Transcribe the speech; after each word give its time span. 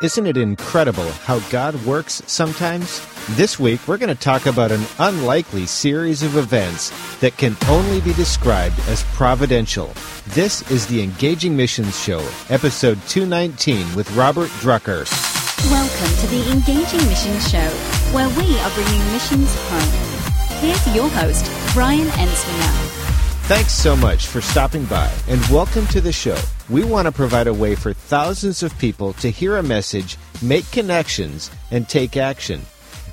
Isn't 0.00 0.28
it 0.28 0.36
incredible 0.36 1.10
how 1.26 1.40
God 1.50 1.74
works 1.84 2.22
sometimes? 2.28 3.04
This 3.30 3.58
week, 3.58 3.80
we're 3.88 3.98
going 3.98 4.14
to 4.14 4.22
talk 4.22 4.46
about 4.46 4.70
an 4.70 4.84
unlikely 5.00 5.66
series 5.66 6.22
of 6.22 6.36
events 6.36 6.92
that 7.18 7.36
can 7.36 7.56
only 7.66 8.00
be 8.00 8.12
described 8.12 8.78
as 8.86 9.02
providential. 9.14 9.92
This 10.28 10.70
is 10.70 10.86
the 10.86 11.02
Engaging 11.02 11.56
Missions 11.56 12.00
Show, 12.00 12.20
episode 12.48 13.00
219 13.08 13.96
with 13.96 14.08
Robert 14.14 14.50
Drucker. 14.60 15.04
Welcome 15.68 16.16
to 16.20 16.26
the 16.28 16.52
Engaging 16.52 17.04
Missions 17.08 17.50
Show, 17.50 17.68
where 18.14 18.28
we 18.28 18.56
are 18.60 18.70
bringing 18.76 19.04
missions 19.12 19.52
home. 19.68 20.60
Here's 20.60 20.94
your 20.94 21.08
host, 21.08 21.44
Brian 21.74 22.06
Ensminger. 22.06 22.98
Thanks 23.48 23.72
so 23.72 23.96
much 23.96 24.28
for 24.28 24.40
stopping 24.40 24.84
by 24.84 25.12
and 25.26 25.44
welcome 25.46 25.88
to 25.88 26.00
the 26.00 26.12
show. 26.12 26.38
We 26.70 26.84
want 26.84 27.06
to 27.06 27.12
provide 27.12 27.46
a 27.46 27.54
way 27.54 27.74
for 27.74 27.94
thousands 27.94 28.62
of 28.62 28.78
people 28.78 29.14
to 29.14 29.30
hear 29.30 29.56
a 29.56 29.62
message, 29.62 30.18
make 30.42 30.70
connections, 30.70 31.50
and 31.70 31.88
take 31.88 32.18
action. 32.18 32.60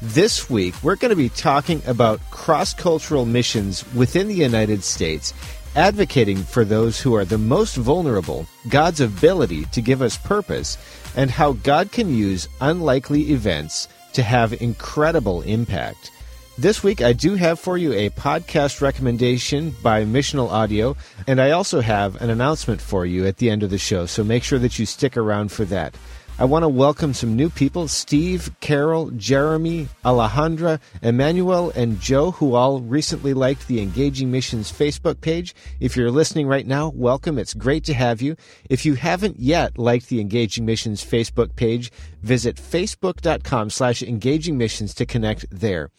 This 0.01 0.49
week, 0.49 0.75
we're 0.83 0.97
going 0.97 1.11
to 1.11 1.15
be 1.15 1.29
talking 1.29 1.81
about 1.87 2.19
cross 2.31 2.73
cultural 2.73 3.25
missions 3.25 3.85
within 3.93 4.27
the 4.27 4.35
United 4.35 4.83
States, 4.83 5.33
advocating 5.73 6.35
for 6.35 6.65
those 6.65 6.99
who 6.99 7.15
are 7.15 7.23
the 7.23 7.37
most 7.37 7.77
vulnerable, 7.77 8.45
God's 8.67 8.99
ability 8.99 9.63
to 9.65 9.81
give 9.81 10.01
us 10.01 10.17
purpose, 10.17 10.77
and 11.15 11.31
how 11.31 11.53
God 11.53 11.93
can 11.93 12.13
use 12.13 12.49
unlikely 12.59 13.31
events 13.31 13.87
to 14.13 14.21
have 14.21 14.61
incredible 14.61 15.43
impact. 15.43 16.11
This 16.57 16.81
week, 16.81 17.01
I 17.01 17.11
do 17.11 17.35
have 17.35 17.59
for 17.59 17.77
you 17.77 17.91
a 17.91 18.09
podcast 18.11 18.79
recommendation 18.79 19.75
by 19.83 20.05
Missional 20.05 20.49
Audio, 20.49 20.95
and 21.27 21.41
I 21.41 21.51
also 21.51 21.81
have 21.81 22.21
an 22.21 22.29
announcement 22.29 22.79
for 22.79 23.05
you 23.05 23.25
at 23.25 23.37
the 23.37 23.49
end 23.49 23.61
of 23.61 23.71
the 23.71 23.77
show, 23.77 24.05
so 24.05 24.23
make 24.23 24.41
sure 24.41 24.59
that 24.59 24.79
you 24.79 24.85
stick 24.85 25.17
around 25.17 25.51
for 25.51 25.65
that. 25.65 25.97
I 26.39 26.45
want 26.45 26.63
to 26.63 26.69
welcome 26.69 27.13
some 27.13 27.35
new 27.35 27.49
people 27.49 27.89
Steve, 27.89 28.51
Carol, 28.61 29.11
Jeremy, 29.11 29.89
Alejandra, 30.05 30.79
Emmanuel, 31.01 31.71
and 31.75 31.99
Joe, 31.99 32.31
who 32.31 32.55
all 32.55 32.79
recently 32.79 33.33
liked 33.33 33.67
the 33.67 33.81
Engaging 33.81 34.31
Missions 34.31 34.71
Facebook 34.71 35.19
page. 35.19 35.53
If 35.81 35.97
you're 35.97 36.09
listening 36.09 36.47
right 36.47 36.65
now, 36.65 36.89
welcome. 36.95 37.37
It's 37.37 37.53
great 37.53 37.83
to 37.85 37.93
have 37.93 38.21
you. 38.21 38.37
If 38.69 38.85
you 38.85 38.93
haven't 38.93 39.41
yet 39.41 39.77
liked 39.77 40.07
the 40.07 40.21
Engaging 40.21 40.65
Missions 40.65 41.03
Facebook 41.03 41.57
page, 41.57 41.91
visit 42.21 42.55
facebook.com 42.55 43.69
slash 43.71 44.01
engaging 44.01 44.57
missions 44.57 44.93
to 44.95 45.05
connect 45.05 45.45
there. 45.51 45.89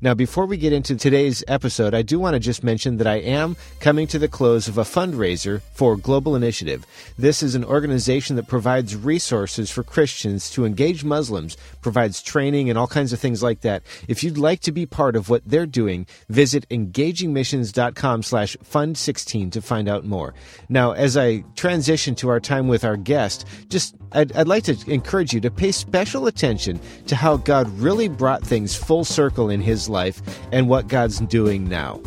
Now, 0.00 0.14
before 0.14 0.46
we 0.46 0.56
get 0.56 0.72
into 0.72 0.96
today's 0.96 1.42
episode, 1.48 1.94
I 1.94 2.02
do 2.02 2.18
want 2.18 2.34
to 2.34 2.40
just 2.40 2.62
mention 2.62 2.98
that 2.98 3.06
I 3.06 3.16
am 3.16 3.56
coming 3.80 4.06
to 4.08 4.18
the 4.18 4.28
close 4.28 4.68
of 4.68 4.78
a 4.78 4.82
fundraiser 4.82 5.62
for 5.72 5.96
Global 5.96 6.36
Initiative. 6.36 6.84
This 7.18 7.42
is 7.42 7.54
an 7.54 7.64
organization 7.64 8.36
that 8.36 8.48
provides 8.48 8.94
resources 8.94 9.70
for 9.70 9.82
Christians 9.82 10.50
to 10.50 10.64
engage 10.64 11.04
Muslims, 11.04 11.56
provides 11.80 12.22
training 12.22 12.68
and 12.68 12.78
all 12.78 12.86
kinds 12.86 13.12
of 13.12 13.20
things 13.20 13.42
like 13.42 13.62
that. 13.62 13.82
If 14.08 14.22
you'd 14.22 14.38
like 14.38 14.60
to 14.60 14.72
be 14.72 14.86
part 14.86 15.16
of 15.16 15.28
what 15.28 15.42
they're 15.46 15.66
doing, 15.66 16.06
visit 16.28 16.68
engagingmissions.com 16.68 18.22
slash 18.22 18.56
fund 18.62 18.98
16 18.98 19.50
to 19.50 19.62
find 19.62 19.88
out 19.88 20.04
more. 20.04 20.34
Now, 20.68 20.92
as 20.92 21.16
I 21.16 21.44
transition 21.54 22.14
to 22.16 22.28
our 22.28 22.40
time 22.40 22.68
with 22.68 22.84
our 22.84 22.96
guest, 22.96 23.46
just 23.68 23.96
I'd, 24.12 24.34
I'd 24.36 24.48
like 24.48 24.64
to 24.64 24.76
encourage 24.90 25.32
you 25.32 25.40
to 25.40 25.50
pay 25.50 25.72
special 25.72 26.26
attention 26.26 26.80
to 27.06 27.16
how 27.16 27.36
God 27.38 27.68
really 27.78 28.08
brought 28.08 28.42
things 28.42 28.74
full 28.74 29.04
circle 29.04 29.50
in 29.50 29.60
his 29.60 29.85
life 29.88 30.22
and 30.52 30.68
what 30.68 30.88
God's 30.88 31.20
doing 31.20 31.68
now. 31.68 32.00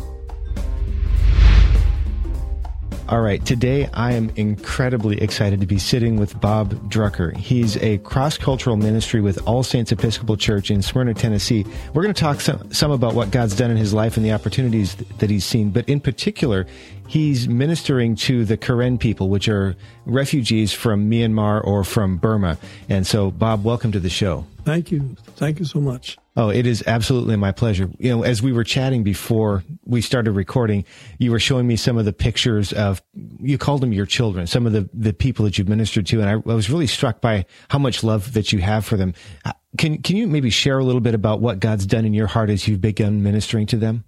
All 3.10 3.22
right, 3.22 3.44
today 3.44 3.88
I 3.92 4.12
am 4.12 4.30
incredibly 4.36 5.20
excited 5.20 5.58
to 5.58 5.66
be 5.66 5.80
sitting 5.80 6.16
with 6.16 6.40
Bob 6.40 6.74
Drucker. 6.88 7.36
He's 7.36 7.76
a 7.78 7.98
cross 7.98 8.38
cultural 8.38 8.76
ministry 8.76 9.20
with 9.20 9.44
All 9.48 9.64
Saints 9.64 9.90
Episcopal 9.90 10.36
Church 10.36 10.70
in 10.70 10.80
Smyrna, 10.80 11.14
Tennessee. 11.14 11.66
We're 11.92 12.04
going 12.04 12.14
to 12.14 12.20
talk 12.20 12.40
some, 12.40 12.72
some 12.72 12.92
about 12.92 13.14
what 13.14 13.32
God's 13.32 13.56
done 13.56 13.72
in 13.72 13.76
his 13.76 13.92
life 13.92 14.16
and 14.16 14.24
the 14.24 14.30
opportunities 14.30 14.94
that 15.18 15.28
he's 15.28 15.44
seen, 15.44 15.70
but 15.70 15.88
in 15.88 15.98
particular, 15.98 16.68
he's 17.10 17.48
ministering 17.48 18.14
to 18.14 18.44
the 18.44 18.56
Karen 18.56 18.96
people, 18.96 19.28
which 19.28 19.48
are 19.48 19.74
refugees 20.06 20.72
from 20.72 21.10
Myanmar 21.10 21.60
or 21.66 21.82
from 21.82 22.18
Burma. 22.18 22.56
And 22.88 23.04
so, 23.04 23.32
Bob, 23.32 23.64
welcome 23.64 23.90
to 23.90 23.98
the 23.98 24.08
show. 24.08 24.46
Thank 24.64 24.92
you. 24.92 25.16
Thank 25.34 25.58
you 25.58 25.64
so 25.64 25.80
much. 25.80 26.16
Oh, 26.36 26.50
it 26.50 26.66
is 26.66 26.84
absolutely 26.86 27.34
my 27.34 27.50
pleasure. 27.50 27.90
You 27.98 28.10
know, 28.10 28.22
as 28.22 28.42
we 28.42 28.52
were 28.52 28.62
chatting 28.62 29.02
before 29.02 29.64
we 29.84 30.02
started 30.02 30.30
recording, 30.30 30.84
you 31.18 31.32
were 31.32 31.40
showing 31.40 31.66
me 31.66 31.74
some 31.74 31.98
of 31.98 32.04
the 32.04 32.12
pictures 32.12 32.72
of, 32.72 33.02
you 33.40 33.58
called 33.58 33.80
them 33.80 33.92
your 33.92 34.06
children, 34.06 34.46
some 34.46 34.64
of 34.64 34.72
the, 34.72 34.88
the 34.94 35.12
people 35.12 35.44
that 35.46 35.58
you've 35.58 35.68
ministered 35.68 36.06
to. 36.06 36.20
And 36.20 36.28
I, 36.28 36.34
I 36.34 36.54
was 36.54 36.70
really 36.70 36.86
struck 36.86 37.20
by 37.20 37.44
how 37.70 37.80
much 37.80 38.04
love 38.04 38.34
that 38.34 38.52
you 38.52 38.60
have 38.60 38.84
for 38.84 38.96
them. 38.96 39.14
Uh, 39.44 39.52
can, 39.76 40.00
can 40.00 40.14
you 40.14 40.28
maybe 40.28 40.50
share 40.50 40.78
a 40.78 40.84
little 40.84 41.00
bit 41.00 41.14
about 41.14 41.40
what 41.40 41.58
God's 41.58 41.86
done 41.86 42.04
in 42.04 42.14
your 42.14 42.28
heart 42.28 42.50
as 42.50 42.68
you've 42.68 42.80
begun 42.80 43.24
ministering 43.24 43.66
to 43.66 43.76
them? 43.76 44.04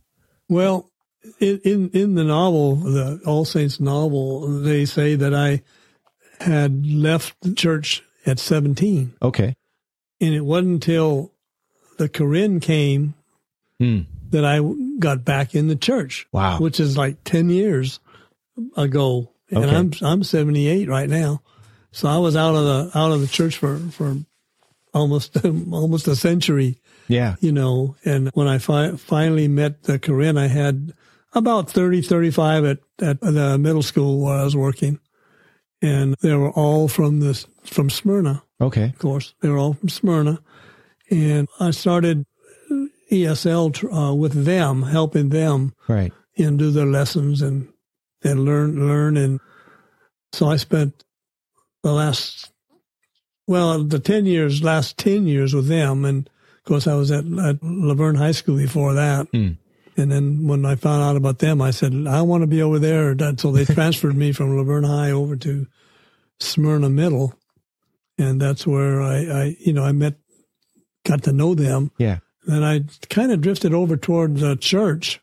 Well, 0.48 0.91
in, 1.40 1.60
in, 1.64 1.90
in 1.90 2.14
the 2.14 2.24
novel, 2.24 2.76
the 2.76 3.20
All 3.26 3.44
Saints 3.44 3.80
novel, 3.80 4.60
they 4.60 4.84
say 4.84 5.14
that 5.14 5.34
I 5.34 5.62
had 6.40 6.86
left 6.86 7.34
the 7.42 7.54
church 7.54 8.02
at 8.26 8.38
17. 8.38 9.14
Okay. 9.22 9.54
And 10.20 10.34
it 10.34 10.40
wasn't 10.40 10.74
until 10.74 11.32
the 11.98 12.08
Karen 12.08 12.60
came 12.60 13.14
Hmm. 13.78 14.00
that 14.30 14.44
I 14.44 14.60
got 14.98 15.24
back 15.24 15.54
in 15.54 15.66
the 15.68 15.76
church. 15.76 16.26
Wow. 16.32 16.58
Which 16.58 16.78
is 16.78 16.96
like 16.96 17.22
10 17.24 17.50
years 17.50 17.98
ago. 18.76 19.32
And 19.50 19.64
Okay. 19.64 19.76
I'm, 19.76 19.92
I'm 20.02 20.22
78 20.22 20.88
right 20.88 21.08
now. 21.08 21.42
So 21.90 22.08
I 22.08 22.18
was 22.18 22.36
out 22.36 22.54
of 22.54 22.64
the, 22.64 22.98
out 22.98 23.12
of 23.12 23.20
the 23.20 23.26
church 23.26 23.56
for, 23.58 23.78
for 23.78 24.16
almost, 24.94 25.36
almost 25.44 26.06
a 26.08 26.16
century, 26.16 26.78
Yeah. 27.08 27.34
you 27.40 27.52
know. 27.52 27.96
And 28.04 28.30
when 28.34 28.46
I 28.48 28.58
fi- 28.58 28.92
finally 28.96 29.48
met 29.48 29.82
the 29.84 29.98
Karen, 29.98 30.38
I 30.38 30.46
had 30.46 30.92
about 31.32 31.70
30, 31.70 32.02
35 32.02 32.64
at, 32.64 32.78
at 33.00 33.20
the 33.20 33.56
middle 33.58 33.82
school 33.82 34.20
where 34.24 34.36
I 34.38 34.44
was 34.44 34.56
working. 34.56 34.98
And 35.80 36.14
they 36.22 36.34
were 36.34 36.50
all 36.52 36.86
from 36.88 37.20
this, 37.20 37.46
from 37.64 37.90
Smyrna 37.90 38.42
Okay. 38.60 38.84
of 38.84 38.98
course. 38.98 39.34
They 39.40 39.48
were 39.48 39.58
all 39.58 39.72
from 39.74 39.88
Smyrna. 39.88 40.40
And 41.10 41.48
I 41.58 41.72
started 41.72 42.24
ESL 43.10 43.74
tr- 43.74 43.90
uh, 43.90 44.12
with 44.14 44.44
them, 44.44 44.82
helping 44.82 45.30
them 45.30 45.74
Right. 45.88 46.12
and 46.38 46.58
do 46.58 46.70
their 46.70 46.86
lessons 46.86 47.42
and, 47.42 47.68
and 48.22 48.44
learn, 48.44 48.86
learn. 48.86 49.16
And 49.16 49.40
so 50.32 50.46
I 50.48 50.56
spent 50.56 51.04
the 51.82 51.92
last, 51.92 52.52
well, 53.48 53.82
the 53.82 53.98
10 53.98 54.24
years, 54.26 54.62
last 54.62 54.96
10 54.98 55.26
years 55.26 55.52
with 55.52 55.66
them. 55.66 56.04
And 56.04 56.28
of 56.28 56.64
course, 56.64 56.86
I 56.86 56.94
was 56.94 57.10
at, 57.10 57.24
at 57.24 57.58
Laverne 57.62 58.14
High 58.14 58.30
School 58.32 58.56
before 58.56 58.94
that. 58.94 59.26
Hmm. 59.32 59.48
And 59.96 60.10
then 60.10 60.46
when 60.46 60.64
I 60.64 60.74
found 60.74 61.02
out 61.02 61.16
about 61.16 61.38
them, 61.38 61.60
I 61.60 61.70
said, 61.70 61.92
I 62.08 62.22
want 62.22 62.42
to 62.42 62.46
be 62.46 62.62
over 62.62 62.78
there. 62.78 63.14
So 63.36 63.52
they 63.52 63.64
transferred 63.74 64.16
me 64.16 64.32
from 64.32 64.56
Laverne 64.56 64.84
High 64.84 65.10
over 65.10 65.36
to 65.36 65.66
Smyrna 66.40 66.88
Middle. 66.88 67.34
And 68.18 68.40
that's 68.40 68.66
where 68.66 69.02
I, 69.02 69.16
I, 69.24 69.56
you 69.58 69.72
know, 69.72 69.84
I 69.84 69.92
met, 69.92 70.14
got 71.04 71.24
to 71.24 71.32
know 71.32 71.54
them. 71.54 71.90
Yeah. 71.98 72.18
And 72.46 72.64
I 72.64 72.84
kind 73.08 73.32
of 73.32 73.40
drifted 73.40 73.72
over 73.74 73.96
toward 73.96 74.36
the 74.38 74.56
church. 74.56 75.20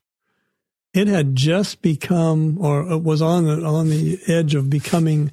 It 0.94 1.08
had 1.08 1.36
just 1.36 1.82
become, 1.82 2.58
or 2.60 2.90
it 2.92 3.04
was 3.04 3.22
on 3.22 3.46
the, 3.46 3.64
on 3.66 3.90
the 3.90 4.20
edge 4.28 4.56
of 4.56 4.70
becoming 4.70 5.32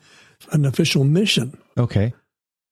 an 0.52 0.64
official 0.66 1.04
mission 1.04 1.58
Okay. 1.78 2.12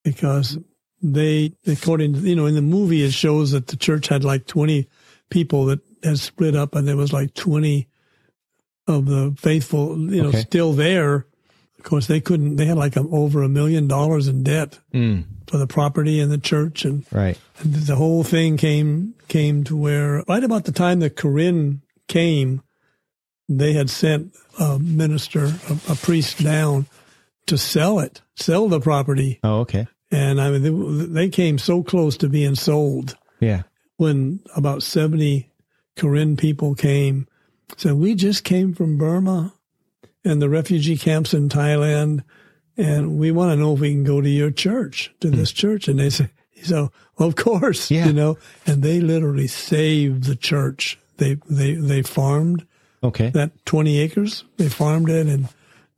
because 0.03 0.59
they, 1.03 1.55
according 1.67 2.15
to, 2.15 2.21
you 2.21 2.37
know, 2.37 2.47
in 2.47 2.55
the 2.55 2.63
movie, 2.63 3.03
it 3.03 3.13
shows 3.13 3.53
that 3.53 3.69
the 3.69 3.77
church 3.77 4.09
had 4.09 4.23
like 4.25 4.47
20 4.47 4.89
people 5.31 5.67
that 5.67 5.81
had 6.05 6.19
split 6.19 6.55
up 6.55 6.75
and 6.75 6.87
there 6.87 6.97
was 6.97 7.13
like 7.13 7.35
20 7.35 7.89
of 8.87 9.07
the 9.07 9.35
faithful, 9.39 9.99
you 9.99 10.23
know, 10.23 10.29
Okay. 10.29 10.41
still 10.41 10.73
there. 10.73 11.27
Of 11.79 11.85
course, 11.85 12.07
they 12.07 12.21
couldn't. 12.21 12.57
They 12.57 12.67
had 12.67 12.77
like 12.79 12.97
a, 12.97 13.01
over 13.01 13.43
a 13.43 13.49
million 13.49 13.89
dollars 13.89 14.27
in 14.29 14.43
debt 14.43 14.79
Mm, 14.93 15.25
for 15.49 15.59
the 15.59 15.67
property 15.67 16.19
and 16.21 16.31
the 16.33 16.39
church, 16.39 16.85
and, 16.85 17.05
right. 17.13 17.39
and 17.61 17.75
the 17.75 17.97
whole 17.97 18.25
thing 18.25 18.57
came 18.57 19.15
came 19.29 19.65
to 19.65 19.77
where 19.77 20.23
right 20.29 20.43
about 20.45 20.65
the 20.65 20.73
time 20.73 21.01
that 21.01 21.17
Karen 21.17 21.83
came, 22.09 22.63
they 23.49 23.75
had 23.75 23.91
sent 23.91 24.35
a 24.59 24.79
minister, 24.79 25.45
a, 25.69 25.93
a 25.93 25.95
priest 25.95 26.43
down 26.43 26.87
to 27.47 27.59
sell 27.59 27.99
it, 27.99 28.23
sell 28.37 28.69
the 28.69 28.81
property, 28.81 29.39
Oh, 29.45 29.61
okay. 29.61 29.87
and 30.11 30.41
I 30.41 30.51
mean 30.51 30.63
they, 30.63 31.07
they 31.27 31.29
came 31.29 31.59
so 31.59 31.83
close 31.83 32.17
to 32.19 32.29
being 32.31 32.55
sold 32.55 33.17
Yeah. 33.41 33.63
when 33.99 34.41
about 34.57 34.83
70 34.83 35.51
Karen 35.97 36.37
people 36.37 36.75
came, 36.75 37.27
said, 37.77 37.95
We 37.95 38.15
just 38.15 38.45
came 38.45 38.75
from 38.75 38.99
Burma 38.99 39.53
and 40.25 40.41
the 40.41 40.49
refugee 40.49 40.97
camps 40.97 41.35
in 41.35 41.49
Thailand, 41.49 42.25
and 42.77 43.19
we 43.19 43.31
want 43.31 43.53
to 43.53 43.57
know 43.57 43.75
if 43.75 43.81
we 43.81 43.93
can 43.93 44.05
go 44.05 44.21
to 44.21 44.29
your 44.29 44.51
church, 44.51 45.13
to 45.21 45.31
this 45.31 45.53
church. 45.53 45.87
And 45.89 45.99
they 45.99 46.11
said, 46.11 46.31
So, 46.63 46.91
well, 47.19 47.29
of 47.29 47.37
course, 47.37 47.91
Yeah. 47.91 48.07
you 48.07 48.13
know, 48.13 48.39
and 48.67 48.83
they 48.83 49.01
literally 49.01 49.47
saved 49.47 50.25
the 50.25 50.35
church. 50.37 50.99
They, 51.19 51.37
they, 51.49 51.75
they 51.75 52.03
farmed 52.03 52.67
Okay. 53.03 53.29
that 53.31 53.53
20 53.67 53.99
acres. 53.99 54.45
They 54.57 54.69
farmed 54.71 55.11
it 55.11 55.27
and 55.27 55.49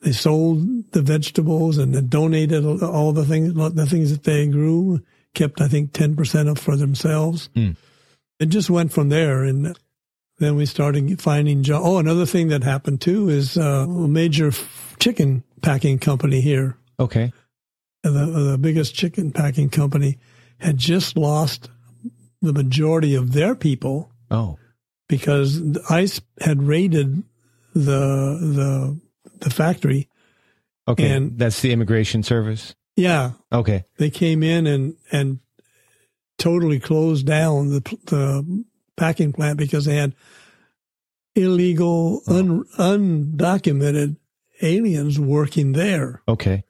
they 0.00 0.10
sold 0.12 0.90
the 0.92 1.02
vegetables 1.02 1.78
and 1.78 1.94
then 1.94 2.08
donated 2.08 2.64
all 2.82 3.12
the 3.12 3.24
things, 3.24 3.54
the 3.54 3.86
things 3.86 4.10
that 4.10 4.24
they 4.24 4.46
grew, 4.48 5.00
kept, 5.34 5.60
I 5.60 5.68
think, 5.68 5.92
10% 5.92 6.50
of 6.50 6.58
for 6.58 6.76
themselves. 6.76 7.48
Mm. 7.54 7.76
It 8.40 8.46
just 8.46 8.68
went 8.68 8.92
from 8.92 9.08
there. 9.08 9.44
And 9.44 9.78
then 10.38 10.56
we 10.56 10.66
started 10.66 11.20
finding 11.20 11.62
jobs. 11.62 11.84
Oh, 11.86 11.98
another 11.98 12.26
thing 12.26 12.48
that 12.48 12.62
happened 12.62 13.00
too 13.00 13.28
is 13.28 13.56
uh, 13.56 13.86
a 13.88 14.08
major 14.08 14.48
f- 14.48 14.96
chicken 14.98 15.42
packing 15.62 15.98
company 15.98 16.40
here, 16.40 16.76
Okay. 17.00 17.32
the, 18.02 18.10
the 18.10 18.58
biggest 18.58 18.94
chicken 18.94 19.32
packing 19.32 19.70
company, 19.70 20.18
had 20.58 20.76
just 20.78 21.16
lost 21.16 21.70
the 22.42 22.52
majority 22.52 23.14
of 23.14 23.32
their 23.32 23.54
people 23.54 24.10
Oh. 24.30 24.58
because 25.08 25.60
the 25.60 25.82
ICE 25.90 26.20
had 26.40 26.62
raided 26.62 27.22
the 27.74 28.38
the 28.40 29.00
the 29.40 29.50
factory. 29.50 30.08
Okay. 30.88 31.10
And- 31.10 31.38
that's 31.38 31.60
the 31.62 31.72
immigration 31.72 32.22
service. 32.22 32.74
Yeah, 32.96 33.32
Okay. 33.52 33.84
they 33.98 34.08
came 34.10 34.42
in 34.42 34.66
and 34.66 34.96
and 35.12 35.40
totally 36.38 36.78
closed 36.80 37.26
down 37.26 37.68
the 37.70 37.80
the 38.06 38.64
packing 38.96 39.32
plant 39.32 39.58
because 39.58 39.84
they 39.84 39.96
had 39.96 40.14
illegal, 41.34 42.22
un, 42.26 42.64
undocumented 42.78 44.16
aliens 44.62 45.20
working 45.20 45.72
there. 45.72 46.22
Okay. 46.26 46.64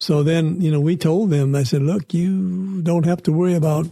So 0.00 0.22
then, 0.22 0.60
you 0.60 0.70
know, 0.70 0.80
we 0.80 0.96
told 0.96 1.30
them, 1.30 1.54
I 1.54 1.62
said, 1.64 1.82
look, 1.82 2.14
you 2.14 2.82
don't 2.82 3.06
have 3.06 3.22
to 3.24 3.32
worry 3.32 3.54
about 3.54 3.86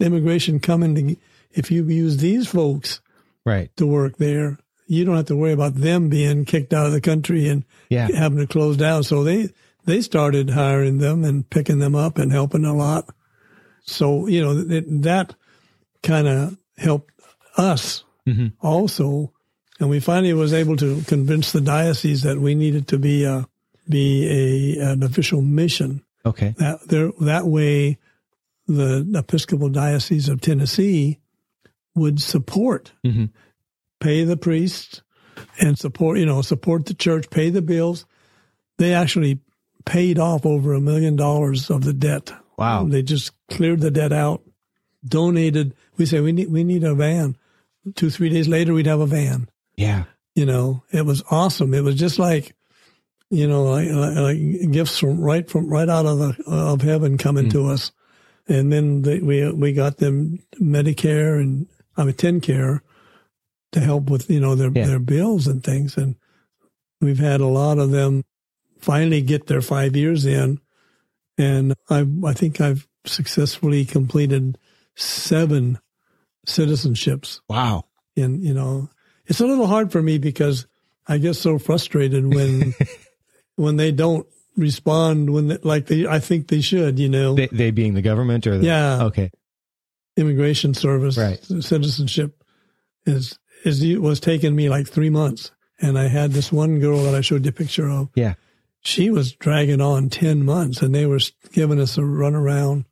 immigration 0.00 0.60
coming 0.60 0.94
to, 0.94 1.16
if 1.52 1.70
you 1.70 1.84
use 1.84 2.16
these 2.18 2.48
folks 2.48 3.00
Right. 3.44 3.74
to 3.76 3.86
work 3.86 4.18
there, 4.18 4.58
you 4.86 5.04
don't 5.04 5.16
have 5.16 5.26
to 5.26 5.36
worry 5.36 5.52
about 5.52 5.74
them 5.74 6.08
being 6.08 6.44
kicked 6.44 6.72
out 6.72 6.86
of 6.86 6.92
the 6.92 7.00
country 7.00 7.48
and 7.48 7.64
Yeah. 7.88 8.08
having 8.14 8.38
to 8.38 8.46
close 8.46 8.76
down. 8.76 9.02
So 9.02 9.24
they, 9.24 9.50
they 9.84 10.00
started 10.00 10.50
hiring 10.50 10.98
them 10.98 11.24
and 11.24 11.48
picking 11.50 11.78
them 11.80 11.94
up 11.96 12.18
and 12.18 12.30
helping 12.32 12.64
a 12.64 12.74
lot. 12.74 13.08
So, 13.84 14.28
you 14.28 14.40
know, 14.42 14.54
that, 14.54 14.84
that 15.02 15.34
kind 16.04 16.28
of 16.28 16.56
helped 16.78 17.12
us 17.56 18.04
Mhm. 18.26 18.52
also. 18.60 19.32
And 19.80 19.90
we 19.90 20.00
finally 20.00 20.32
was 20.32 20.52
able 20.52 20.76
to 20.76 21.00
convince 21.06 21.52
the 21.52 21.60
diocese 21.60 22.22
that 22.22 22.40
we 22.40 22.54
needed 22.54 22.86
to 22.88 22.98
be 22.98 23.24
a, 23.24 23.46
be 23.88 24.76
a, 24.78 24.92
an 24.92 25.02
official 25.02 25.42
mission. 25.42 26.02
Okay. 26.24 26.54
That 26.58 26.86
there, 26.88 27.10
that 27.20 27.46
way 27.46 27.98
the 28.68 29.04
Episcopal 29.16 29.68
Diocese 29.70 30.28
of 30.28 30.40
Tennessee 30.40 31.18
would 31.96 32.20
support, 32.20 32.92
Mhm. 33.04 33.30
pay 34.00 34.22
the 34.24 34.36
priests 34.36 35.02
and 35.60 35.76
support, 35.76 36.18
you 36.18 36.26
know, 36.26 36.42
support 36.42 36.86
the 36.86 36.94
church, 36.94 37.28
pay 37.28 37.50
the 37.50 37.60
bills. 37.62 38.06
They 38.78 38.94
actually 38.94 39.40
paid 39.84 40.18
off 40.18 40.46
over 40.46 40.74
a 40.74 40.80
million 40.80 41.16
dollars 41.16 41.70
of 41.70 41.82
the 41.82 41.92
debt. 41.92 42.32
Wow. 42.56 42.84
They 42.84 43.02
just 43.02 43.32
cleared 43.50 43.80
the 43.80 43.90
debt 43.90 44.12
out, 44.12 44.42
donated. 45.04 45.74
We 46.02 46.06
say 46.06 46.18
we 46.20 46.32
need, 46.32 46.50
we 46.50 46.64
need 46.64 46.82
a 46.82 46.96
van. 46.96 47.36
Two, 47.94 48.10
three 48.10 48.28
days 48.28 48.48
later, 48.48 48.72
we'd 48.74 48.86
have 48.86 48.98
a 48.98 49.06
van 49.06 49.48
Yeah. 49.76 50.04
you 50.34 50.44
know 50.44 50.82
it 50.90 51.06
was 51.06 51.22
awesome 51.30 51.74
it 51.74 51.82
was 51.84 51.94
just 51.94 52.18
like 52.18 52.56
you 53.30 53.46
know 53.46 53.62
like, 53.64 53.88
like, 53.88 54.70
gifts 54.72 54.98
from 54.98 55.20
right 55.20 55.48
from 55.48 55.68
right 55.68 55.88
out 55.88 56.06
of 56.06 56.18
the 56.18 56.36
of 56.46 56.82
heaven 56.82 57.18
coming 57.18 57.46
mm. 57.46 57.52
to 57.52 57.66
us 57.68 57.92
and 58.48 58.72
then 58.72 59.02
they, 59.02 59.20
we 59.20 59.50
we 59.52 59.72
got 59.72 59.98
them 59.98 60.38
medicare 60.60 61.40
and 61.40 61.66
i 61.96 62.02
mean 62.04 62.14
TennCare 62.14 62.80
to 63.72 63.80
help 63.80 64.10
with 64.10 64.28
you 64.28 64.40
know 64.40 64.54
their 64.56 64.72
Yeah. 64.74 64.86
their 64.86 64.98
bills 64.98 65.46
and 65.46 65.62
things 65.62 65.96
and 65.96 66.16
we've 67.00 67.18
had 67.18 67.40
a 67.40 67.46
lot 67.46 67.78
of 67.78 67.90
them 67.90 68.24
finally 68.80 69.22
get 69.22 69.46
their 69.46 69.62
five 69.62 69.94
years 69.96 70.26
in 70.26 70.60
and 71.38 71.74
i 71.90 72.06
i 72.26 72.32
think 72.32 72.60
i've 72.60 72.86
successfully 73.06 73.84
completed 73.84 74.58
seven 74.94 75.78
citizenships 76.46 77.40
Wow. 77.48 77.84
and 78.16 78.42
you 78.42 78.54
know 78.54 78.88
it's 79.26 79.40
a 79.40 79.46
little 79.46 79.66
hard 79.66 79.92
for 79.92 80.02
me 80.02 80.18
because 80.18 80.66
i 81.06 81.18
get 81.18 81.34
so 81.34 81.58
frustrated 81.58 82.26
when 82.34 82.74
when 83.56 83.76
they 83.76 83.92
don't 83.92 84.26
respond 84.56 85.30
when 85.32 85.48
they, 85.48 85.56
like 85.62 85.86
they 85.86 86.06
i 86.06 86.18
think 86.18 86.48
they 86.48 86.60
should 86.60 86.98
you 86.98 87.08
know 87.08 87.34
They, 87.34 87.46
they 87.46 87.70
being 87.70 87.94
the 87.94 88.02
government 88.02 88.46
or 88.46 88.58
the, 88.58 88.66
Yeah. 88.66 89.04
Okay. 89.04 89.30
immigration 90.16 90.74
service 90.74 91.16
Right. 91.16 91.42
citizenship 91.42 92.42
is 93.06 93.38
is 93.64 93.82
was 93.98 94.20
taking 94.20 94.54
me 94.56 94.68
like 94.68 94.86
three 94.88 95.10
months 95.10 95.52
and 95.80 95.98
i 95.98 96.08
had 96.08 96.32
this 96.32 96.52
one 96.52 96.80
girl 96.80 97.02
that 97.04 97.14
i 97.14 97.20
showed 97.20 97.44
you 97.44 97.50
a 97.50 97.52
picture 97.52 97.88
of 97.88 98.08
Yeah. 98.14 98.34
she 98.80 99.10
was 99.10 99.32
dragging 99.32 99.80
on 99.80 100.08
10 100.10 100.44
months 100.44 100.82
and 100.82 100.94
they 100.94 101.06
were 101.06 101.20
giving 101.52 101.80
us 101.80 101.96
a 101.96 102.02
runaround 102.02 102.84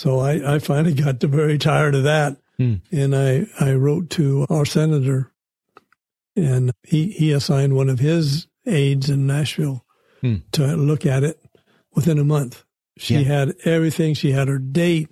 so 0.00 0.18
i 0.20 0.54
i 0.54 0.58
finally 0.58 0.94
got 0.94 1.20
to 1.20 1.26
very 1.28 1.58
tired 1.58 1.94
of 1.94 2.04
that 2.04 2.36
Hmm. 2.58 2.74
and 2.92 3.16
I, 3.16 3.46
I 3.58 3.72
wrote 3.72 4.10
to 4.18 4.46
our 4.50 4.66
senator 4.66 5.32
and 6.36 6.72
he, 6.86 7.06
he 7.10 7.32
assigned 7.32 7.74
one 7.74 7.88
of 7.88 7.98
his 8.00 8.46
aides 8.66 9.08
in 9.08 9.26
Nashville 9.26 9.84
Hmm. 10.20 10.36
to 10.52 10.66
look 10.76 11.06
at 11.06 11.24
it 11.24 11.40
within 11.94 12.18
a 12.18 12.24
month. 12.24 12.62
She 12.98 13.14
Yeah. 13.14 13.20
had 13.38 13.54
everything. 13.64 14.12
She 14.12 14.32
had 14.32 14.48
her 14.48 14.58
date. 14.58 15.08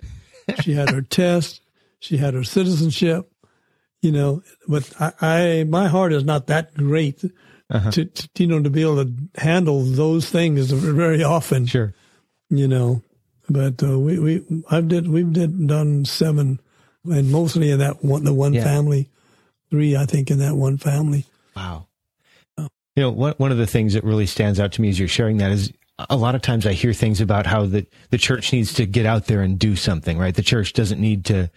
she 0.62 0.72
had 0.74 0.90
her 0.90 1.00
test. 1.20 1.62
She 2.00 2.18
had 2.18 2.34
her 2.34 2.44
citizenship, 2.44 3.32
you 4.02 4.12
know, 4.12 4.42
but 4.68 4.92
I, 5.00 5.12
I 5.22 5.64
my 5.64 5.88
heart 5.88 6.12
is 6.12 6.24
not 6.24 6.48
that 6.48 6.74
great 6.74 7.24
Uh-huh. 7.70 7.90
to, 7.92 8.04
to, 8.04 8.28
you 8.36 8.46
know, 8.46 8.62
to 8.62 8.68
be 8.70 8.82
able 8.82 9.02
to 9.06 9.12
handle 9.40 9.82
those 9.84 10.28
things 10.28 10.70
very 10.70 11.22
often 11.24 11.64
Sure. 11.64 11.94
you 12.50 12.68
know. 12.68 13.02
But 13.48 13.82
uh, 13.82 13.98
we 13.98 14.18
we 14.18 14.44
I've 14.70 14.88
did 14.88 15.08
we've 15.08 15.32
did 15.32 15.66
done 15.66 16.04
seven, 16.04 16.60
and 17.04 17.30
mostly 17.30 17.70
in 17.70 17.78
that 17.78 18.04
one 18.04 18.24
the 18.24 18.34
one 18.34 18.52
Yeah. 18.54 18.64
family, 18.64 19.08
three 19.70 19.96
I 19.96 20.06
think 20.06 20.30
in 20.30 20.38
that 20.38 20.54
one 20.56 20.76
family. 20.76 21.24
Wow. 21.56 21.86
You 22.58 22.68
know, 23.04 23.10
one 23.10 23.34
one 23.38 23.52
of 23.52 23.58
the 23.58 23.66
things 23.66 23.94
that 23.94 24.04
really 24.04 24.26
stands 24.26 24.58
out 24.60 24.72
to 24.72 24.82
me 24.82 24.88
as 24.88 24.98
you're 24.98 25.08
sharing 25.08 25.38
that 25.38 25.52
is 25.52 25.72
a 26.10 26.16
lot 26.16 26.34
of 26.34 26.42
times 26.42 26.66
I 26.66 26.72
hear 26.72 26.92
things 26.92 27.20
about 27.20 27.46
how 27.46 27.64
the 27.66 27.86
the 28.10 28.18
church 28.18 28.52
needs 28.52 28.72
to 28.74 28.86
get 28.86 29.06
out 29.06 29.26
there 29.26 29.40
and 29.42 29.58
do 29.58 29.76
something, 29.76 30.18
right? 30.18 30.34
The 30.34 30.42
church 30.42 30.72
doesn't 30.72 31.00
need 31.00 31.24
to, 31.26 31.50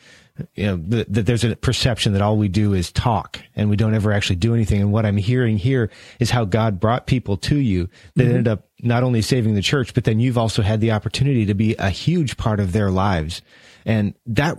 you 0.55 0.65
know, 0.65 0.75
that 0.77 1.13
that 1.13 1.25
there's 1.25 1.43
a 1.43 1.55
perception 1.55 2.13
that 2.13 2.21
all 2.21 2.38
we 2.38 2.47
do 2.47 2.73
is 2.73 2.91
talk 2.91 3.39
and 3.55 3.69
we 3.69 3.75
don't 3.75 3.93
ever 3.93 4.11
actually 4.11 4.38
do 4.38 4.53
anything. 4.53 4.81
And 4.81 4.91
what 4.91 5.05
I'm 5.05 5.17
hearing 5.17 5.57
here 5.57 5.89
is 6.19 6.29
how 6.29 6.45
God 6.45 6.79
brought 6.79 7.07
people 7.07 7.38
to 7.38 7.57
you 7.57 7.89
that 8.15 8.23
mm-hmm. 8.23 8.29
ended 8.29 8.47
up 8.47 8.67
not 8.81 9.03
only 9.03 9.21
saving 9.21 9.55
the 9.55 9.61
church, 9.61 9.93
but 9.93 10.03
then 10.03 10.19
you've 10.19 10.38
also 10.38 10.61
had 10.61 10.81
the 10.81 10.91
opportunity 10.91 11.45
to 11.45 11.53
be 11.53 11.75
a 11.75 11.89
huge 11.89 12.38
part 12.38 12.59
of 12.59 12.71
their 12.71 12.89
lives. 12.91 13.41
And 13.85 14.13
that, 14.27 14.57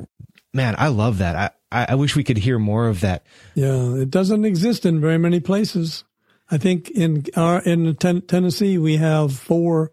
man, 0.52 0.74
I 0.78 0.88
love 0.88 1.18
that. 1.18 1.56
I, 1.70 1.86
I 1.90 1.94
wish 1.94 2.14
we 2.14 2.24
could 2.24 2.38
hear 2.38 2.58
more 2.58 2.88
of 2.88 3.00
that. 3.00 3.24
Yeah, 3.54 3.94
it 3.94 4.10
doesn't 4.10 4.44
exist 4.44 4.86
in 4.86 5.00
very 5.00 5.18
many 5.18 5.40
places. 5.40 6.04
I 6.50 6.58
think 6.58 6.90
in 6.90 7.24
our 7.34 7.62
in 7.62 7.96
ten, 7.96 8.20
Tennessee 8.22 8.76
we 8.76 8.98
have 8.98 9.32
four 9.34 9.92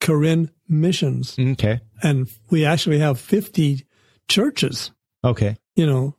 Karen 0.00 0.50
missions, 0.68 1.34
mm, 1.36 1.52
Okay. 1.52 1.80
and 2.02 2.28
we 2.48 2.64
actually 2.64 3.00
have 3.00 3.18
fifty 3.18 3.86
churches. 4.28 4.92
Okay. 5.24 5.56
You 5.76 5.86
know, 5.86 6.14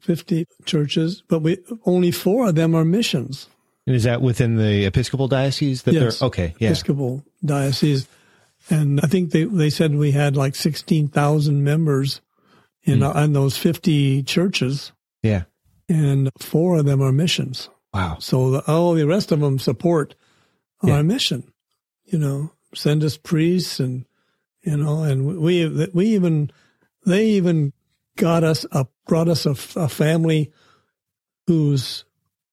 fifty 0.00 0.46
churches, 0.64 1.22
but 1.28 1.40
we 1.40 1.58
only 1.84 2.10
four 2.10 2.48
of 2.48 2.54
them 2.54 2.74
are 2.74 2.84
missions. 2.84 3.48
And 3.86 3.94
is 3.94 4.04
that 4.04 4.22
within 4.22 4.56
the 4.56 4.86
Episcopal 4.86 5.28
diocese? 5.28 5.82
That 5.82 5.94
Yes. 5.94 6.18
they're 6.20 6.26
okay. 6.28 6.54
Yeah. 6.58 6.68
Episcopal 6.68 7.22
diocese. 7.44 8.08
And 8.70 8.98
I 9.02 9.08
think 9.08 9.30
they, 9.30 9.44
they 9.44 9.68
said 9.68 9.94
we 9.94 10.12
had 10.12 10.36
like 10.36 10.54
16,000 10.54 11.62
members 11.62 12.22
in, 12.82 13.00
Hmm. 13.02 13.18
in 13.18 13.32
those 13.34 13.58
50 13.58 14.22
churches, 14.22 14.92
Yeah. 15.22 15.42
and 15.88 16.30
four 16.38 16.78
of 16.78 16.86
them 16.86 17.02
are 17.02 17.12
missions. 17.12 17.68
Wow. 17.92 18.16
So 18.20 18.50
the, 18.52 18.60
all 18.72 18.94
the 18.94 19.06
rest 19.06 19.32
of 19.32 19.40
them 19.40 19.58
support 19.58 20.14
Yeah. 20.82 20.94
our 20.94 21.02
mission. 21.02 21.44
You 22.06 22.18
know, 22.18 22.52
send 22.74 23.04
us 23.04 23.16
priests 23.18 23.80
and 23.80 24.06
you 24.62 24.78
know, 24.78 25.02
and 25.02 25.26
we 25.26 25.66
we 25.92 26.06
even 26.14 26.50
they 27.04 27.26
even 27.32 27.74
got 28.16 28.44
us 28.44 28.64
a 28.72 28.86
brought 29.06 29.28
us 29.28 29.46
a, 29.46 29.50
a 29.80 29.88
family 29.88 30.52
whose 31.46 32.04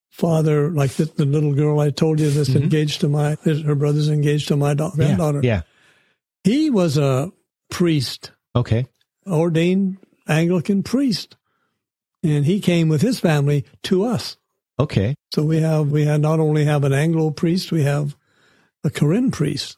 father, 0.09 0.69
like 0.71 0.91
the, 0.93 1.05
the 1.05 1.25
little 1.25 1.53
girl 1.53 1.79
I 1.79 1.89
told 1.89 2.19
you, 2.19 2.29
that's 2.29 2.49
Mhm. 2.49 2.63
engaged 2.63 3.01
to 3.01 3.09
my 3.09 3.37
her 3.45 3.75
brother's 3.75 4.09
engaged 4.09 4.49
to 4.49 4.57
my 4.57 4.73
da- 4.73 4.89
granddaughter. 4.91 5.41
Yeah. 5.43 5.61
He 6.43 6.69
was 6.69 6.97
a 6.97 7.31
priest, 7.69 8.31
Okay. 8.55 8.85
ordained 9.27 9.97
Anglican 10.27 10.83
priest, 10.83 11.37
and 12.23 12.45
he 12.45 12.59
came 12.59 12.89
with 12.89 13.01
his 13.01 13.19
family 13.19 13.65
to 13.83 14.03
us. 14.03 14.37
Okay. 14.79 15.15
So 15.33 15.43
we 15.43 15.61
have 15.61 15.91
we 15.91 16.05
have 16.05 16.19
not 16.21 16.39
only 16.39 16.65
have 16.65 16.83
an 16.83 16.93
Anglo 16.93 17.31
priest, 17.31 17.71
we 17.71 17.83
have 17.83 18.17
a 18.83 18.89
Karen 18.89 19.31
priest. 19.31 19.77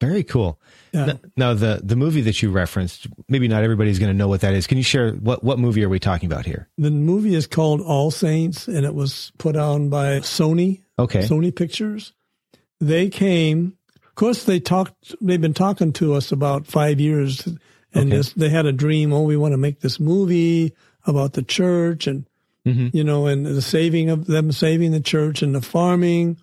Very 0.00 0.24
cool. 0.24 0.58
Yeah. 0.92 1.14
Now, 1.36 1.54
the 1.54 1.80
the 1.82 1.96
movie 1.96 2.20
that 2.22 2.42
you 2.42 2.50
referenced, 2.50 3.06
maybe 3.28 3.48
not 3.48 3.62
everybody's 3.62 3.98
going 3.98 4.12
to 4.12 4.16
know 4.16 4.28
what 4.28 4.42
that 4.42 4.52
is. 4.54 4.66
Can 4.66 4.76
you 4.76 4.84
share 4.84 5.12
what 5.12 5.42
what 5.42 5.58
movie 5.58 5.82
are 5.84 5.88
we 5.88 5.98
talking 5.98 6.30
about 6.30 6.44
here? 6.44 6.68
The 6.76 6.90
movie 6.90 7.34
is 7.34 7.46
called 7.46 7.80
All 7.80 8.10
Saints, 8.10 8.68
and 8.68 8.84
it 8.84 8.94
was 8.94 9.32
put 9.38 9.56
on 9.56 9.88
by 9.88 10.18
Sony, 10.20 10.82
Okay. 10.98 11.20
Sony 11.22 11.54
Pictures. 11.54 12.12
They 12.80 13.08
came. 13.08 13.78
Of 14.04 14.14
course, 14.16 14.44
they 14.44 14.60
talked. 14.60 15.14
They've 15.22 15.40
been 15.40 15.54
talking 15.54 15.92
to 15.94 16.12
us 16.14 16.30
about 16.32 16.66
five 16.66 17.00
years, 17.00 17.46
and 17.94 18.08
Okay. 18.08 18.16
this, 18.18 18.32
they 18.34 18.50
had 18.50 18.66
a 18.66 18.72
dream. 18.72 19.12
Oh, 19.14 19.22
we 19.22 19.36
want 19.38 19.52
to 19.52 19.58
make 19.58 19.80
this 19.80 19.98
movie 19.98 20.74
about 21.06 21.32
the 21.32 21.42
church, 21.42 22.06
and 22.06 22.26
hmm 22.66 22.88
you 22.92 23.02
know, 23.02 23.26
and 23.26 23.46
the 23.46 23.62
saving 23.62 24.10
of 24.10 24.26
them 24.26 24.52
saving 24.52 24.92
the 24.92 25.00
church 25.00 25.40
and 25.42 25.54
the 25.54 25.62
farming. 25.62 26.36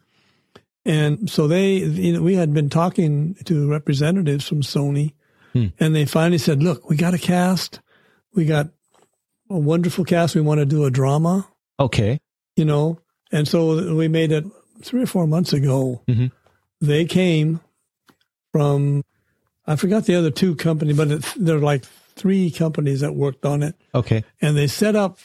And 0.86 1.30
so 1.30 1.48
they, 1.48 1.76
you 1.76 2.14
know, 2.14 2.22
we 2.22 2.36
had 2.36 2.54
been 2.54 2.70
talking 2.70 3.36
to 3.46 3.70
representatives 3.70 4.48
from 4.48 4.62
Sony, 4.62 5.14
Hmm. 5.54 5.68
and 5.80 5.96
they 5.96 6.06
finally 6.06 6.38
said, 6.38 6.62
"Look, 6.64 6.90
we 6.90 6.96
got 6.96 7.14
a 7.14 7.18
cast. 7.18 7.80
We 8.36 8.46
got 8.46 8.70
a 9.50 9.58
wonderful 9.58 10.06
cast. 10.06 10.36
We 10.36 10.42
want 10.42 10.60
to 10.60 10.66
do 10.66 10.86
a 10.86 10.92
drama, 10.92 11.48
Okay. 11.80 12.20
you 12.56 12.66
know." 12.66 13.00
And 13.32 13.48
so 13.48 13.96
we 13.96 14.08
made 14.08 14.32
it 14.32 14.46
three 14.84 15.02
or 15.04 15.08
four 15.08 15.28
months 15.28 15.52
ago. 15.54 16.02
Mhm. 16.08 16.32
They 16.82 17.06
came 17.06 17.60
from, 18.52 19.04
I 19.68 19.76
forgot 19.76 20.06
the 20.06 20.16
other 20.16 20.32
two 20.32 20.56
companies, 20.56 20.96
but 20.98 21.12
it's, 21.12 21.34
they're 21.34 21.60
like 21.60 21.84
three 22.16 22.50
companies 22.52 23.02
that 23.02 23.16
worked 23.16 23.46
on 23.46 23.62
it 23.64 23.76
Okay. 23.94 24.24
and 24.42 24.56
they 24.58 24.68
set 24.68 24.96
up 24.96 25.18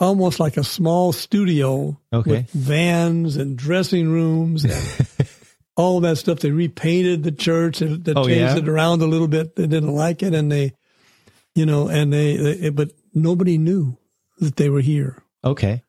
almost 0.00 0.38
like 0.40 0.56
a 0.56 0.64
small 0.64 1.12
studio 1.12 1.98
Okay. 2.12 2.30
with 2.30 2.50
vans 2.50 3.36
and 3.36 3.56
dressing 3.56 4.08
rooms 4.10 4.64
and 4.64 5.06
all 5.76 6.00
that 6.00 6.16
stuff. 6.18 6.40
They 6.40 6.50
repainted 6.50 7.22
the 7.22 7.32
church 7.32 7.80
and 7.80 8.04
they 8.04 8.12
Oh, 8.14 8.24
changed 8.24 8.54
yeah? 8.54 8.56
it 8.58 8.68
around 8.68 9.02
a 9.02 9.06
little 9.06 9.28
bit. 9.28 9.56
They 9.56 9.66
didn't 9.66 9.94
like 9.94 10.22
it, 10.22 10.34
and 10.34 10.50
they, 10.50 10.74
you 11.54 11.66
know, 11.66 11.88
and 11.88 12.12
they, 12.12 12.36
they 12.36 12.68
but 12.70 12.92
nobody 13.14 13.58
knew 13.58 13.96
that 14.38 14.56
they 14.56 14.68
were 14.68 14.80
here. 14.82 15.22
Okay. 15.44 15.82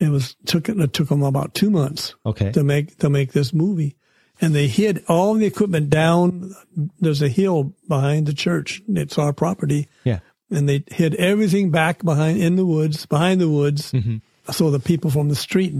It 0.00 0.08
was 0.10 0.34
took 0.46 0.68
it 0.68 0.92
took 0.92 1.08
them 1.08 1.22
about 1.22 1.54
two 1.54 1.70
months 1.70 2.14
Okay. 2.26 2.50
to 2.52 2.64
make 2.64 2.98
to 2.98 3.08
make 3.08 3.32
this 3.32 3.54
movie, 3.54 3.96
and 4.40 4.52
they 4.54 4.66
hid 4.66 5.04
all 5.08 5.34
the 5.34 5.46
equipment 5.46 5.88
down. 5.90 6.52
There's 6.98 7.22
a 7.22 7.28
hill 7.28 7.74
behind 7.88 8.26
the 8.26 8.34
church. 8.34 8.82
It's 8.88 9.16
our 9.18 9.32
property 9.32 9.88
Yeah. 10.04 10.18
And 10.54 10.68
they 10.68 10.84
hid 10.88 11.14
everything 11.16 11.70
back 11.70 12.02
behind 12.04 12.38
in 12.40 12.56
the 12.56 12.64
woods, 12.66 13.06
behind 13.06 13.40
the 13.40 13.48
woods, 13.48 13.92
Mhm. 13.92 14.20
so 14.50 14.70
the 14.70 14.78
people 14.80 15.10
from 15.10 15.28
the 15.28 15.34
street 15.34 15.74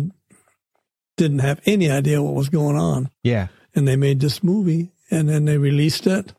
didn't 1.16 1.38
have 1.40 1.60
any 1.66 1.90
idea 1.90 2.22
what 2.22 2.34
was 2.34 2.48
going 2.48 2.76
on. 2.76 3.08
Yeah. 3.22 3.48
And 3.74 3.86
they 3.86 3.96
made 3.96 4.20
this 4.20 4.42
movie, 4.42 4.90
and 5.10 5.28
then 5.28 5.44
they 5.44 5.58
released 5.58 6.06
it, 6.06 6.32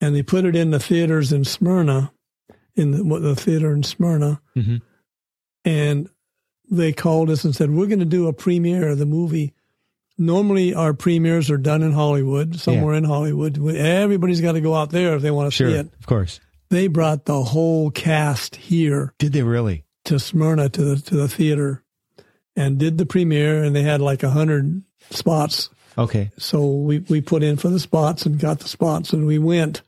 and 0.00 0.14
they 0.14 0.22
put 0.22 0.44
it 0.44 0.56
in 0.56 0.70
the 0.70 0.80
theaters 0.80 1.32
in 1.32 1.44
Smyrna, 1.44 2.10
in 2.76 2.90
the, 2.92 3.04
what- 3.04 3.22
the 3.22 3.34
theater 3.36 3.72
in 3.72 3.82
Smyrna, 3.82 4.40
Mhm. 4.56 4.80
and 5.64 6.08
they 6.70 6.92
called 6.92 7.30
us 7.30 7.44
and 7.44 7.54
said, 7.54 7.70
"We're 7.70 7.86
going 7.86 7.98
to 8.00 8.04
do 8.04 8.26
a 8.28 8.32
premiere 8.32 8.88
of 8.88 8.98
the 8.98 9.06
movie." 9.06 9.54
Normally, 10.20 10.74
our 10.74 10.94
premieres 10.94 11.48
are 11.50 11.56
done 11.58 11.82
in 11.82 11.92
Hollywood, 11.92 12.56
somewhere 12.56 12.94
in 12.94 13.04
Hollywood. 13.04 13.56
Everybody's 13.76 14.40
got 14.40 14.52
to 14.52 14.60
go 14.60 14.74
out 14.74 14.90
there 14.90 15.14
if 15.14 15.22
they 15.22 15.30
want 15.30 15.46
to 15.52 15.56
Sure. 15.56 15.70
see 15.70 15.76
it. 15.76 15.88
Of 16.00 16.06
course. 16.06 16.40
They 16.70 16.86
brought 16.86 17.24
the 17.24 17.42
whole 17.42 17.90
cast 17.90 18.56
here 18.56 19.14
Did 19.18 19.32
they 19.32 19.42
really? 19.42 19.84
to 20.04 20.18
Smyrna 20.18 20.68
to 20.70 20.84
the 20.84 20.96
to 21.02 21.16
the 21.16 21.28
theater 21.28 21.82
and 22.56 22.78
did 22.78 22.98
the 22.98 23.06
premiere 23.06 23.62
and 23.62 23.74
they 23.74 23.82
had 23.82 24.00
like 24.00 24.22
a 24.22 24.30
hundred 24.30 24.82
spots. 25.10 25.70
Okay. 25.96 26.30
So 26.38 26.66
we, 26.66 27.00
we 27.00 27.20
put 27.20 27.42
in 27.42 27.56
for 27.56 27.68
the 27.68 27.80
spots 27.80 28.26
and 28.26 28.38
got 28.38 28.60
the 28.60 28.68
spots 28.68 29.12
and 29.12 29.26
we 29.26 29.38
went. 29.38 29.82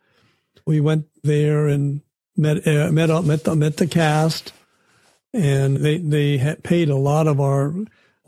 We 0.66 0.80
went 0.80 1.06
there 1.22 1.66
and 1.66 2.02
met 2.36 2.66
uh, 2.66 2.90
met 2.92 3.10
up 3.10 3.24
met 3.24 3.44
the, 3.44 3.56
met 3.56 3.76
the 3.76 3.86
cast 3.86 4.52
and 5.32 5.78
they 5.78 5.98
they 5.98 6.38
had 6.38 6.62
paid 6.62 6.88
a 6.88 6.96
lot 6.96 7.26
of 7.26 7.40
our 7.40 7.74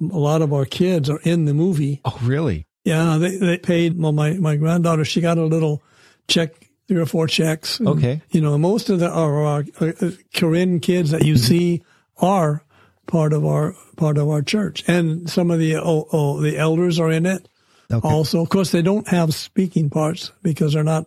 a 0.00 0.18
lot 0.18 0.42
of 0.42 0.52
our 0.52 0.64
kids 0.64 1.08
are 1.08 1.20
in 1.20 1.44
the 1.44 1.54
movie. 1.54 2.00
Oh, 2.04 2.18
really? 2.22 2.66
Yeah, 2.84 3.16
they 3.18 3.36
they 3.36 3.58
paid. 3.58 4.00
Well, 4.00 4.12
my 4.12 4.32
my 4.34 4.56
granddaughter 4.56 5.04
she 5.04 5.20
got 5.20 5.38
a 5.38 5.44
little 5.44 5.82
check, 6.28 6.61
three 6.92 7.00
or 7.02 7.06
four 7.06 7.26
checks. 7.26 7.78
And, 7.78 7.88
Okay. 7.88 8.20
You 8.30 8.40
know, 8.40 8.58
most 8.58 8.90
of 8.90 8.98
the 9.00 9.08
our, 9.10 9.42
our 9.44 9.64
uh, 9.80 10.10
Karen 10.32 10.80
kids 10.80 11.10
that 11.10 11.24
you 11.24 11.36
see 11.36 11.82
are 12.18 12.62
part 13.06 13.32
of 13.32 13.44
our 13.46 13.74
part 13.96 14.18
of 14.18 14.28
our 14.28 14.42
church, 14.42 14.84
and 14.86 15.28
some 15.30 15.50
of 15.50 15.58
the 15.58 15.76
oh, 15.76 16.06
oh 16.12 16.40
the 16.40 16.58
elders 16.58 17.00
are 17.00 17.10
in 17.10 17.26
it. 17.26 17.48
Okay. 17.90 18.08
Also, 18.08 18.40
of 18.42 18.48
course, 18.48 18.70
they 18.70 18.82
don't 18.82 19.08
have 19.08 19.34
speaking 19.34 19.90
parts 19.90 20.32
because 20.42 20.72
they're 20.74 20.84
not 20.84 21.06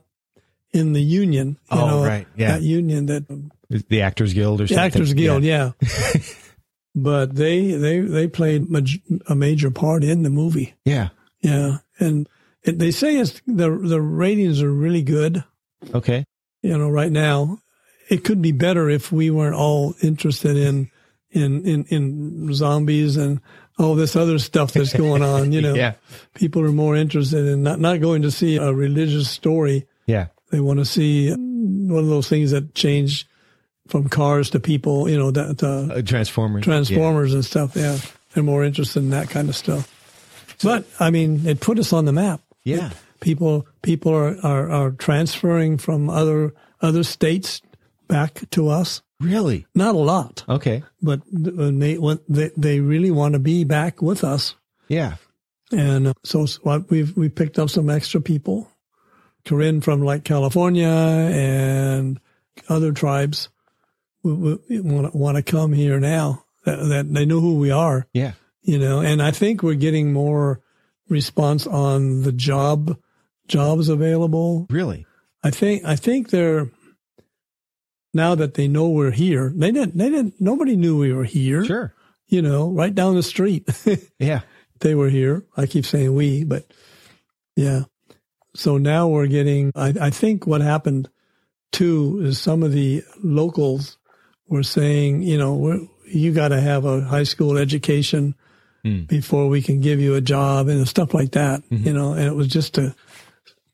in 0.71 0.93
the 0.93 1.01
union. 1.01 1.57
You 1.71 1.79
Oh, 1.79 1.87
know, 1.87 2.05
right, 2.05 2.27
yeah. 2.35 2.53
That 2.53 2.61
union 2.61 3.05
that 3.07 3.25
The 3.89 4.01
Actors 4.01 4.33
Guild 4.33 4.61
or 4.61 4.65
the 4.65 4.75
something? 4.75 4.85
Actors 4.85 5.13
Guild, 5.13 5.43
yeah. 5.43 5.71
but 6.95 7.35
they 7.35 7.71
they 7.71 7.99
they 7.99 8.27
played 8.27 8.69
maj- 8.69 9.01
a 9.27 9.35
major 9.35 9.71
part 9.71 10.03
in 10.03 10.23
the 10.23 10.29
movie. 10.29 10.73
Yeah. 10.85 11.09
Yeah, 11.41 11.77
and 11.99 12.27
it, 12.63 12.79
they 12.79 12.91
say 12.91 13.17
it's 13.17 13.41
the 13.47 13.69
the 13.69 14.01
ratings 14.01 14.61
are 14.61 14.71
really 14.71 15.03
good. 15.03 15.43
Okay. 15.93 16.25
You 16.61 16.77
know, 16.77 16.89
right 16.89 17.11
now, 17.11 17.59
it 18.09 18.23
could 18.23 18.41
be 18.41 18.51
better 18.51 18.89
if 18.89 19.11
we 19.11 19.29
weren't 19.29 19.55
all 19.55 19.93
interested 20.01 20.57
in 20.57 20.89
in 21.31 21.65
in, 21.65 21.83
in 21.85 22.53
zombies 22.53 23.17
and 23.17 23.41
all 23.77 23.95
this 23.95 24.15
other 24.15 24.39
stuff 24.39 24.71
that's 24.73 24.93
going 24.97 25.21
on. 25.21 25.51
You 25.51 25.61
know, 25.61 25.73
Yeah. 25.75 25.93
people 26.33 26.61
are 26.63 26.71
more 26.71 26.95
interested 26.95 27.45
in 27.45 27.63
not 27.63 27.79
not 27.79 28.01
going 28.01 28.21
to 28.23 28.31
see 28.31 28.57
a 28.57 28.73
religious 28.73 29.29
story. 29.29 29.85
Yeah. 30.07 30.27
They 30.51 30.59
want 30.59 30.79
to 30.79 30.85
see 30.85 31.31
one 31.31 32.03
of 32.03 32.09
those 32.09 32.29
things 32.29 32.51
that 32.51 32.73
change 32.75 33.27
from 33.87 34.07
cars 34.09 34.49
to 34.51 34.59
people. 34.59 35.09
You 35.09 35.17
know, 35.17 35.31
that 35.31 35.61
uh, 35.63 35.93
Uh, 35.93 36.01
Transformers. 36.01 36.63
Transformers 36.63 37.33
and 37.33 37.43
stuff. 37.43 37.75
Yeah, 37.75 37.97
they're 38.33 38.43
more 38.43 38.63
interested 38.63 38.99
in 39.03 39.09
that 39.11 39.29
kind 39.29 39.49
of 39.49 39.55
stuff. 39.55 39.91
But 40.63 40.85
I 40.99 41.09
mean, 41.11 41.45
it 41.47 41.59
put 41.59 41.77
us 41.79 41.91
on 41.93 42.05
the 42.05 42.13
map. 42.13 42.41
Yeah. 42.63 42.91
People 43.25 43.65
people 43.81 44.13
are, 44.13 44.37
are, 44.45 44.69
are 44.69 44.91
transferring 44.91 45.79
from 45.79 46.11
other 46.11 46.53
other 46.79 47.03
states 47.03 47.59
back 48.07 48.47
to 48.51 48.69
us. 48.69 49.01
Really? 49.19 49.65
Not 49.73 49.95
a 49.95 49.97
lot, 49.97 50.43
Okay. 50.47 50.83
but 51.01 51.21
they 51.31 51.97
they 52.29 52.51
they 52.55 52.79
really 52.81 53.09
want 53.09 53.33
to 53.33 53.39
be 53.39 53.63
back 53.63 53.99
with 54.01 54.23
us, 54.23 54.55
Yeah. 54.89 55.15
and 55.71 56.07
uh, 56.09 56.13
so 56.23 56.45
we've 56.89 57.17
we 57.17 57.29
picked 57.29 57.57
up 57.57 57.69
some 57.71 57.89
extra 57.89 58.21
people, 58.21 58.69
Karen 59.43 59.81
from 59.81 60.03
like 60.03 60.23
California 60.23 60.87
and 60.87 62.19
other 62.69 62.91
tribes, 62.91 63.49
want 64.23 64.61
to 65.11 65.17
want 65.17 65.37
to 65.37 65.43
come 65.43 65.73
here 65.73 65.99
now 65.99 66.43
that, 66.65 66.77
that 66.89 67.11
they 67.13 67.25
know 67.25 67.39
who 67.39 67.55
we 67.57 67.71
are. 67.71 68.05
Yeah. 68.13 68.33
you 68.61 68.77
know 68.79 68.99
and 68.99 69.21
i 69.21 69.31
think 69.31 69.61
we're 69.63 69.75
getting 69.87 70.11
more 70.13 70.59
response 71.09 71.67
on 71.67 72.23
the 72.23 72.31
job 72.31 72.97
jobs 73.47 73.89
available 73.89 74.65
Really? 74.69 75.05
i 75.43 75.51
think 75.51 75.83
i 75.85 75.95
think 75.95 76.29
they're 76.29 76.69
now 78.13 78.35
that 78.35 78.53
they 78.53 78.67
know 78.67 78.89
we're 78.89 79.11
here 79.11 79.51
they 79.55 79.71
didn't 79.71 79.97
they 79.97 80.09
didn't 80.09 80.35
nobody 80.39 80.75
knew 80.75 80.97
we 80.97 81.13
were 81.13 81.23
here 81.25 81.63
Sure. 81.65 81.93
you 82.27 82.41
know 82.41 82.69
right 82.71 82.93
down 82.93 83.15
the 83.15 83.23
street 83.23 83.67
Yeah. 84.19 84.41
they 84.79 84.95
were 84.95 85.09
here 85.09 85.43
i 85.57 85.65
keep 85.65 85.85
saying 85.85 86.13
we 86.15 86.43
but 86.43 86.65
yeah 87.55 87.81
so 88.55 88.77
now 88.77 89.07
we're 89.07 89.27
getting 89.27 89.71
i, 89.75 89.93
I 89.99 90.09
think 90.09 90.47
what 90.47 90.61
happened 90.61 91.09
too 91.71 92.21
is 92.23 92.39
some 92.39 92.63
of 92.63 92.71
the 92.71 93.03
locals 93.21 93.97
were 94.47 94.63
saying 94.63 95.23
you 95.23 95.37
know 95.37 95.87
you 96.07 96.31
got 96.33 96.49
to 96.49 96.61
have 96.61 96.85
a 96.85 97.01
high 97.01 97.23
school 97.23 97.57
education 97.57 98.35
Mm. 98.85 99.07
before 99.07 99.47
we 99.47 99.63
can 99.63 99.81
give 99.81 99.99
you 99.99 100.13
a 100.13 100.21
job 100.21 100.67
and 100.67 100.87
stuff 100.87 101.15
like 101.15 101.31
that 101.31 101.63
Mm-hmm. 101.71 101.87
you 101.87 101.91
know 101.93 102.13
and 102.13 102.21
it 102.27 102.35
was 102.35 102.47
just 102.47 102.75
to 102.75 102.93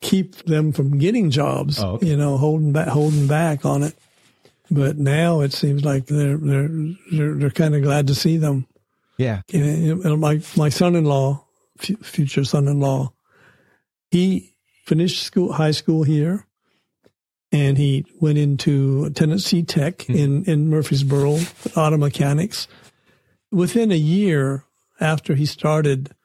keep 0.02 0.36
them 0.46 0.72
from 0.72 0.98
getting 0.98 1.30
jobs 1.30 1.80
Oh, 1.82 1.92
okay. 1.94 2.08
you 2.08 2.18
know 2.18 2.38
holding 2.38 2.72
back 2.74 2.88
holding 2.88 3.28
back 3.28 3.66
on 3.66 3.84
it 3.84 3.96
but 4.70 4.98
now 4.98 5.42
it 5.42 5.54
seems 5.54 5.84
like 5.86 6.06
they're 6.08 6.38
they're 6.38 6.70
they're, 7.12 7.36
they're 7.36 7.50
kind 7.52 7.76
of 7.76 7.84
glad 7.84 8.08
to 8.08 8.16
see 8.16 8.38
them 8.38 8.66
Yeah. 9.18 9.42
And, 9.54 10.04
and 10.04 10.20
my 10.20 10.42
my 10.58 10.70
son-in-law, 10.70 11.46
f- 11.80 12.00
future 12.02 12.44
son-in-law, 12.44 13.12
he 14.10 14.56
finished 14.86 15.22
school, 15.24 15.54
high 15.54 15.72
school 15.72 16.04
here, 16.04 16.48
and 17.52 17.78
he 17.78 18.06
went 18.20 18.38
into 18.40 19.10
Tennessee 19.12 19.62
Tech 19.64 20.04
hmm. 20.04 20.14
in 20.16 20.44
in 20.46 20.70
Murfreesboro, 20.70 21.38
auto 21.76 21.98
mechanics. 21.98 22.68
Within 23.52 23.92
a 23.92 23.96
year 23.98 24.64
after 25.00 25.36
he 25.36 25.46
started, 25.46 26.16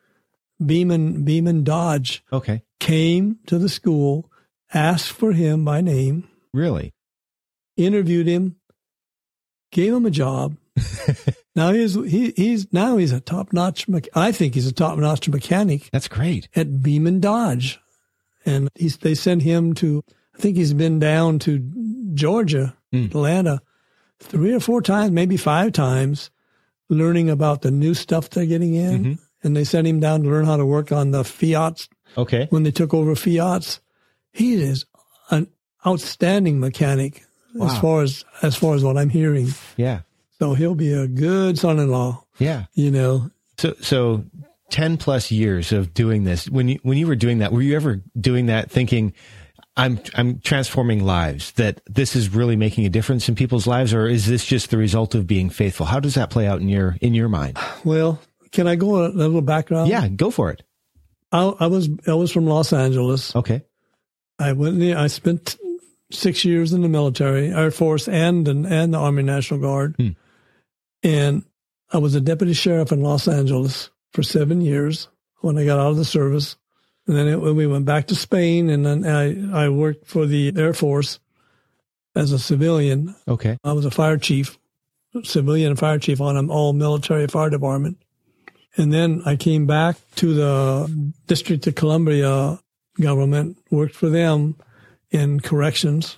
Beaman 0.65 1.25
Beaman 1.25 1.65
Dodge 1.65 2.23
Okay. 2.33 2.63
Came 2.81 3.39
to 3.47 3.59
the 3.59 3.69
school, 3.69 4.31
asked 4.73 5.11
for 5.13 5.33
him 5.33 5.65
by 5.65 5.81
name, 5.81 6.29
Really? 6.53 6.93
interviewed 7.77 8.27
him, 8.27 8.57
gave 9.73 9.93
him 9.95 10.07
a 10.07 10.11
job. 10.11 10.57
now 11.57 11.73
he's 11.73 11.95
he, 11.95 12.33
he's 12.37 12.71
now 12.73 12.97
he's 12.99 13.13
a 13.13 13.21
top 13.21 13.53
notch. 13.53 13.87
I 14.15 14.31
think 14.33 14.55
he's 14.55 14.67
a 14.67 14.73
top 14.73 14.99
notch 14.99 15.29
mechanic 15.29 15.89
That's 15.91 16.09
great. 16.09 16.49
at 16.55 16.83
Beaman 16.83 17.21
Dodge, 17.21 17.81
and 18.45 18.69
he's 18.75 18.99
they 18.99 19.15
sent 19.15 19.43
him 19.43 19.73
to. 19.75 20.03
I 20.35 20.39
think 20.39 20.57
he's 20.59 20.75
been 20.75 20.99
down 20.99 21.39
to 21.41 21.59
Georgia, 22.13 22.77
Hmm. 22.93 23.07
Atlanta, 23.07 23.63
three 24.21 24.53
or 24.53 24.61
four 24.61 24.83
times, 24.83 25.13
maybe 25.13 25.39
five 25.39 25.73
times, 25.73 26.31
learning 26.91 27.31
about 27.31 27.63
the 27.63 27.71
new 27.71 27.95
stuff 27.95 28.29
they're 28.29 28.45
getting 28.47 28.75
in. 28.75 29.05
Mhm. 29.05 29.19
And 29.43 29.57
they 29.57 29.65
sent 29.65 29.87
him 29.87 29.99
down 30.01 30.23
to 30.23 30.29
learn 30.29 30.45
how 30.45 30.57
to 30.59 30.67
work 30.67 30.93
on 30.93 31.11
the 31.13 31.25
Fiats 31.25 31.89
Okay. 32.17 32.47
when 32.51 32.63
they 32.63 32.71
took 32.71 32.95
over 32.95 33.15
Fiats. 33.15 33.81
He 34.33 34.55
is 34.55 34.85
an 35.31 35.49
outstanding 35.87 36.61
mechanic 36.61 37.23
Wow. 37.55 37.67
as 37.69 37.79
far 37.81 38.03
as 38.03 38.25
as 38.43 38.55
far 38.55 38.75
as 38.75 38.85
what 38.85 38.99
I'm 38.99 39.09
hearing. 39.09 39.49
Yeah. 39.79 40.01
So 40.39 40.53
he'll 40.53 40.75
be 40.75 40.93
a 40.93 41.07
good 41.09 41.59
son-in-law. 41.59 42.23
Yeah. 42.39 42.65
You 42.75 42.91
know, 42.91 43.31
So, 43.57 43.75
so 43.81 44.25
10 44.69 44.99
plus 44.99 45.31
years 45.31 45.73
of 45.73 45.95
doing 45.95 46.25
this. 46.25 46.51
When 46.51 46.69
you, 46.69 46.79
when 46.83 46.99
you 46.99 47.07
were 47.07 47.17
doing 47.17 47.39
that, 47.39 47.53
were 47.53 47.63
you 47.63 47.75
ever 47.77 48.03
doing 48.21 48.47
that 48.47 48.71
thinking, 48.71 49.15
I'm, 49.79 49.99
I'm 50.15 50.41
transforming 50.41 51.05
lives, 51.07 51.53
that 51.53 51.81
this 51.87 52.15
is 52.15 52.29
really 52.29 52.57
making 52.57 52.85
a 52.85 52.91
difference 52.91 53.27
in 53.31 53.35
people's 53.35 53.67
lives? 53.67 53.95
Or 53.95 54.07
is 54.07 54.27
this 54.27 54.45
just 54.45 54.69
the 54.69 54.77
result 54.77 55.15
of 55.15 55.27
being 55.27 55.49
faithful? 55.49 55.87
How 55.87 56.01
does 56.01 56.15
that 56.17 56.29
play 56.29 56.47
out 56.47 56.61
in 56.61 56.69
your, 56.69 56.97
in 57.01 57.15
your 57.15 57.31
mind? 57.31 57.57
well, 57.85 58.21
can 58.53 58.67
I 58.67 58.77
go 58.77 58.97
a, 58.97 59.09
a 59.09 59.13
little 59.13 59.41
background? 59.41 59.89
Yeah, 59.89 60.07
go 60.09 60.31
for 60.31 60.51
it. 60.51 60.63
I, 61.33 61.43
I 61.61 61.67
was 61.67 61.89
I 62.07 62.15
was 62.15 62.31
from 62.33 62.47
Los 62.47 62.73
Angeles. 62.73 63.35
Okay. 63.35 63.63
I 64.39 64.53
went. 64.53 64.83
I 64.83 65.07
spent 65.09 65.57
six 66.11 66.45
years 66.45 66.73
in 66.73 66.83
the 66.83 66.89
military, 66.89 67.49
Air 67.49 67.71
Force, 67.71 68.09
and 68.09 68.47
and, 68.47 68.67
and 68.67 68.95
the 68.95 68.99
Army 68.99 69.23
National 69.23 69.61
Guard, 69.61 69.95
Hmm. 69.99 70.09
and 71.03 71.45
I 71.93 71.99
was 71.99 72.15
a 72.15 72.21
deputy 72.21 72.53
sheriff 72.53 72.93
in 72.93 73.03
Los 73.03 73.29
Angeles 73.29 73.91
for 74.13 74.23
seven 74.23 74.61
years 74.61 75.09
when 75.41 75.57
I 75.59 75.65
got 75.65 75.79
out 75.79 75.91
of 75.93 75.97
the 75.97 76.05
service. 76.05 76.57
And 77.07 77.17
then 77.17 77.29
it, 77.29 77.41
we 77.41 77.67
went 77.69 77.85
back 77.85 78.09
to 78.09 78.15
Spain, 78.17 78.69
and 78.71 78.85
then 78.85 79.05
I 79.07 79.65
I 79.67 79.69
worked 79.69 80.07
for 80.07 80.27
the 80.27 80.53
Air 80.57 80.75
Force 80.75 81.19
as 82.15 82.33
a 82.33 82.39
civilian. 82.39 83.15
Okay. 83.29 83.59
I 83.65 83.73
was 83.73 83.85
a 83.85 83.91
fire 83.91 84.19
chief, 84.19 84.59
civilian 85.23 85.77
fire 85.77 85.99
chief 85.99 86.21
on 86.21 86.37
an 86.37 86.51
all 86.51 86.73
military 86.73 87.27
fire 87.29 87.51
department. 87.51 87.99
And 88.77 88.93
then 88.93 89.23
I 89.25 89.37
came 89.37 89.67
back 89.67 89.97
to 90.17 90.35
the 90.35 91.13
District 91.27 91.67
of 91.67 91.75
Columbia 91.75 92.59
government, 93.01 93.57
worked 93.71 93.95
for 93.95 94.09
them 94.09 94.57
in 95.11 95.41
corrections. 95.41 96.17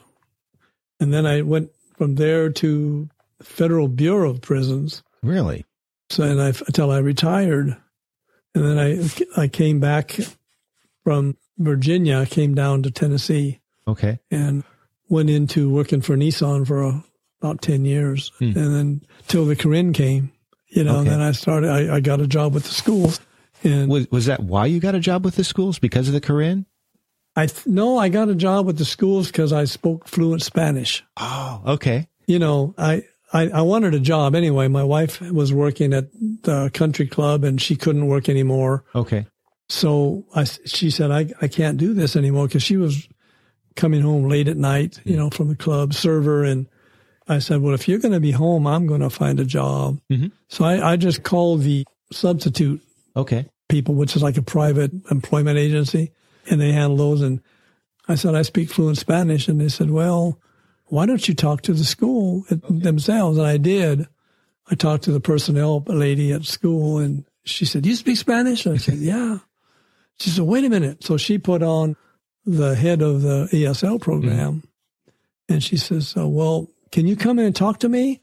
And 1.00 1.12
then 1.12 1.26
I 1.26 1.42
went 1.42 1.70
from 1.96 2.16
there 2.16 2.50
to 2.50 3.08
Federal 3.42 3.88
Bureau 3.88 4.30
of 4.30 4.40
Prisons. 4.40 5.02
Really? 5.22 5.64
So, 6.10 6.24
and 6.24 6.40
I, 6.40 6.48
until 6.48 6.90
I 6.90 6.98
retired. 6.98 7.76
And 8.54 8.64
then 8.64 8.78
I, 8.78 9.40
I 9.42 9.48
came 9.48 9.78
back 9.78 10.16
from 11.04 11.36
Virginia, 11.58 12.18
I 12.18 12.24
came 12.26 12.54
down 12.54 12.82
to 12.84 12.90
Tennessee 12.90 13.60
Okay. 13.86 14.18
and 14.30 14.62
went 15.08 15.30
into 15.30 15.70
working 15.70 16.00
for 16.00 16.16
Nissan 16.16 16.66
for 16.66 16.84
uh 16.84 17.00
about 17.40 17.62
10 17.62 17.84
years. 17.84 18.32
Hmm. 18.40 18.44
And 18.58 18.74
then 18.74 19.00
till 19.28 19.44
the 19.44 19.54
Karen 19.54 19.92
came, 19.92 20.32
you 20.68 20.84
know, 20.84 20.90
Okay. 20.98 20.98
and 21.00 21.08
then 21.08 21.20
I 21.20 21.32
started, 21.32 21.70
I, 21.70 21.96
I 21.96 22.00
got 22.00 22.20
a 22.20 22.26
job 22.26 22.54
with 22.54 22.64
the 22.64 22.74
schools. 22.74 23.20
And 23.64 23.88
Was, 23.90 24.10
was 24.10 24.26
that 24.26 24.40
why 24.40 24.66
you 24.66 24.80
got 24.80 24.94
a 24.94 25.00
job 25.00 25.24
with 25.24 25.36
the 25.36 25.44
schools? 25.44 25.78
Because 25.78 26.06
of 26.08 26.14
the 26.14 26.20
Karen? 26.20 26.66
I, 27.36 27.46
th- 27.46 27.66
no, 27.66 27.98
I 27.98 28.08
got 28.08 28.28
a 28.28 28.34
job 28.34 28.66
with 28.66 28.78
the 28.78 28.84
schools 28.84 29.28
because 29.28 29.52
I 29.52 29.64
spoke 29.64 30.06
fluent 30.08 30.42
Spanish. 30.42 31.04
Oh, 31.16 31.62
okay. 31.66 32.08
You 32.26 32.38
know, 32.38 32.74
I, 32.78 33.04
I, 33.32 33.48
I 33.48 33.60
wanted 33.62 33.94
a 33.94 34.00
job 34.00 34.34
anyway. 34.34 34.68
My 34.68 34.84
wife 34.84 35.20
was 35.20 35.52
working 35.52 35.92
at 35.92 36.10
the 36.42 36.70
country 36.74 37.06
club 37.06 37.44
and 37.44 37.60
she 37.60 37.76
couldn't 37.76 38.06
work 38.06 38.28
anymore. 38.28 38.84
Okay. 38.94 39.26
So 39.68 40.24
I, 40.34 40.44
she 40.44 40.90
said, 40.90 41.10
I, 41.10 41.26
I 41.42 41.48
can't 41.48 41.78
do 41.78 41.94
this 41.94 42.16
anymore 42.16 42.46
because 42.46 42.62
she 42.62 42.76
was 42.76 43.06
coming 43.76 44.00
home 44.00 44.28
late 44.28 44.48
at 44.48 44.56
night, 44.56 44.98
you 45.04 45.16
know, 45.16 45.30
from 45.30 45.48
the 45.48 45.56
club 45.56 45.94
server. 45.94 46.42
And 46.42 46.66
I 47.28 47.40
said, 47.40 47.60
well, 47.60 47.74
if 47.74 47.86
you're 47.88 47.98
going 47.98 48.14
to 48.14 48.20
be 48.20 48.30
home, 48.30 48.66
I'm 48.66 48.86
going 48.86 49.02
to 49.02 49.10
find 49.10 49.38
a 49.38 49.44
job. 49.44 50.00
Mhm. 50.10 50.32
So 50.48 50.64
I, 50.64 50.92
I 50.92 50.96
just 50.96 51.22
called 51.22 51.62
the 51.62 51.84
substitute 52.10 52.80
Okay. 53.16 53.46
people, 53.68 53.94
which 53.94 54.16
is 54.16 54.22
like 54.22 54.36
a 54.38 54.42
private 54.42 54.92
employment 55.10 55.58
agency, 55.58 56.12
and 56.48 56.60
they 56.60 56.72
handle 56.72 56.96
those. 56.96 57.20
And 57.20 57.40
I 58.08 58.14
said, 58.14 58.34
I 58.34 58.42
speak 58.42 58.70
fluent 58.70 58.96
Spanish. 58.98 59.46
And 59.48 59.60
they 59.60 59.68
said, 59.68 59.90
well, 59.90 60.38
why 60.86 61.04
don't 61.04 61.28
you 61.28 61.34
talk 61.34 61.60
to 61.62 61.74
the 61.74 61.84
school 61.84 62.44
themselves? 62.48 63.36
And 63.36 63.46
I 63.46 63.58
did. 63.58 64.06
I 64.70 64.74
talked 64.74 65.04
to 65.04 65.12
the 65.12 65.20
personnel 65.20 65.82
lady 65.86 66.32
at 66.32 66.44
school 66.44 66.98
and 66.98 67.24
she 67.44 67.64
said, 67.66 67.84
you 67.86 67.94
speak 67.94 68.16
Spanish? 68.16 68.64
And 68.64 68.74
I 68.74 68.78
said, 68.78 68.94
yeah. 68.98 69.38
She 70.20 70.30
said, 70.30 70.44
wait 70.44 70.64
a 70.64 70.70
minute. 70.70 71.04
So 71.04 71.16
she 71.18 71.36
put 71.38 71.62
on 71.62 71.96
the 72.46 72.74
head 72.74 73.02
of 73.02 73.20
the 73.22 73.48
ESL 73.52 74.00
program 74.00 74.62
and 75.48 75.62
she 75.62 75.76
says, 75.76 76.14
well, 76.16 76.68
can 76.90 77.06
you 77.06 77.16
come 77.16 77.38
in 77.38 77.46
and 77.46 77.56
talk 77.56 77.80
to 77.80 77.88
me? 77.88 78.20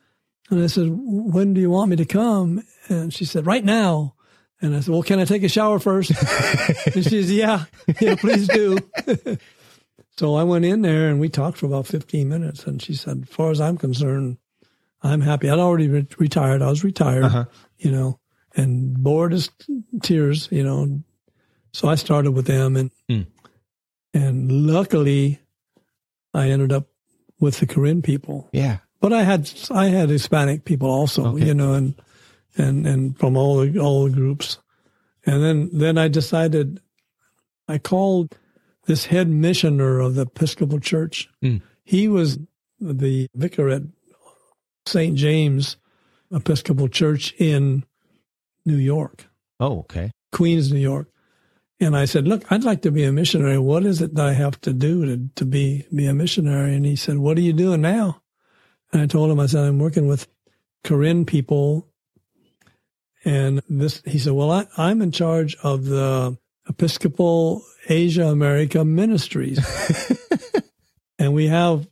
And 0.49 0.63
I 0.63 0.67
said, 0.67 0.87
when 0.89 1.53
do 1.53 1.61
you 1.61 1.69
want 1.71 1.89
me 1.89 1.95
to 1.97 2.05
come? 2.05 2.63
And 2.87 3.13
she 3.13 3.25
said, 3.25 3.45
right 3.47 3.63
now. 3.63 4.13
And 4.61 4.75
I 4.75 4.79
said, 4.79 4.91
well, 4.93 5.03
can 5.03 5.19
I 5.19 5.25
take 5.25 5.43
a 5.43 5.49
shower 5.49 5.79
first? 5.79 6.11
and 6.85 6.93
she 6.93 7.01
says, 7.03 7.31
yeah, 7.31 7.65
yeah, 7.99 8.15
please 8.15 8.47
do. 8.47 8.77
so 10.17 10.35
I 10.35 10.43
went 10.43 10.65
in 10.65 10.81
there 10.81 11.09
and 11.09 11.19
we 11.19 11.29
talked 11.29 11.57
for 11.57 11.65
about 11.65 11.87
15 11.87 12.29
minutes. 12.29 12.65
And 12.65 12.81
she 12.81 12.93
said, 12.93 13.23
as 13.23 13.29
far 13.29 13.51
as 13.51 13.59
I'm 13.59 13.77
concerned, 13.77 14.37
I'm 15.01 15.21
happy. 15.21 15.49
I'd 15.49 15.59
already 15.59 15.87
re- 15.89 16.07
retired. 16.17 16.61
I 16.61 16.69
was 16.69 16.83
retired, 16.83 17.25
Uh-huh. 17.25 17.45
you 17.77 17.91
know, 17.91 18.19
and 18.55 18.95
bored 19.03 19.33
as 19.33 19.49
tears, 20.01 20.47
you 20.51 20.63
know. 20.63 21.01
So 21.73 21.89
I 21.89 21.95
started 21.95 22.31
with 22.31 22.45
them 22.45 22.75
and, 22.77 22.91
Hmm. 23.09 23.21
and 24.13 24.49
luckily 24.67 25.39
I 26.33 26.49
ended 26.49 26.71
up 26.71 26.87
with 27.39 27.59
the 27.59 27.65
Karen 27.67 28.01
people. 28.01 28.49
Yeah. 28.53 28.77
But 29.01 29.13
I 29.13 29.23
had 29.23 29.51
I 29.71 29.87
had 29.87 30.09
Hispanic 30.09 30.65
people 30.65 30.89
also, 30.89 31.27
Okay. 31.35 31.45
you 31.45 31.53
know, 31.53 31.73
and 31.73 31.95
and 32.57 32.87
and 32.87 33.17
from 33.17 33.37
all 33.37 33.57
the 33.59 33.77
all 33.79 34.05
the 34.05 34.09
groups. 34.11 34.59
And 35.25 35.43
then 35.43 35.69
then 35.73 35.97
I 35.97 36.07
decided 36.07 36.79
I 37.67 37.77
called 37.77 38.37
this 38.85 39.05
head 39.05 39.27
missioner 39.27 39.99
of 39.99 40.15
the 40.15 40.21
Episcopal 40.23 40.79
Church. 40.79 41.27
Mm. 41.43 41.61
He 41.83 42.07
was 42.07 42.39
the 42.79 43.27
vicar 43.35 43.69
at 43.69 43.81
St. 44.85 45.15
James 45.15 45.77
Episcopal 46.31 46.87
Church 46.87 47.33
in 47.39 47.83
New 48.65 48.75
York, 48.77 49.27
Oh, 49.59 49.79
okay. 49.79 50.11
Queens, 50.31 50.71
New 50.71 50.79
York. 50.79 51.09
And 51.79 51.95
I 51.95 52.05
said, 52.05 52.27
"Look, 52.27 52.49
I'd 52.51 52.63
like 52.63 52.81
to 52.83 52.91
be 52.91 53.03
a 53.03 53.11
missionary. 53.11 53.57
What 53.57 53.85
is 53.85 54.01
it 54.01 54.15
that 54.15 54.25
I 54.25 54.33
have 54.33 54.59
to 54.61 54.73
do 54.73 55.05
to 55.05 55.29
to 55.35 55.45
be 55.45 55.85
be 55.93 56.05
a 56.05 56.13
missionary?" 56.13 56.75
And 56.75 56.85
he 56.85 56.95
said, 56.95 57.17
"What 57.17 57.37
are 57.37 57.41
you 57.41 57.53
doing 57.53 57.81
now?" 57.81 58.21
And 58.93 59.01
I 59.01 59.07
told 59.07 59.29
him, 59.29 59.39
I 59.39 59.47
said, 59.47 59.65
"I'm 59.65 59.79
working 59.79 60.07
with 60.07 60.27
Karen 60.83 61.25
people." 61.25 61.89
And 63.25 63.61
this, 63.67 64.01
he 64.05 64.19
said, 64.19 64.33
"Well, 64.33 64.51
I, 64.51 64.67
I'm 64.77 65.01
in 65.01 65.11
charge 65.11 65.57
of 65.63 65.85
the 65.85 66.37
Episcopal 66.69 67.63
Asia 67.89 68.27
America 68.27 68.85
Ministries, 68.85 69.59
and 71.19 71.33
we 71.33 71.47
have 71.47 71.87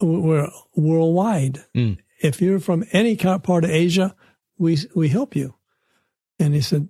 we're 0.00 0.48
worldwide. 0.76 1.64
Mm. 1.76 1.98
If 2.22 2.40
you're 2.40 2.60
from 2.60 2.84
any 2.92 3.16
part 3.16 3.64
of 3.64 3.70
Asia, 3.70 4.14
we 4.56 4.78
we 4.94 5.08
help 5.08 5.34
you." 5.34 5.54
And 6.38 6.54
he 6.54 6.60
said, 6.60 6.88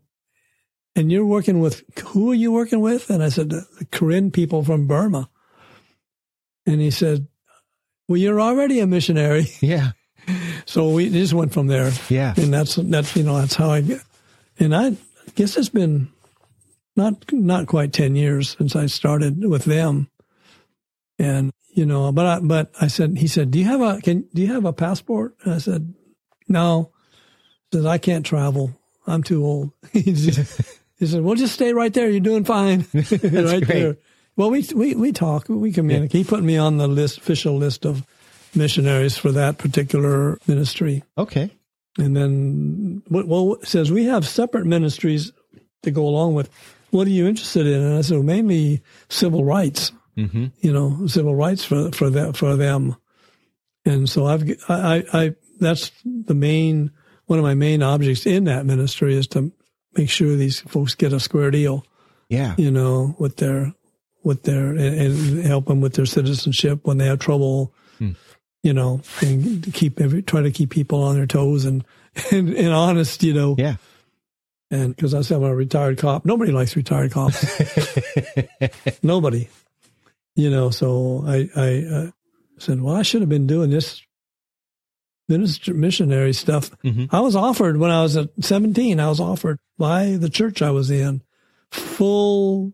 and 0.99 1.13
you're 1.13 1.25
working 1.25 1.61
with 1.61 1.85
who 2.09 2.33
are 2.33 2.35
you 2.35 2.51
working 2.51 2.81
with? 2.81 3.09
And 3.09 3.23
I 3.23 3.29
said, 3.29 3.51
the 3.51 3.87
Karen 3.93 4.33
people 4.33 4.65
from 4.65 4.89
Burma. 4.89 5.31
And 6.67 6.81
he 6.81 6.91
said, 6.91 7.29
well, 8.09 8.17
you're 8.17 8.41
already 8.41 8.81
a 8.81 8.87
missionary. 8.87 9.47
Yeah. 9.61 9.93
So 10.67 10.91
we 10.91 11.09
just 11.09 11.33
went 11.33 11.55
from 11.55 11.69
there. 11.69 11.91
Yeah. 12.11 12.35
And 12.37 12.53
that's, 12.53 12.75
that's, 12.75 13.17
you 13.17 13.23
know, 13.23 13.39
that's 13.39 13.55
how 13.55 13.71
I 13.71 13.81
get. 13.81 14.03
And 14.59 14.77
I 14.77 14.97
guess 15.37 15.57
it's 15.57 15.71
been 15.71 16.09
not, 16.97 17.33
not 17.33 17.67
quite 17.67 17.95
10 17.95 18.15
years 18.15 18.55
since 18.59 18.77
I 18.77 18.87
started 18.87 19.43
with 19.47 19.65
them. 19.65 20.11
And, 21.19 21.51
you 21.71 21.87
know, 21.87 22.13
but 22.13 22.27
I, 22.27 22.41
but 22.41 22.71
I 22.79 22.89
said, 22.89 23.17
he 23.17 23.27
said, 23.27 23.53
do 23.53 23.59
you 23.59 23.65
have 23.65 23.81
a, 23.81 24.01
can, 24.03 24.29
do 24.35 24.43
you 24.43 24.53
have 24.53 24.67
a 24.67 24.73
passport? 24.75 25.35
And 25.45 25.55
I 25.55 25.59
said, 25.59 25.95
no. 26.49 26.93
He 27.71 27.79
Says 27.79 27.87
I 27.87 27.97
can't 27.97 28.27
travel. 28.27 28.79
I'm 29.07 29.23
too 29.23 29.47
old. 29.47 29.73
he, 29.93 30.13
just, 30.13 30.61
he 30.99 31.07
said, 31.07 31.23
"Well, 31.23 31.35
just 31.35 31.55
stay 31.55 31.73
right 31.73 31.93
there. 31.93 32.11
You're 32.11 32.21
doing 32.21 32.45
fine, 32.45 32.87
right 32.95 33.11
great. 33.23 33.67
there." 33.67 33.97
Well, 34.37 34.51
we 34.51 34.65
we 34.75 34.95
we 34.95 35.13
talk. 35.13 35.49
We 35.49 35.73
communicate. 35.73 36.13
He 36.13 36.25
put 36.25 36.43
me 36.43 36.57
on 36.57 36.77
the 36.77 36.89
list, 36.89 37.19
official 37.19 37.57
list 37.57 37.85
of 37.85 38.07
missionaries 38.55 39.17
for 39.17 39.33
that 39.33 39.59
particular 39.59 40.39
ministry. 40.47 41.03
Okay. 41.17 41.51
And 41.99 42.17
then, 42.17 43.03
well, 43.11 43.57
says 43.65 43.91
we 43.91 44.05
have 44.05 44.27
separate 44.27 44.67
ministries 44.67 45.33
to 45.83 45.91
go 45.91 46.07
along 46.07 46.35
with. 46.35 46.51
What 46.91 47.07
are 47.07 47.11
you 47.11 47.27
interested 47.27 47.67
in? 47.67 47.83
And 47.83 47.99
I 47.99 48.01
said, 48.01 48.15
well, 48.15 48.23
mainly 48.23 48.83
civil 49.11 49.45
rights. 49.45 49.93
Mm-hmm. 50.17 50.47
You 50.61 50.73
know, 50.73 51.07
civil 51.07 51.35
rights 51.35 51.65
for 51.65 51.91
for 51.93 52.11
them 52.11 52.33
for 52.33 52.57
them. 52.57 52.97
And 53.85 54.09
so 54.09 54.27
I've 54.27 54.49
I, 54.69 55.05
I 55.13 55.35
that's 55.61 55.91
the 56.05 56.35
main 56.35 56.93
one 57.27 57.39
of 57.39 57.45
my 57.45 57.55
main 57.55 57.83
objects 57.83 58.27
in 58.27 58.45
that 58.45 58.67
ministry 58.67 59.17
is 59.17 59.27
to 59.29 59.53
make 59.99 60.09
sure 60.09 60.37
these 60.37 60.61
folks 60.61 60.95
get 60.95 61.13
a 61.13 61.21
square 61.21 61.51
deal. 61.51 61.85
Yeah. 62.29 62.55
You 62.57 62.71
know, 62.71 63.17
with 63.19 63.37
their 63.37 63.75
with 64.23 64.45
their 64.45 64.69
and, 64.71 64.81
and 64.81 65.43
help 65.45 65.67
them 65.67 65.81
with 65.81 65.95
their 65.95 66.07
citizenship 66.07 66.81
when 66.85 66.99
they 66.99 67.07
have 67.07 67.19
trouble. 67.19 67.73
Hmm. 67.99 68.13
You 68.63 68.73
know, 68.73 69.01
and 69.21 69.73
keep 69.75 70.01
every 70.01 70.23
try 70.23 70.43
to 70.43 70.51
keep 70.51 70.71
people 70.71 71.03
on 71.03 71.17
their 71.17 71.27
toes 71.27 71.65
and 71.65 71.85
and, 72.33 72.49
and 72.55 72.73
honest. 72.73 73.23
You 73.23 73.35
know, 73.35 73.55
Yeah. 73.59 73.77
and 74.71 74.95
because 74.95 75.15
I 75.15 75.23
said 75.23 75.37
I'm 75.39 75.45
a 75.45 75.55
retired 75.55 75.99
cop, 75.99 76.25
nobody 76.25 76.53
likes 76.53 76.77
retired 76.77 77.13
cops. 77.13 77.45
nobody. 79.03 79.49
You 80.37 80.51
know, 80.51 80.71
so 80.71 81.25
I 81.27 81.49
I 81.57 81.85
uh, 81.85 82.11
said, 82.59 82.81
well, 82.83 82.95
I 82.95 83.03
should 83.03 83.23
have 83.23 83.29
been 83.29 83.47
doing 83.47 83.71
this 83.71 84.03
minister 85.29 85.75
missionary 85.75 86.33
stuff. 86.33 86.71
Mhm. 86.83 87.09
I 87.13 87.21
was 87.21 87.37
offered 87.37 87.77
when 87.77 87.91
I 87.91 88.03
was 88.03 88.17
at 88.17 88.31
17. 88.41 88.99
I 89.01 89.09
was 89.09 89.21
offered 89.21 89.59
by 89.79 90.17
the 90.17 90.31
church 90.31 90.63
I 90.63 90.71
was 90.71 90.91
in 90.91 91.23
full 91.71 92.73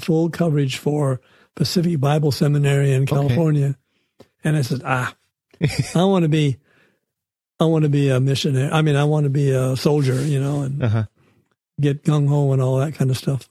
full 0.00 0.30
coverage 0.30 0.76
for 0.76 1.20
Pacific 1.56 1.98
Bible 2.00 2.30
Seminary 2.32 2.92
in 2.92 3.06
California, 3.06 3.76
and 4.44 4.56
I 4.56 4.62
said, 4.62 4.82
ah, 4.84 5.14
I 5.94 6.04
want 6.04 6.22
to 6.24 6.28
be. 6.28 6.58
I 7.58 7.64
want 7.64 7.82
to 7.82 7.90
be 7.90 8.08
a 8.08 8.20
missionary. 8.20 8.70
I 8.72 8.80
mean, 8.80 8.96
I 8.96 9.04
want 9.04 9.24
to 9.24 9.30
be 9.30 9.50
a 9.50 9.76
soldier, 9.76 10.24
you 10.24 10.40
know, 10.40 10.62
and 10.62 10.82
Uh-huh. 10.82 11.04
get 11.78 12.04
gung 12.04 12.26
ho 12.26 12.52
and 12.52 12.62
all 12.62 12.78
that 12.78 12.94
kind 12.94 13.10
of 13.10 13.18
stuff. 13.18 13.50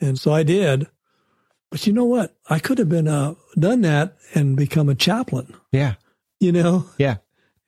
And 0.00 0.18
so 0.18 0.32
I 0.32 0.42
did. 0.42 0.86
But 1.70 1.86
you 1.86 1.92
know 1.92 2.06
what? 2.06 2.34
I 2.48 2.58
could 2.58 2.78
have 2.78 2.88
been 2.88 3.08
uh, 3.08 3.34
done 3.58 3.82
that 3.82 4.16
and 4.34 4.56
become 4.56 4.88
a 4.88 4.94
chaplain, 4.94 5.52
Yeah. 5.70 5.96
you 6.40 6.50
know, 6.52 6.86
Yeah. 6.98 7.16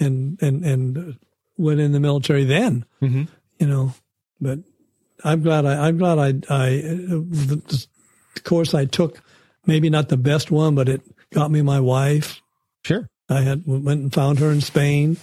And 0.04 0.40
and 0.42 0.64
and 0.64 1.18
went 1.56 1.80
in 1.80 1.92
the 1.92 2.00
military 2.00 2.44
then, 2.44 2.84
Mm-hmm. 3.02 3.24
you 3.58 3.66
know. 3.66 3.94
But 4.40 4.58
I'm 5.24 5.42
glad 5.42 5.64
I 5.66 5.88
I'm 5.88 5.96
glad 5.98 6.18
I 6.18 6.28
I 6.54 6.68
the, 6.80 7.86
the 8.34 8.40
course 8.42 8.74
I 8.74 8.84
took, 8.84 9.20
maybe 9.66 9.90
not 9.90 10.08
the 10.08 10.16
best 10.16 10.50
one, 10.50 10.74
but 10.74 10.88
it 10.88 11.02
got 11.32 11.50
me 11.50 11.62
my 11.62 11.80
wife. 11.80 12.40
Sure. 12.84 13.08
I 13.28 13.40
had 13.40 13.62
went 13.66 14.00
and 14.02 14.12
found 14.12 14.38
her 14.40 14.50
in 14.50 14.60
Spain. 14.60 15.16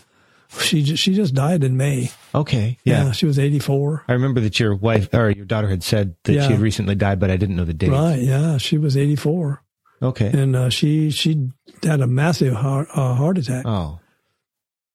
She 0.59 0.83
just, 0.83 1.01
she 1.01 1.13
just 1.13 1.33
died 1.33 1.63
in 1.63 1.77
May. 1.77 2.11
Okay. 2.35 2.77
Yeah. 2.83 3.11
she 3.13 3.25
was 3.25 3.39
84. 3.39 4.03
I 4.09 4.13
remember 4.13 4.41
that 4.41 4.59
your 4.59 4.75
wife 4.75 5.07
or 5.13 5.29
your 5.29 5.45
daughter 5.45 5.69
had 5.69 5.81
said 5.81 6.15
that 6.25 6.33
Yeah. 6.33 6.45
she 6.47 6.53
had 6.53 6.61
recently 6.61 6.95
died, 6.95 7.21
but 7.21 7.31
I 7.31 7.37
didn't 7.37 7.55
know 7.55 7.63
the 7.63 7.73
date. 7.73 7.89
Right? 7.89 8.19
Yeah, 8.19 8.57
she 8.57 8.77
was 8.77 8.97
84. 8.97 9.63
Okay. 10.03 10.27
and 10.27 10.55
uh, 10.57 10.69
she 10.69 11.09
she 11.11 11.51
had 11.83 12.01
a 12.01 12.07
massive 12.07 12.53
heart, 12.55 12.89
uh, 12.93 13.13
heart 13.13 13.37
attack, 13.37 13.65
Oh. 13.65 13.99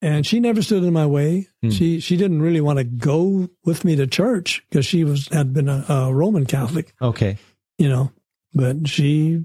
And 0.03 0.27
she 0.27 0.41
never 0.41 0.63
stood 0.63 0.85
in 0.85 0.93
my 0.93 1.07
way. 1.07 1.49
Hmm. 1.63 1.71
She 1.71 2.01
she 2.01 2.17
didn't 2.17 2.43
really 2.43 2.61
want 2.61 2.79
to 2.79 2.85
go 2.85 3.49
with 3.65 3.85
me 3.85 3.97
to 3.97 4.07
church 4.07 4.63
because 4.69 4.87
she 4.87 5.05
was 5.05 5.29
had 5.29 5.53
been 5.53 5.69
a, 5.69 5.85
a 5.89 6.13
Roman 6.15 6.47
Catholic, 6.47 6.93
Okay. 7.01 7.39
you 7.79 7.89
know, 7.89 8.13
but 8.55 8.89
she 8.89 9.45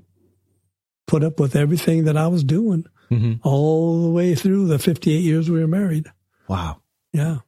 put 1.08 1.24
up 1.24 1.40
with 1.40 1.56
everything 1.56 2.06
that 2.06 2.18
I 2.18 2.28
was 2.28 2.44
doing 2.44 2.86
hmm 3.10 3.34
all 3.44 4.04
the 4.04 4.10
way 4.10 4.36
through 4.36 4.68
the 4.68 4.80
58 4.80 5.18
years 5.20 5.50
we 5.50 5.60
were 5.60 5.68
married. 5.68 6.08
Wow. 6.48 6.82
Yeah, 7.12 7.40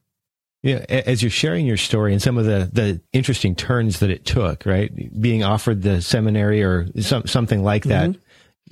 Yeah, 0.62 0.84
as 0.88 1.22
you're 1.22 1.30
sharing 1.30 1.64
your 1.66 1.78
story 1.78 2.12
and 2.12 2.20
some 2.20 2.36
of 2.36 2.44
the, 2.44 2.68
the 2.70 3.00
interesting 3.14 3.54
turns 3.54 4.00
that 4.00 4.10
it 4.10 4.26
took, 4.26 4.66
right? 4.66 4.92
Being 5.20 5.42
offered 5.42 5.80
the 5.80 6.02
seminary 6.02 6.62
or 6.62 6.86
some, 7.00 7.26
something 7.26 7.62
like 7.62 7.84
that 7.84 8.10
Mm-hmm. 8.10 8.20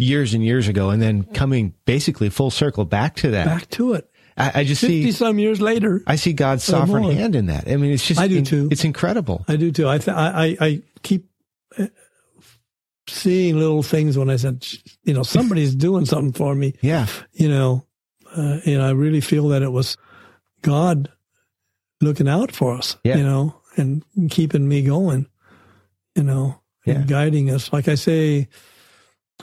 years 0.03 0.35
and 0.35 0.45
years 0.45 0.69
ago, 0.69 0.91
and 0.91 1.01
then 1.01 1.23
coming 1.23 1.73
basically 1.87 2.29
full 2.29 2.51
circle 2.51 2.85
back 2.85 3.17
to 3.17 3.31
that. 3.31 3.47
back 3.47 3.71
to 3.71 3.95
it. 3.95 4.11
I, 4.37 4.61
I 4.61 4.65
just 4.65 4.81
50 4.81 5.03
see, 5.05 5.13
some 5.13 5.39
years 5.39 5.61
later, 5.61 6.03
I 6.07 6.17
see 6.17 6.33
God's 6.33 6.65
sovereign 6.65 7.03
more. 7.03 7.13
hand 7.13 7.35
in 7.37 7.47
that. 7.47 7.69
I 7.69 7.77
mean, 7.77 7.93
it's 7.93 8.07
just, 8.07 8.19
I 8.21 8.29
do 8.29 8.39
in- 8.39 8.45
too. 8.45 8.69
It's 8.71 8.85
incredible. 8.85 9.45
I 9.49 9.57
do 9.57 9.71
too. 9.73 9.89
I 9.89 9.99
th- 9.99 10.17
I, 10.17 10.29
I 10.29 10.57
I 10.67 10.83
keep 11.03 11.29
uh, 11.79 11.87
seeing 13.09 13.59
little 13.59 13.83
things 13.83 14.17
when 14.17 14.31
I 14.31 14.37
said, 14.37 14.67
you 15.05 15.13
know, 15.15 15.23
somebody's 15.23 15.75
doing 15.75 16.07
something 16.07 16.33
for 16.33 16.55
me. 16.55 16.75
Yeah. 16.81 17.07
you 17.33 17.49
know, 17.49 17.85
uh, 18.35 18.59
and 18.65 18.81
I 18.83 18.91
really 18.91 19.21
feel 19.21 19.49
that 19.49 19.63
it 19.63 19.71
was 19.73 19.97
God 20.63 21.11
looking 22.01 22.29
out 22.29 22.53
for 22.53 22.75
us, 22.75 22.97
Yeah. 23.05 23.17
you 23.17 23.23
know, 23.25 23.55
and 23.77 24.03
keeping 24.31 24.67
me 24.69 24.83
going, 24.83 25.27
you 26.15 26.23
know, 26.23 26.61
and 26.87 27.07
guiding 27.07 27.51
us. 27.51 27.73
Like 27.73 27.89
I 27.89 27.95
say, 27.97 28.49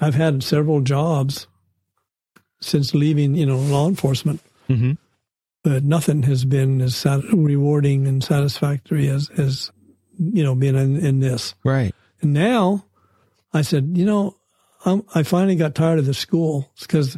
I've 0.01 0.15
had 0.15 0.43
several 0.43 0.81
jobs 0.81 1.47
since 2.61 2.93
leaving, 2.93 3.35
you 3.35 3.45
know, 3.45 3.57
law 3.57 3.87
enforcement, 3.87 4.41
hmm 4.69 4.91
but 5.61 5.83
nothing 5.83 6.23
has 6.23 6.45
been 6.45 6.79
as 6.79 6.95
sat- 6.95 7.21
rewarding 7.33 8.07
and 8.07 8.23
satisfactory 8.23 9.09
as, 9.09 9.29
as, 9.31 9.71
you 10.17 10.41
know, 10.41 10.55
being 10.55 10.77
in, 10.77 10.95
in 11.05 11.19
this. 11.19 11.53
Right. 11.65 11.93
And 12.21 12.31
now 12.31 12.85
I 13.53 13.61
said, 13.63 13.91
you 13.97 14.05
know, 14.05 14.37
I'm, 14.85 15.03
I 15.13 15.23
finally 15.23 15.57
got 15.57 15.75
tired 15.75 15.99
of 15.99 16.05
the 16.05 16.13
school 16.13 16.71
because 16.79 17.17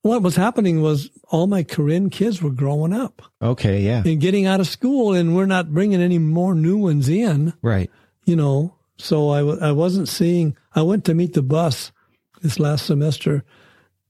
what 0.00 0.22
was 0.22 0.34
happening 0.34 0.80
was 0.80 1.10
all 1.28 1.46
my 1.46 1.62
Karen 1.62 2.08
kids 2.08 2.40
were 2.40 2.50
growing 2.50 2.94
up 2.94 3.20
Okay. 3.42 3.82
Yeah. 3.82 4.02
and 4.06 4.18
getting 4.18 4.46
out 4.46 4.60
of 4.60 4.66
school, 4.66 5.12
and 5.12 5.36
we're 5.36 5.44
not 5.44 5.74
bringing 5.74 6.00
any 6.00 6.18
more 6.18 6.54
new 6.54 6.78
ones 6.78 7.06
in, 7.10 7.52
Right. 7.60 7.90
you 8.24 8.34
know. 8.34 8.76
So 8.96 9.28
I, 9.28 9.40
w- 9.40 9.60
I 9.60 9.72
wasn't 9.72 10.08
seeing, 10.08 10.56
I 10.74 10.80
went 10.82 11.04
to 11.04 11.14
meet 11.14 11.34
the 11.34 11.42
bus 11.42 11.92
this 12.40 12.58
last 12.58 12.86
semester, 12.86 13.44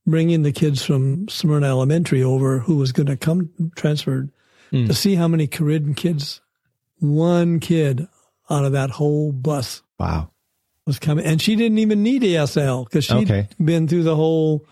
bringing 0.08 0.42
the 0.42 0.52
kids 0.52 0.82
from 0.84 1.28
Smyrna 1.28 1.66
Elementary 1.66 2.22
over 2.22 2.60
who 2.60 2.76
was 2.76 2.92
going 2.92 3.06
to 3.06 3.16
come 3.16 3.50
transferred 3.76 4.30
Hmm. 4.70 4.86
to 4.86 4.94
see 4.94 5.14
how 5.14 5.28
many 5.28 5.46
Karen 5.46 5.94
kids, 5.94 6.40
one 6.98 7.58
kid 7.60 8.06
out 8.50 8.64
of 8.64 8.72
that 8.72 8.90
whole 8.90 9.32
bus 9.32 9.82
Wow. 9.98 10.30
was 10.86 10.98
coming, 10.98 11.24
and 11.24 11.40
she 11.40 11.56
didn't 11.56 11.78
even 11.78 12.02
need 12.02 12.22
ASL 12.22 12.84
because 12.84 13.04
she'd 13.06 13.30
Okay. 13.30 13.48
been 13.62 13.88
through 13.88 14.02
the 14.02 14.16
whole 14.16 14.66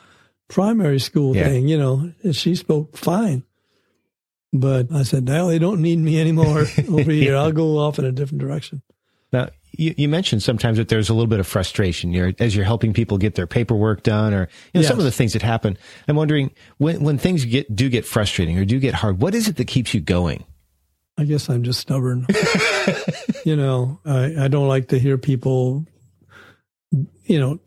primary 0.48 0.98
school 1.00 1.34
Yeah. 1.34 1.44
thing, 1.48 1.68
you 1.68 1.78
know. 1.78 2.12
And 2.22 2.36
she 2.36 2.54
spoke 2.54 2.96
fine, 2.96 3.42
but 4.52 4.92
I 4.92 5.02
said, 5.02 5.24
now 5.24 5.46
they 5.48 5.58
don't 5.58 5.80
need 5.80 5.98
me 5.98 6.20
anymore 6.20 6.66
over 6.90 7.10
here. 7.10 7.36
I'll 7.36 7.52
go 7.52 7.78
off 7.78 7.98
in 7.98 8.04
a 8.04 8.12
different 8.12 8.40
direction." 8.40 8.82
Now, 9.32 9.48
you, 9.76 9.94
you 9.96 10.08
mentioned 10.08 10.42
sometimes 10.42 10.78
that 10.78 10.88
there's 10.88 11.08
a 11.08 11.14
little 11.14 11.26
bit 11.26 11.40
of 11.40 11.46
frustration 11.46 12.12
you're, 12.12 12.32
as 12.38 12.54
you're 12.56 12.64
helping 12.64 12.92
people 12.92 13.18
get 13.18 13.34
their 13.34 13.46
paperwork 13.46 14.02
done 14.02 14.32
or 14.34 14.48
you 14.72 14.80
know, 14.80 14.86
some 14.86 14.98
of 14.98 15.04
the 15.04 15.10
things 15.10 15.32
that 15.32 15.42
happen. 15.42 15.76
I'm 16.08 16.16
wondering 16.16 16.52
when, 16.78 17.02
when 17.02 17.18
things 17.18 17.44
get, 17.44 17.74
do 17.74 17.88
get 17.88 18.04
frustrating 18.04 18.58
or 18.58 18.64
do 18.64 18.78
get 18.78 18.94
hard, 18.94 19.20
what 19.20 19.34
is 19.34 19.48
it 19.48 19.56
that 19.56 19.66
keeps 19.66 19.94
you 19.94 20.00
going? 20.00 20.44
I 21.18 21.24
guess 21.24 21.48
I'm 21.48 21.62
just 21.62 21.80
stubborn. 21.80 22.26
you 23.44 23.56
know, 23.56 24.00
I, 24.04 24.44
I 24.44 24.48
don't 24.48 24.68
like 24.68 24.88
to 24.88 24.98
hear 24.98 25.16
people, 25.16 25.86
you 27.24 27.40
know, 27.40 27.58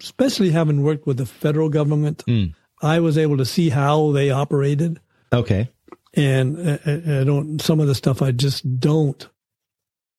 especially 0.00 0.50
having 0.50 0.82
worked 0.82 1.06
with 1.06 1.16
the 1.16 1.26
federal 1.26 1.68
government. 1.68 2.22
Mm. 2.26 2.54
I 2.82 3.00
was 3.00 3.18
able 3.18 3.36
to 3.38 3.44
see 3.44 3.68
how 3.68 4.12
they 4.12 4.30
operated. 4.30 5.00
Okay. 5.32 5.68
and 6.14 6.56
I, 6.70 6.78
I 6.86 7.20
I 7.20 7.24
don't 7.24 7.60
some 7.60 7.80
of 7.80 7.88
the 7.88 7.94
stuff 7.94 8.22
I 8.22 8.30
just 8.30 8.78
don't 8.78 9.28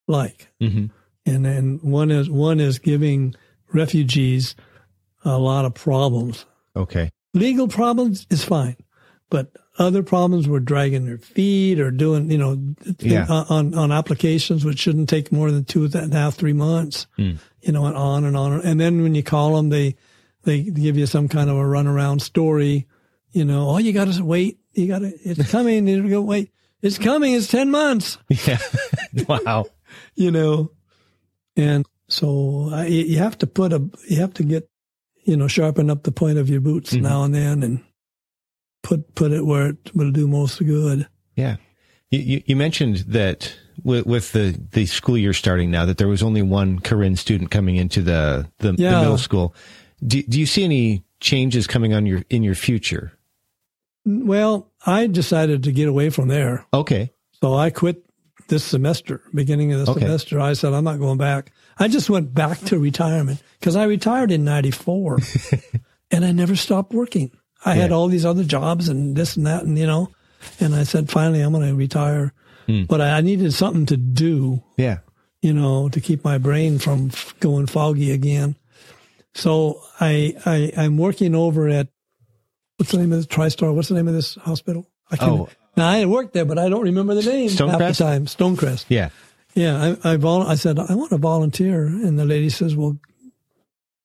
like. 0.06 0.48
hmm 0.60 0.86
And 1.26 1.44
then 1.44 1.80
one 1.82 2.10
is 2.10 2.30
one 2.30 2.60
is 2.60 2.78
giving 2.78 3.34
refugees 3.72 4.54
a 5.24 5.38
lot 5.38 5.64
of 5.64 5.74
problems. 5.74 6.46
Okay. 6.74 7.10
Legal 7.34 7.68
problems 7.68 8.26
is 8.30 8.44
fine, 8.44 8.76
but 9.28 9.52
other 9.78 10.02
problems 10.02 10.48
were 10.48 10.60
dragging 10.60 11.04
their 11.04 11.18
feet 11.18 11.78
or 11.80 11.90
doing 11.90 12.30
you 12.30 12.38
know 12.38 12.56
Yeah. 13.00 13.26
on 13.28 13.74
on 13.74 13.92
applications 13.92 14.64
which 14.64 14.78
shouldn't 14.78 15.08
take 15.08 15.30
more 15.32 15.50
than 15.50 15.64
two 15.64 15.84
and 15.84 16.14
a 16.14 16.16
half 16.16 16.36
three 16.36 16.52
months. 16.54 17.06
Mm. 17.18 17.38
You 17.60 17.72
know, 17.72 17.86
and 17.86 17.96
on 17.96 18.24
and 18.24 18.36
on. 18.36 18.60
And 18.62 18.80
then 18.80 19.02
when 19.02 19.14
you 19.14 19.22
call 19.24 19.56
them, 19.56 19.68
they 19.70 19.96
they 20.44 20.62
give 20.62 20.96
you 20.96 21.06
some 21.06 21.28
kind 21.28 21.50
of 21.50 21.56
a 21.56 21.60
runaround 21.60 22.20
story. 22.20 22.86
You 23.32 23.44
know, 23.44 23.68
oh, 23.70 23.78
you 23.78 23.92
got 23.92 24.10
to 24.10 24.24
wait. 24.24 24.60
You 24.72 24.86
got 24.86 25.00
to. 25.00 25.12
It's 25.28 25.50
coming. 25.50 25.88
You 25.88 26.08
go 26.08 26.22
wait. 26.22 26.52
It's 26.80 26.98
coming. 26.98 27.34
It's 27.34 27.48
ten 27.48 27.70
months. 27.70 28.16
Yeah. 28.28 28.58
wow. 29.28 29.66
You 30.14 30.30
know, 30.30 30.72
and 31.56 31.86
so 32.08 32.70
I, 32.72 32.86
you 32.86 33.18
have 33.18 33.38
to 33.38 33.46
put 33.46 33.72
a. 33.72 33.88
You 34.08 34.20
have 34.20 34.34
to 34.34 34.44
get, 34.44 34.68
you 35.24 35.36
know, 35.36 35.48
sharpen 35.48 35.90
up 35.90 36.04
the 36.04 36.12
point 36.12 36.38
of 36.38 36.48
your 36.48 36.60
boots 36.60 36.92
Mhm. 36.92 37.02
now 37.02 37.24
and 37.24 37.34
then, 37.34 37.62
and 37.62 37.84
put 38.82 39.14
put 39.14 39.32
it 39.32 39.44
where 39.44 39.68
it 39.70 39.94
will 39.94 40.12
do 40.12 40.28
most 40.28 40.64
good. 40.64 41.08
Yeah. 41.34 41.56
You, 42.10 42.42
you, 42.46 42.54
mentioned 42.54 42.98
that 43.08 43.52
with, 43.82 44.06
with, 44.06 44.30
the, 44.30 44.56
the 44.70 44.86
school 44.86 45.18
year 45.18 45.32
starting 45.32 45.72
now, 45.72 45.84
that 45.84 45.98
there 45.98 46.06
was 46.06 46.22
only 46.22 46.40
one 46.40 46.78
Karen 46.78 47.16
student 47.16 47.50
coming 47.50 47.74
into 47.74 48.00
the, 48.00 48.48
the, 48.58 48.76
yeah. 48.78 48.92
the 48.92 49.00
middle 49.00 49.18
school. 49.18 49.56
Do, 50.06 50.22
do 50.22 50.38
you 50.38 50.46
see 50.46 50.62
any 50.62 51.04
changes 51.18 51.66
coming 51.66 51.92
on 51.94 52.06
your 52.06 52.22
in 52.30 52.44
your 52.44 52.54
future? 52.54 53.12
Well, 54.04 54.70
I 54.86 55.08
decided 55.08 55.64
to 55.64 55.72
get 55.72 55.88
away 55.88 56.10
from 56.10 56.28
there. 56.28 56.64
Okay. 56.72 57.12
So 57.40 57.54
I 57.54 57.70
quit 57.70 58.05
this 58.48 58.64
semester, 58.64 59.22
beginning 59.34 59.72
of 59.72 59.84
the 59.84 59.92
okay. 59.92 60.00
semester. 60.00 60.40
I 60.40 60.52
said, 60.52 60.72
I'm 60.72 60.84
not 60.84 60.98
going 60.98 61.18
back. 61.18 61.52
I 61.78 61.88
just 61.88 62.08
went 62.10 62.34
back 62.34 62.58
to 62.60 62.78
retirement 62.78 63.42
because 63.60 63.76
I 63.76 63.84
retired 63.84 64.30
in 64.30 64.44
94 64.44 65.18
and 66.10 66.24
I 66.24 66.32
never 66.32 66.56
stopped 66.56 66.92
working. 66.92 67.30
I 67.64 67.74
yeah. 67.74 67.82
had 67.82 67.92
all 67.92 68.08
these 68.08 68.24
other 68.24 68.44
jobs 68.44 68.88
and 68.88 69.16
this 69.16 69.36
and 69.36 69.46
that, 69.46 69.64
and 69.64 69.78
you 69.78 69.86
know, 69.86 70.10
and 70.60 70.74
I 70.74 70.84
said, 70.84 71.10
finally, 71.10 71.40
I'm 71.40 71.52
going 71.52 71.68
to 71.68 71.74
retire. 71.74 72.32
Hmm. 72.66 72.84
But 72.84 73.00
I, 73.00 73.20
needed 73.20 73.52
something 73.52 73.86
to 73.86 73.96
do. 73.96 74.62
Yeah. 74.76 74.98
You 75.40 75.52
know, 75.52 75.88
to 75.90 76.00
keep 76.00 76.24
my 76.24 76.38
brain 76.38 76.78
from 76.78 77.10
going 77.40 77.66
foggy 77.66 78.10
again. 78.10 78.56
So 79.34 79.82
I, 80.00 80.34
I 80.44 80.72
I'm 80.76 80.96
working 80.96 81.34
over 81.34 81.68
at 81.68 81.88
what's 82.76 82.90
the 82.90 82.98
name 82.98 83.12
of 83.12 83.20
the 83.20 83.32
TriStar? 83.32 83.72
What's 83.74 83.88
the 83.88 83.94
name 83.94 84.08
of 84.08 84.14
this 84.14 84.34
hospital? 84.36 84.90
I 85.10 85.16
can't. 85.16 85.32
Oh. 85.42 85.48
Now 85.76 85.88
I 85.88 86.04
worked 86.06 86.32
there, 86.32 86.44
but 86.44 86.58
I 86.58 86.68
don't 86.68 86.82
remember 86.82 87.14
the 87.14 87.22
name 87.22 87.50
Stonecrest? 87.50 87.80
half 87.80 87.96
the 87.98 88.04
time. 88.04 88.26
Stonecrest. 88.26 88.86
Yeah. 88.88 89.10
Yeah. 89.54 89.96
I 90.02 90.12
I, 90.12 90.16
vol- 90.16 90.46
I 90.46 90.54
said 90.54 90.78
I 90.78 90.94
want 90.94 91.10
to 91.10 91.18
volunteer, 91.18 91.86
and 91.86 92.18
the 92.18 92.24
lady 92.24 92.48
says, 92.48 92.74
"Well, 92.74 92.98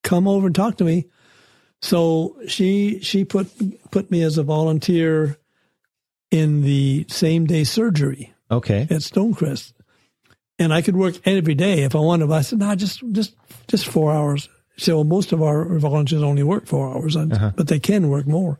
come 0.04 0.28
over 0.28 0.48
and 0.48 0.56
talk 0.56 0.78
to 0.78 0.84
me." 0.84 1.08
So 1.82 2.38
she 2.48 3.00
she 3.02 3.26
put 3.26 3.50
put 3.92 4.12
me 4.12 4.22
as 4.24 4.38
a 4.38 4.44
volunteer 4.44 5.38
in 6.30 6.62
the 6.62 7.06
same 7.10 7.46
day 7.46 7.64
surgery. 7.64 8.34
Okay. 8.50 8.82
At 8.82 9.02
Stonecrest, 9.02 9.74
and 10.60 10.74
I 10.74 10.82
could 10.82 10.98
work 10.98 11.16
every 11.26 11.56
day 11.56 11.84
if 11.84 11.96
I 11.96 12.00
wanted. 12.00 12.28
But 12.28 12.36
I 12.36 12.42
said, 12.42 12.60
"No, 12.60 12.76
just 12.76 13.02
just 13.12 13.36
just 13.68 13.88
four 13.88 14.12
hours." 14.12 14.50
So 14.78 15.04
most 15.04 15.32
of 15.32 15.44
our 15.44 15.78
volunteers 15.78 16.24
only 16.24 16.44
work 16.44 16.66
four 16.66 16.90
hours, 16.94 17.16
uh-huh. 17.16 17.52
but 17.56 17.68
they 17.68 17.80
can 17.80 18.10
work 18.10 18.26
more. 18.26 18.60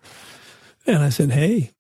And 0.86 1.00
I 1.00 1.10
said, 1.10 1.32
Hey, 1.32 1.72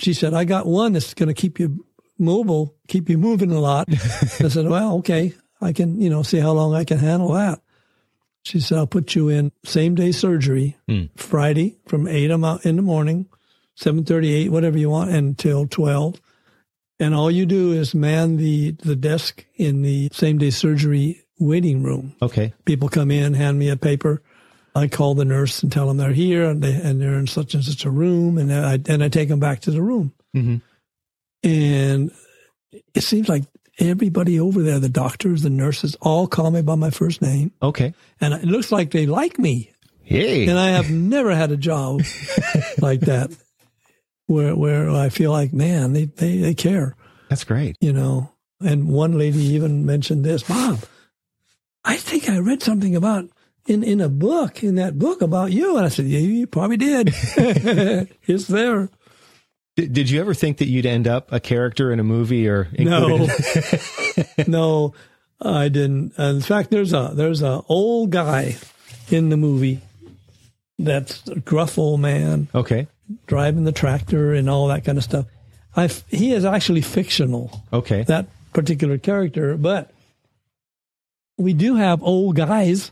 she 0.00 0.14
said, 0.14 0.34
I 0.34 0.44
got 0.44 0.66
one 0.66 0.92
that's 0.92 1.14
going 1.14 1.28
to 1.28 1.34
keep 1.34 1.58
you 1.58 1.84
mobile, 2.18 2.74
keep 2.88 3.08
you 3.08 3.18
moving 3.18 3.52
a 3.52 3.60
lot. 3.60 3.88
I 3.92 4.48
said, 4.48 4.68
Well, 4.68 4.96
okay, 4.98 5.34
I 5.60 5.72
can, 5.72 6.00
you 6.00 6.10
know, 6.10 6.22
see 6.22 6.38
how 6.38 6.52
long 6.52 6.74
I 6.74 6.84
can 6.84 6.98
handle 6.98 7.32
that. 7.32 7.60
She 8.42 8.60
said, 8.60 8.78
I'll 8.78 8.86
put 8.86 9.14
you 9.14 9.28
in 9.28 9.52
same 9.64 9.94
day 9.94 10.12
surgery 10.12 10.78
mm. 10.88 11.10
Friday 11.16 11.76
from 11.86 12.08
eight 12.08 12.30
in 12.30 12.40
the 12.40 12.82
morning, 12.82 13.26
738, 13.76 14.50
whatever 14.50 14.78
you 14.78 14.88
want, 14.88 15.10
until 15.10 15.66
12. 15.66 16.20
And 16.98 17.14
all 17.14 17.30
you 17.30 17.46
do 17.46 17.72
is 17.72 17.94
man 17.94 18.36
the, 18.36 18.72
the 18.72 18.96
desk 18.96 19.44
in 19.56 19.82
the 19.82 20.08
same 20.12 20.38
day 20.38 20.50
surgery 20.50 21.24
waiting 21.38 21.82
room. 21.82 22.14
Okay. 22.22 22.54
People 22.64 22.88
come 22.88 23.10
in, 23.10 23.34
hand 23.34 23.58
me 23.58 23.68
a 23.68 23.76
paper. 23.76 24.22
I 24.74 24.88
call 24.88 25.14
the 25.14 25.24
nurse 25.24 25.62
and 25.62 25.72
tell 25.72 25.88
them 25.88 25.96
they're 25.96 26.12
here 26.12 26.44
and, 26.44 26.62
they, 26.62 26.72
and 26.72 27.00
they're 27.00 27.18
in 27.18 27.26
such 27.26 27.54
and 27.54 27.64
such 27.64 27.84
a 27.84 27.90
room, 27.90 28.38
and 28.38 28.52
I 28.52 28.78
and 28.88 29.02
I 29.02 29.08
take 29.08 29.28
them 29.28 29.40
back 29.40 29.60
to 29.60 29.70
the 29.70 29.82
room. 29.82 30.12
Mm-hmm. 30.34 30.56
And 31.42 32.10
it 32.94 33.02
seems 33.02 33.28
like 33.28 33.44
everybody 33.78 34.38
over 34.38 34.62
there, 34.62 34.78
the 34.78 34.88
doctors, 34.88 35.42
the 35.42 35.50
nurses, 35.50 35.96
all 36.00 36.26
call 36.26 36.50
me 36.50 36.62
by 36.62 36.74
my 36.74 36.90
first 36.90 37.22
name. 37.22 37.52
Okay. 37.62 37.94
And 38.20 38.34
it 38.34 38.44
looks 38.44 38.70
like 38.70 38.90
they 38.90 39.06
like 39.06 39.38
me. 39.38 39.72
Hey. 40.02 40.46
And 40.46 40.58
I 40.58 40.70
have 40.70 40.90
never 40.90 41.34
had 41.34 41.50
a 41.50 41.56
job 41.56 42.02
like 42.78 43.00
that 43.00 43.30
where 44.26 44.54
where 44.54 44.90
I 44.90 45.08
feel 45.08 45.30
like, 45.30 45.52
man, 45.52 45.92
they, 45.92 46.04
they, 46.04 46.38
they 46.38 46.54
care. 46.54 46.96
That's 47.28 47.44
great. 47.44 47.76
You 47.80 47.92
know. 47.92 48.32
And 48.62 48.88
one 48.88 49.16
lady 49.16 49.38
even 49.54 49.86
mentioned 49.86 50.22
this, 50.22 50.42
Bob, 50.42 50.80
I 51.82 51.96
think 51.96 52.28
I 52.28 52.38
read 52.38 52.62
something 52.62 52.94
about 52.94 53.30
in, 53.66 53.82
in 53.82 54.00
a 54.00 54.08
book, 54.08 54.62
in 54.62 54.76
that 54.76 54.98
book 54.98 55.22
about 55.22 55.52
you. 55.52 55.76
And 55.76 55.86
I 55.86 55.88
said, 55.88 56.06
yeah, 56.06 56.18
you 56.18 56.46
probably 56.46 56.76
did. 56.76 57.08
it's 58.26 58.46
there. 58.46 58.88
Did, 59.76 59.92
did 59.92 60.10
you 60.10 60.20
ever 60.20 60.34
think 60.34 60.58
that 60.58 60.66
you'd 60.66 60.86
end 60.86 61.06
up 61.06 61.32
a 61.32 61.40
character 61.40 61.92
in 61.92 62.00
a 62.00 62.04
movie 62.04 62.48
or 62.48 62.68
no? 62.78 63.28
no, 64.46 64.94
I 65.40 65.68
didn't. 65.68 66.18
In 66.18 66.40
fact, 66.40 66.70
there's 66.70 66.92
a 66.92 67.12
there's 67.14 67.40
a 67.42 67.62
old 67.68 68.10
guy 68.10 68.56
in 69.10 69.28
the 69.28 69.36
movie 69.36 69.80
that's 70.78 71.26
a 71.28 71.38
gruff 71.38 71.78
old 71.78 72.00
man. 72.00 72.48
Okay, 72.54 72.88
driving 73.26 73.64
the 73.64 73.72
tractor 73.72 74.34
and 74.34 74.50
all 74.50 74.68
that 74.68 74.84
kind 74.84 74.98
of 74.98 75.04
stuff. 75.04 75.26
I 75.76 75.86
he 76.08 76.32
is 76.32 76.44
actually 76.44 76.82
fictional. 76.82 77.62
Okay, 77.72 78.02
that 78.02 78.26
particular 78.52 78.98
character, 78.98 79.56
but 79.56 79.92
we 81.38 81.52
do 81.54 81.76
have 81.76 82.02
old 82.02 82.36
guys, 82.36 82.90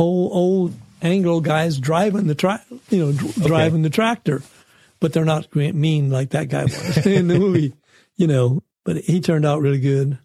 old 0.00 0.32
old 0.32 0.74
Anglo 1.02 1.40
guys 1.40 1.78
driving 1.78 2.26
the 2.26 2.34
tra- 2.34 2.64
you 2.90 2.98
know, 2.98 3.12
dr- 3.12 3.38
okay. 3.38 3.46
driving 3.46 3.82
the 3.82 3.90
tractor, 3.90 4.42
but 4.98 5.12
they're 5.12 5.24
not 5.24 5.54
mean 5.54 6.10
like 6.10 6.30
that 6.30 6.48
guy 6.48 6.64
was 6.64 7.06
in 7.06 7.28
the 7.28 7.38
movie, 7.38 7.74
you 8.16 8.26
know. 8.26 8.62
But 8.84 8.98
he 8.98 9.20
turned 9.20 9.46
out 9.46 9.60
really 9.60 9.78
good, 9.78 10.18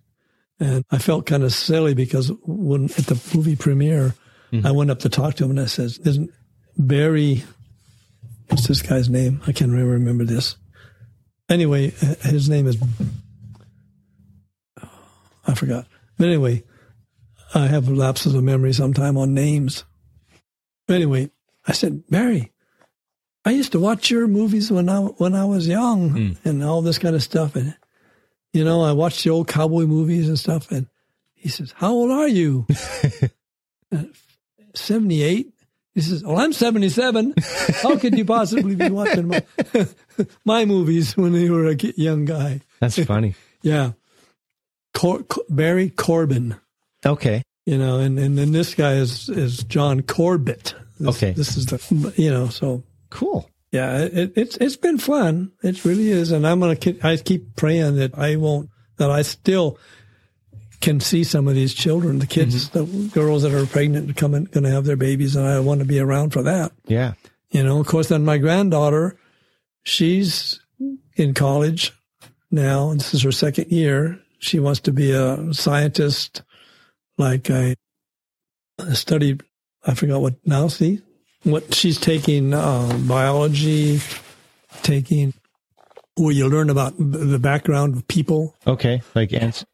and 0.59 0.83
I 0.89 0.97
felt 0.97 1.25
kind 1.25 1.43
of 1.43 1.53
silly 1.53 1.93
because 1.93 2.31
when 2.43 2.85
at 2.85 3.05
the 3.05 3.21
movie 3.35 3.55
premiere, 3.55 4.15
mm-hmm. 4.51 4.65
I 4.65 4.71
went 4.71 4.91
up 4.91 4.99
to 4.99 5.09
talk 5.09 5.35
to 5.35 5.43
him 5.43 5.51
and 5.51 5.59
I 5.59 5.65
says, 5.65 5.99
"Isn't 5.99 6.31
Barry? 6.77 7.43
What's 8.47 8.67
this 8.67 8.81
guy's 8.81 9.09
name? 9.09 9.41
I 9.47 9.51
can't 9.51 9.71
remember, 9.71 9.93
remember 9.93 10.23
this. 10.23 10.55
Anyway, 11.49 11.91
his 12.21 12.49
name 12.49 12.67
is 12.67 12.77
I 15.47 15.53
forgot. 15.53 15.85
But 16.17 16.27
anyway, 16.27 16.63
I 17.55 17.67
have 17.67 17.87
lapses 17.87 18.35
of 18.35 18.43
memory 18.43 18.73
sometime 18.73 19.17
on 19.17 19.33
names. 19.33 19.85
Anyway, 20.89 21.31
I 21.65 21.71
said, 21.71 22.03
Barry, 22.09 22.51
I 23.45 23.51
used 23.51 23.71
to 23.71 23.79
watch 23.79 24.11
your 24.11 24.27
movies 24.27 24.71
when 24.71 24.89
I 24.89 24.99
when 24.99 25.33
I 25.35 25.45
was 25.45 25.67
young 25.67 26.09
mm. 26.11 26.45
and 26.45 26.63
all 26.63 26.81
this 26.81 26.99
kind 26.99 27.15
of 27.15 27.23
stuff. 27.23 27.55
And 27.55 27.75
you 28.53 28.63
know, 28.63 28.81
I 28.81 28.91
watched 28.91 29.23
the 29.23 29.29
old 29.29 29.47
cowboy 29.47 29.85
movies 29.85 30.27
and 30.27 30.37
stuff. 30.37 30.69
And 30.71 30.87
he 31.33 31.47
says, 31.47 31.73
"How 31.77 31.91
old 31.91 32.11
are 32.11 32.27
you?" 32.27 32.67
Seventy-eight. 34.73 35.53
He 35.93 36.01
says, 36.01 36.23
"Well, 36.23 36.37
I'm 36.37 36.53
seventy-seven. 36.53 37.35
How 37.81 37.97
could 37.97 38.17
you 38.17 38.25
possibly 38.25 38.75
be 38.75 38.89
watching 38.89 39.29
my 39.29 39.45
my 40.45 40.65
movies 40.65 41.15
when 41.15 41.33
you 41.33 41.53
were 41.53 41.69
a 41.69 41.75
young 41.95 42.25
guy?" 42.25 42.61
That's 42.81 43.01
funny. 43.05 43.35
yeah, 43.61 43.91
Cor- 44.93 45.25
Barry 45.49 45.89
Corbin. 45.89 46.57
Okay. 47.05 47.43
You 47.65 47.77
know, 47.79 47.97
and, 47.97 48.19
and 48.19 48.37
then 48.37 48.51
this 48.51 48.75
guy 48.75 48.93
is, 48.93 49.27
is 49.27 49.63
John 49.63 50.01
Corbett. 50.01 50.75
This, 50.99 51.15
okay. 51.15 51.31
This 51.31 51.57
is 51.57 51.65
the, 51.65 52.13
you 52.15 52.29
know, 52.29 52.47
so. 52.47 52.83
Cool. 53.09 53.49
Yeah, 53.71 54.01
it, 54.01 54.33
it's, 54.35 54.57
it's 54.57 54.75
been 54.75 54.97
fun. 54.97 55.51
It 55.63 55.83
really 55.83 56.09
is. 56.09 56.31
And 56.31 56.45
I'm 56.45 56.59
going 56.59 56.77
to, 56.77 56.99
I 57.01 57.17
keep 57.17 57.55
praying 57.55 57.95
that 57.95 58.17
I 58.17 58.35
won't, 58.35 58.69
that 58.97 59.09
I 59.09 59.23
still 59.23 59.79
can 60.79 60.99
see 60.99 61.23
some 61.23 61.47
of 61.47 61.55
these 61.55 61.73
children, 61.73 62.19
the 62.19 62.27
kids, 62.27 62.69
mm-hmm. 62.69 63.07
the 63.07 63.09
girls 63.09 63.43
that 63.43 63.53
are 63.53 63.65
pregnant 63.65 64.05
and 64.05 64.15
coming, 64.15 64.43
going 64.45 64.63
to 64.63 64.69
have 64.69 64.85
their 64.85 64.95
babies. 64.95 65.35
And 65.35 65.47
I 65.47 65.59
want 65.59 65.79
to 65.79 65.85
be 65.85 65.99
around 65.99 66.31
for 66.31 66.43
that. 66.43 66.71
Yeah. 66.85 67.13
You 67.49 67.63
know, 67.63 67.79
of 67.79 67.87
course, 67.87 68.09
then 68.09 68.23
my 68.23 68.37
granddaughter, 68.37 69.17
she's 69.83 70.59
in 71.15 71.33
college 71.33 71.93
now. 72.51 72.93
This 72.93 73.13
is 73.13 73.23
her 73.23 73.31
second 73.31 73.71
year. 73.71 74.19
She 74.39 74.59
wants 74.59 74.81
to 74.81 74.91
be 74.91 75.11
a 75.11 75.53
scientist 75.53 76.43
like 77.17 77.49
I 77.49 77.75
studied, 78.93 79.43
I 79.85 79.93
forgot 79.93 80.21
what 80.21 80.35
now, 80.45 80.67
see? 80.67 81.01
What 81.43 81.73
she's 81.73 81.99
taking 81.99 82.53
uh, 82.53 82.97
biology, 83.07 83.99
taking 84.81 85.33
where 86.17 86.31
you 86.31 86.47
learn 86.47 86.69
about 86.69 86.93
the 86.97 87.39
background 87.39 87.95
of 87.95 88.07
people. 88.07 88.55
Okay, 88.65 89.01
like 89.13 89.31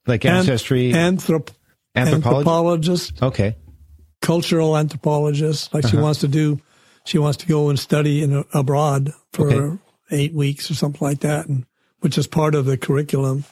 like 0.07 0.25
ancestry, 0.25 0.91
Anthrop- 0.91 1.51
anthropologist. 1.95 3.21
Okay, 3.21 3.55
cultural 4.21 4.77
anthropologist. 4.77 5.73
Like 5.73 5.85
uh-huh. 5.85 5.91
she 5.91 6.01
wants 6.01 6.19
to 6.21 6.27
do, 6.27 6.59
she 7.05 7.17
wants 7.17 7.37
to 7.37 7.47
go 7.47 7.69
and 7.69 7.79
study 7.79 8.23
in 8.23 8.43
abroad 8.53 9.13
for 9.33 9.51
okay. 9.51 9.77
eight 10.11 10.33
weeks 10.33 10.69
or 10.69 10.73
something 10.73 11.05
like 11.05 11.19
that, 11.21 11.47
and 11.47 11.65
which 11.99 12.17
is 12.17 12.27
part 12.27 12.55
of 12.55 12.65
the 12.65 12.77
curriculum. 12.77 13.45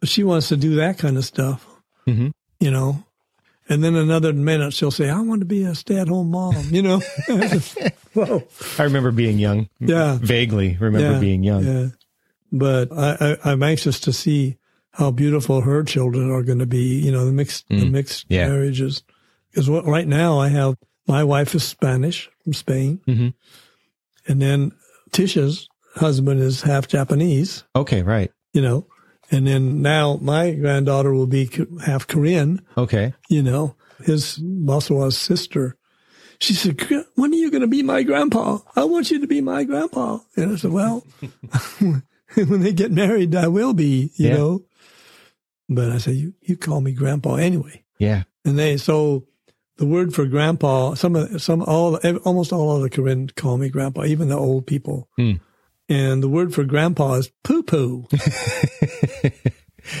But 0.00 0.08
she 0.08 0.24
wants 0.24 0.48
to 0.48 0.56
do 0.56 0.76
that 0.76 0.98
kind 0.98 1.16
of 1.16 1.24
stuff. 1.24 1.66
Mm-hmm. 2.08 2.28
You 2.60 2.70
know, 2.70 3.04
and 3.72 3.82
then 3.82 3.94
another 3.94 4.32
minute 4.32 4.74
she'll 4.74 4.90
say, 4.90 5.08
"I 5.08 5.20
want 5.20 5.40
to 5.40 5.46
be 5.46 5.64
a 5.64 5.74
stay-at-home 5.74 6.30
mom." 6.30 6.54
You 6.70 6.82
know. 6.82 6.98
Whoa. 8.12 8.42
I 8.78 8.82
remember 8.82 9.10
being 9.10 9.38
young. 9.38 9.68
Yeah. 9.80 10.18
Vaguely 10.20 10.76
remember 10.78 11.12
yeah, 11.12 11.20
being 11.20 11.42
young. 11.42 11.64
Yeah. 11.64 11.86
But 12.52 12.92
I, 12.92 13.38
I, 13.42 13.52
am 13.52 13.62
anxious 13.62 14.00
to 14.00 14.12
see 14.12 14.58
how 14.90 15.10
beautiful 15.10 15.62
her 15.62 15.82
children 15.84 16.30
are 16.30 16.42
going 16.42 16.58
to 16.58 16.66
be. 16.66 17.00
You 17.00 17.10
know, 17.10 17.24
the 17.24 17.32
mixed 17.32 17.68
mm. 17.70 17.80
the 17.80 17.86
mixed 17.86 18.26
yeah. 18.28 18.48
marriages. 18.48 19.02
Because 19.50 19.68
right 19.68 20.06
now 20.06 20.38
I 20.38 20.48
have 20.48 20.76
my 21.06 21.24
wife 21.24 21.54
is 21.54 21.64
Spanish 21.64 22.30
from 22.44 22.52
Spain, 22.52 23.00
mm-hmm. 23.06 23.28
and 24.30 24.42
then 24.42 24.72
Tisha's 25.10 25.68
husband 25.94 26.40
is 26.40 26.62
half 26.62 26.88
Japanese. 26.88 27.64
Okay, 27.76 28.02
right. 28.02 28.30
You 28.52 28.62
know, 28.62 28.86
And 29.32 29.46
then 29.46 29.80
now 29.82 30.18
my 30.20 30.52
granddaughter 30.52 31.12
will 31.12 31.26
be 31.26 31.50
half 31.84 32.06
Karen. 32.06 32.60
Okay. 32.76 33.14
You 33.28 33.42
know, 33.42 33.74
his 34.04 34.38
Basawa's 34.38 35.16
sister. 35.18 35.76
She 36.38 36.54
said, 36.54 36.80
when 37.14 37.32
are 37.32 37.36
you 37.36 37.50
going 37.50 37.62
to 37.62 37.66
be 37.68 37.82
my 37.82 38.02
grandpa? 38.02 38.58
I 38.76 38.84
want 38.84 39.10
you 39.10 39.20
to 39.20 39.26
be 39.26 39.40
my 39.40 39.64
grandpa. 39.64 40.18
And 40.36 40.52
I 40.52 40.56
said, 40.56 40.72
well, 40.72 41.04
when 42.34 42.60
they 42.60 42.72
get 42.72 42.92
married, 42.92 43.34
I 43.34 43.48
will 43.48 43.72
be, 43.74 44.10
you 44.16 44.28
Yeah. 44.28 44.36
know. 44.36 44.64
But 45.68 45.90
I 45.90 45.98
said, 45.98 46.16
you, 46.16 46.34
you 46.42 46.56
call 46.56 46.80
me 46.80 46.92
grandpa 46.92 47.36
anyway. 47.36 47.84
Yeah. 47.98 48.24
And 48.44 48.58
they, 48.58 48.76
so 48.76 49.26
the 49.78 49.86
word 49.86 50.12
for 50.14 50.26
grandpa, 50.26 50.94
some 50.94 51.16
of, 51.16 51.40
some, 51.40 51.62
all, 51.62 51.96
almost 52.24 52.52
all 52.52 52.76
of 52.76 52.82
the 52.82 52.90
Karen 52.90 53.28
call 53.36 53.56
me 53.56 53.70
grandpa, 53.70 54.04
even 54.04 54.28
the 54.28 54.36
old 54.36 54.66
people. 54.66 55.08
Hmm. 55.16 55.34
And 55.88 56.22
the 56.22 56.28
word 56.28 56.54
for 56.54 56.64
grandpa 56.64 57.14
is 57.14 57.30
poo 57.44 57.62
poo. 57.62 58.06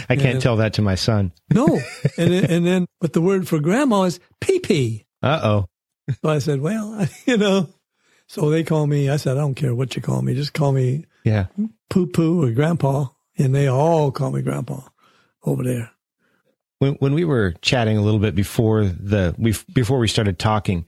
I 0.08 0.16
can't 0.16 0.34
Yeah. 0.34 0.38
tell 0.40 0.56
that 0.56 0.74
to 0.74 0.82
my 0.82 0.94
son. 0.94 1.32
No. 1.52 1.66
and 2.16 2.32
then, 2.32 2.44
and 2.44 2.66
then, 2.66 2.86
but 3.00 3.12
the 3.12 3.20
word 3.20 3.48
for 3.48 3.58
grandma 3.58 4.02
is 4.04 4.20
pee 4.40 4.60
pee. 4.60 5.06
Uh 5.22 5.40
oh. 5.42 5.66
So 6.22 6.30
I 6.30 6.38
said, 6.38 6.60
well, 6.60 7.06
you 7.26 7.36
know, 7.36 7.68
so 8.26 8.48
they 8.50 8.62
call 8.64 8.86
me, 8.86 9.08
I 9.10 9.16
said, 9.16 9.36
I 9.36 9.40
don't 9.40 9.54
care 9.54 9.74
what 9.74 9.96
you 9.96 10.02
call 10.02 10.22
me. 10.22 10.34
Just 10.34 10.52
call 10.52 10.72
me 10.72 11.04
Yeah. 11.24 11.46
poo 11.90 12.06
poo 12.06 12.42
or 12.44 12.50
grandpa. 12.52 13.06
And 13.38 13.54
they 13.54 13.66
all 13.66 14.12
call 14.12 14.30
me 14.30 14.42
grandpa 14.42 14.80
over 15.44 15.62
there. 15.64 15.90
When 16.78 16.94
when 16.94 17.14
we 17.14 17.24
were 17.24 17.54
chatting 17.62 17.96
a 17.96 18.02
little 18.02 18.20
bit 18.20 18.34
before 18.34 18.84
the 18.84 19.34
we 19.38 19.54
before 19.72 19.98
we 19.98 20.06
started 20.08 20.38
talking, 20.38 20.84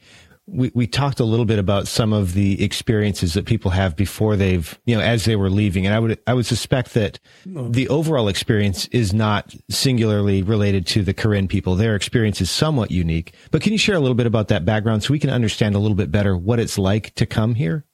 we 0.47 0.71
we 0.75 0.87
talked 0.87 1.21
a 1.21 1.25
little 1.25 1.47
bit 1.47 1.59
about 1.59 1.89
some 1.89 2.13
of 2.13 2.35
the 2.35 2.63
experiences 2.63 3.35
that 3.35 3.47
people 3.47 3.71
have 3.71 3.97
before 3.97 4.37
they've 4.37 4.79
you 4.85 4.95
know 4.95 5.03
as 5.03 5.25
they 5.25 5.37
were 5.37 5.51
leaving, 5.51 5.87
and 5.87 5.95
I 5.95 5.99
would 5.99 6.19
I 6.27 6.35
would 6.35 6.47
suspect 6.47 6.95
that 6.95 7.19
the 7.47 7.89
overall 7.89 8.29
experience 8.29 8.87
is 8.89 9.15
not 9.15 9.55
singularly 9.71 10.43
related 10.43 10.87
to 10.89 11.03
the 11.03 11.15
Karen 11.15 11.49
people. 11.49 11.77
Their 11.77 11.97
experience 11.97 12.41
is 12.41 12.51
somewhat 12.51 12.91
unique. 12.91 13.35
But 13.51 13.63
can 13.63 13.73
you 13.73 13.79
share 13.79 13.97
a 13.97 14.01
little 14.01 14.15
bit 14.15 14.27
about 14.27 14.49
that 14.49 14.65
background 14.65 15.03
so 15.03 15.13
we 15.13 15.19
can 15.19 15.31
understand 15.31 15.75
a 15.75 15.79
little 15.79 15.97
bit 15.97 16.11
better 16.11 16.37
what 16.37 16.61
it's 16.61 16.79
like 16.79 17.15
to 17.15 17.27
come 17.27 17.55
here? 17.55 17.85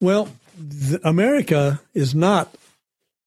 Well, 0.00 0.28
America 1.04 1.80
is 1.94 2.14
not 2.14 2.54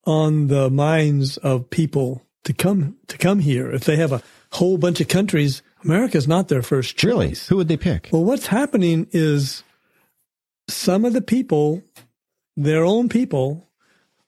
on 0.06 0.48
the 0.48 0.70
minds 0.70 1.38
of 1.38 1.70
people 1.70 2.24
to 2.44 2.54
come 2.54 2.98
to 3.08 3.18
come 3.18 3.40
here. 3.40 3.72
If 3.72 3.86
they 3.86 3.96
have 3.96 4.12
a 4.12 4.22
whole 4.54 4.78
bunch 4.78 5.02
of 5.02 5.08
countries, 5.08 5.62
America 5.84 6.18
is 6.18 6.28
not 6.28 6.48
their 6.48 6.62
first 6.62 6.98
choice. 6.98 7.08
Really, 7.10 7.36
who 7.50 7.56
would 7.58 7.68
they 7.68 7.78
pick? 7.78 8.10
Well, 8.12 8.24
what's 8.24 8.48
happening 8.48 9.08
is 9.12 9.64
some 10.70 11.06
of 11.06 11.14
the 11.14 11.22
people, 11.22 11.84
their 12.56 12.84
own 12.84 13.10
people, 13.10 13.70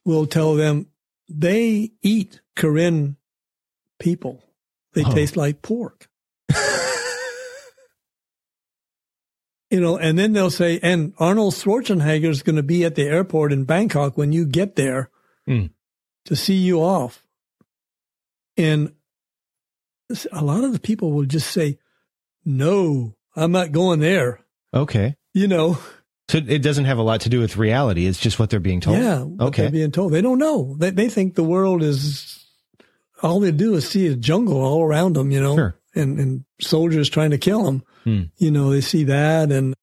will 0.04 0.26
tell 0.26 0.54
them 0.54 0.86
they 1.28 1.90
eat 2.02 2.40
Karen 2.56 3.16
people. 3.98 4.42
They 4.94 5.04
Oh. 5.04 5.12
taste 5.14 5.36
like 5.36 5.60
pork. 5.62 6.08
you 9.70 9.80
know, 9.80 9.96
and 9.98 10.18
then 10.18 10.32
they'll 10.32 10.50
say, 10.50 10.80
and 10.82 11.12
Arnold 11.18 11.54
Schwarzenegger 11.54 12.28
is 12.28 12.42
going 12.42 12.56
to 12.56 12.62
be 12.62 12.84
at 12.84 12.94
the 12.96 13.04
airport 13.04 13.52
in 13.52 13.64
Bangkok 13.64 14.16
when 14.16 14.32
you 14.32 14.44
get 14.46 14.76
there 14.76 15.10
Hmm. 15.46 15.66
to 16.24 16.34
see 16.36 16.56
you 16.56 16.80
off. 16.80 17.24
And 18.56 18.92
a 20.32 20.44
lot 20.44 20.64
of 20.64 20.72
the 20.72 20.80
people 20.80 21.12
will 21.12 21.24
just 21.26 21.50
say, 21.50 21.78
no, 22.44 23.14
I'm 23.36 23.52
not 23.52 23.72
going 23.72 24.00
there. 24.00 24.40
Okay, 24.72 25.16
You 25.34 25.48
know, 25.48 25.78
so 26.28 26.38
it 26.38 26.62
doesn't 26.62 26.84
have 26.84 26.98
a 26.98 27.02
lot 27.02 27.22
to 27.22 27.28
do 27.28 27.40
with 27.40 27.56
reality. 27.56 28.06
It's 28.06 28.20
just 28.20 28.38
what 28.38 28.50
they're 28.50 28.60
being 28.60 28.80
told. 28.80 28.98
yeah, 28.98 29.20
what 29.22 29.48
Okay. 29.48 29.62
they're 29.62 29.70
being 29.72 29.90
told. 29.90 30.12
They 30.12 30.22
don't 30.22 30.38
know. 30.38 30.76
They, 30.78 30.90
they 30.90 31.08
think 31.08 31.34
the 31.34 31.42
world 31.42 31.82
is, 31.82 32.44
all 33.22 33.40
they 33.40 33.50
do 33.50 33.74
is 33.74 33.88
see 33.88 34.06
a 34.06 34.14
jungle 34.14 34.60
all 34.60 34.82
around 34.84 35.16
them, 35.16 35.32
you 35.32 35.40
know, 35.40 35.56
Sure. 35.56 35.74
and, 35.96 36.20
and 36.20 36.44
soldiers 36.60 37.08
trying 37.10 37.30
to 37.30 37.38
kill 37.38 37.64
them. 37.64 37.82
Hmm. 38.04 38.22
You 38.38 38.52
know, 38.52 38.70
they 38.70 38.80
see 38.80 39.02
that. 39.04 39.50
And 39.50 39.74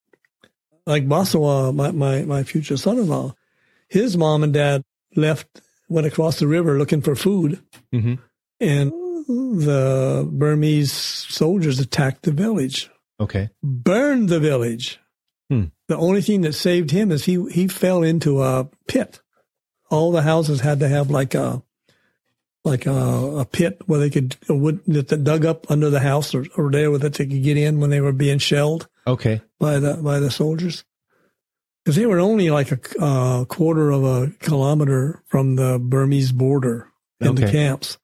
like 0.86 1.06
Basawa, 1.06 1.74
my, 1.74 1.90
my, 1.90 2.22
my 2.22 2.42
future 2.44 2.78
son-in-law, 2.78 3.34
his 3.88 4.16
mom 4.16 4.42
and 4.42 4.52
dad 4.54 4.82
left, 5.16 5.60
went 5.90 6.06
across 6.06 6.38
the 6.38 6.46
river 6.46 6.78
looking 6.78 7.02
for 7.02 7.14
food. 7.14 7.62
hmm 7.92 8.14
and 8.60 8.90
the 9.28 10.28
Burmese 10.30 10.92
soldiers 10.92 11.78
attacked 11.78 12.22
the 12.22 12.32
village, 12.32 12.90
Okay. 13.20 13.50
burned 13.62 14.28
the 14.28 14.40
village. 14.40 14.98
Hmm. 15.50 15.64
The 15.88 15.96
only 15.96 16.22
thing 16.22 16.40
that 16.42 16.54
saved 16.54 16.90
him 16.90 17.10
is 17.12 17.24
he 17.24 17.42
he 17.50 17.68
fell 17.68 18.02
into 18.02 18.42
a 18.42 18.68
pit. 18.86 19.20
All 19.90 20.12
the 20.12 20.22
houses 20.22 20.60
had 20.60 20.80
to 20.80 20.88
have 20.88 21.10
like 21.10 21.34
a 21.34 21.62
like 22.64 22.84
a, 22.86 22.92
a 23.38 23.44
pit 23.46 23.80
where 23.86 24.00
they 24.00 24.10
could 24.10 24.36
a 24.48 24.54
wood 24.54 24.80
that 24.86 25.24
dug 25.24 25.46
up 25.46 25.70
under 25.70 25.88
the 25.88 26.00
house 26.00 26.34
or, 26.34 26.44
or 26.56 26.70
there 26.70 26.90
where 26.90 26.98
that 26.98 27.14
they 27.14 27.24
could 27.26 27.42
get 27.42 27.56
in 27.56 27.80
when 27.80 27.88
they 27.90 28.00
were 28.00 28.12
being 28.12 28.38
shelled 28.38 28.88
Okay. 29.06 29.40
by 29.58 29.78
the 29.78 29.94
by 29.94 30.20
the 30.20 30.30
soldiers. 30.30 30.84
Because 31.84 31.96
they 31.96 32.04
were 32.06 32.20
only 32.20 32.50
like 32.50 32.70
a 32.70 32.78
uh, 33.00 33.44
quarter 33.46 33.90
of 33.90 34.04
a 34.04 34.30
kilometer 34.40 35.22
from 35.28 35.56
the 35.56 35.78
Burmese 35.78 36.32
border 36.32 36.88
in 37.20 37.34
the 37.34 37.50
camps, 37.50 37.96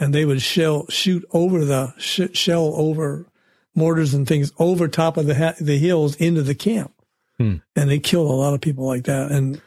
and 0.00 0.12
they 0.12 0.24
would 0.24 0.42
shell 0.42 0.86
shoot 0.88 1.24
over 1.30 1.64
the 1.64 1.94
sh- 1.98 2.34
shell 2.36 2.72
over 2.74 3.26
mortars 3.74 4.14
and 4.14 4.26
things 4.26 4.50
over 4.58 4.88
top 4.88 5.16
of 5.16 5.26
the 5.26 5.34
ha- 5.36 5.54
the 5.60 5.78
hills 5.78 6.16
into 6.16 6.42
the 6.42 6.54
camp, 6.56 6.92
Hmm. 7.38 7.56
and 7.76 7.88
they 7.88 8.00
killed 8.00 8.28
a 8.30 8.34
lot 8.34 8.54
of 8.54 8.60
people 8.60 8.84
like 8.86 9.04
that. 9.04 9.30
And 9.30 9.60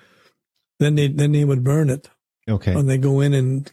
then 0.80 0.96
they 0.96 1.08
then 1.08 1.32
they 1.32 1.46
would 1.46 1.63
burn 1.63 1.89
it, 1.89 2.10
Okay. 2.50 2.74
and 2.74 2.89
they 2.89 2.98
go 2.98 3.22
in 3.22 3.34
and 3.34 3.72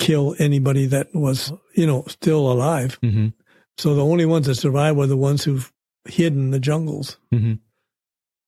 kill 0.00 0.34
anybody 0.40 0.86
that 0.86 1.14
was 1.14 1.52
you 1.74 1.86
know 1.86 2.04
still 2.08 2.50
alive. 2.50 2.98
hmm 3.02 3.28
So 3.78 3.94
the 3.94 4.04
only 4.04 4.26
ones 4.26 4.46
that 4.46 4.54
survived 4.56 4.96
were 4.98 5.06
the 5.06 5.16
ones 5.16 5.44
who've 5.44 5.70
hid 6.06 6.32
in 6.34 6.50
the 6.50 6.58
jungles 6.60 7.16
hmm 7.30 7.54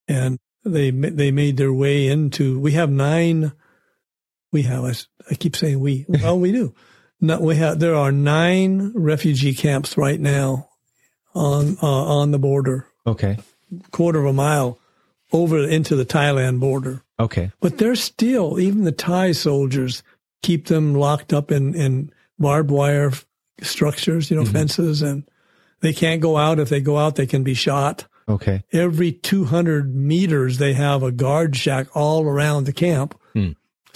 and 0.09 0.38
they 0.64 0.90
they 0.90 1.31
made 1.31 1.57
their 1.57 1.72
way 1.72 2.09
into. 2.09 2.59
We 2.59 2.72
have 2.72 2.90
nine. 2.90 3.53
We 4.53 4.62
have. 4.62 4.85
I, 4.85 4.94
I 5.31 5.35
keep 5.35 5.55
saying 5.57 5.79
we. 5.81 6.05
Well, 6.22 6.38
we 6.38 6.51
do. 6.53 6.75
No, 7.20 7.40
we 7.40 7.57
have. 7.57 7.79
There 7.79 7.94
are 7.94 8.12
nine 8.12 8.92
refugee 8.94 9.55
camps 9.55 9.96
right 9.96 10.20
now 10.20 10.68
on 11.35 11.76
uh, 11.83 11.87
on 11.87 12.31
the 12.31 12.38
border, 12.38 12.87
Okay. 13.07 13.38
quarter 13.90 14.20
of 14.20 14.26
a 14.26 14.33
mile 14.33 14.79
over 15.33 15.59
into 15.66 15.96
the 15.96 16.05
Thailand 16.07 16.61
border. 16.61 17.02
Okay. 17.18 17.50
But 17.61 17.79
they're 17.79 17.96
still 17.96 18.61
even 18.61 18.85
the 18.85 18.92
Thai 18.92 19.33
soldiers 19.33 20.02
keep 20.42 20.66
them 20.66 20.94
locked 20.94 21.33
up 21.33 21.50
in 21.50 21.74
in 21.74 22.12
barbed 22.38 22.70
wire 22.70 23.12
structures, 23.62 24.31
you 24.31 24.37
know, 24.37 24.44
fences, 24.44 25.00
and 25.02 25.24
they 25.81 25.92
can't 25.94 26.20
go 26.20 26.37
out. 26.37 26.59
If 26.59 26.68
they 26.68 26.81
go 26.81 26.98
out, 26.98 27.16
they 27.16 27.26
can 27.26 27.42
be 27.42 27.55
shot 27.55 28.07
Okay. 28.29 28.62
every 28.72 29.12
200 29.12 29.94
meters 29.94 30.59
they 30.59 30.74
have 30.74 31.02
a 31.02 31.12
guard 31.12 31.57
shack 31.57 31.87
all 31.96 32.24
around 32.24 32.64
the 32.64 32.72
camp. 32.72 33.18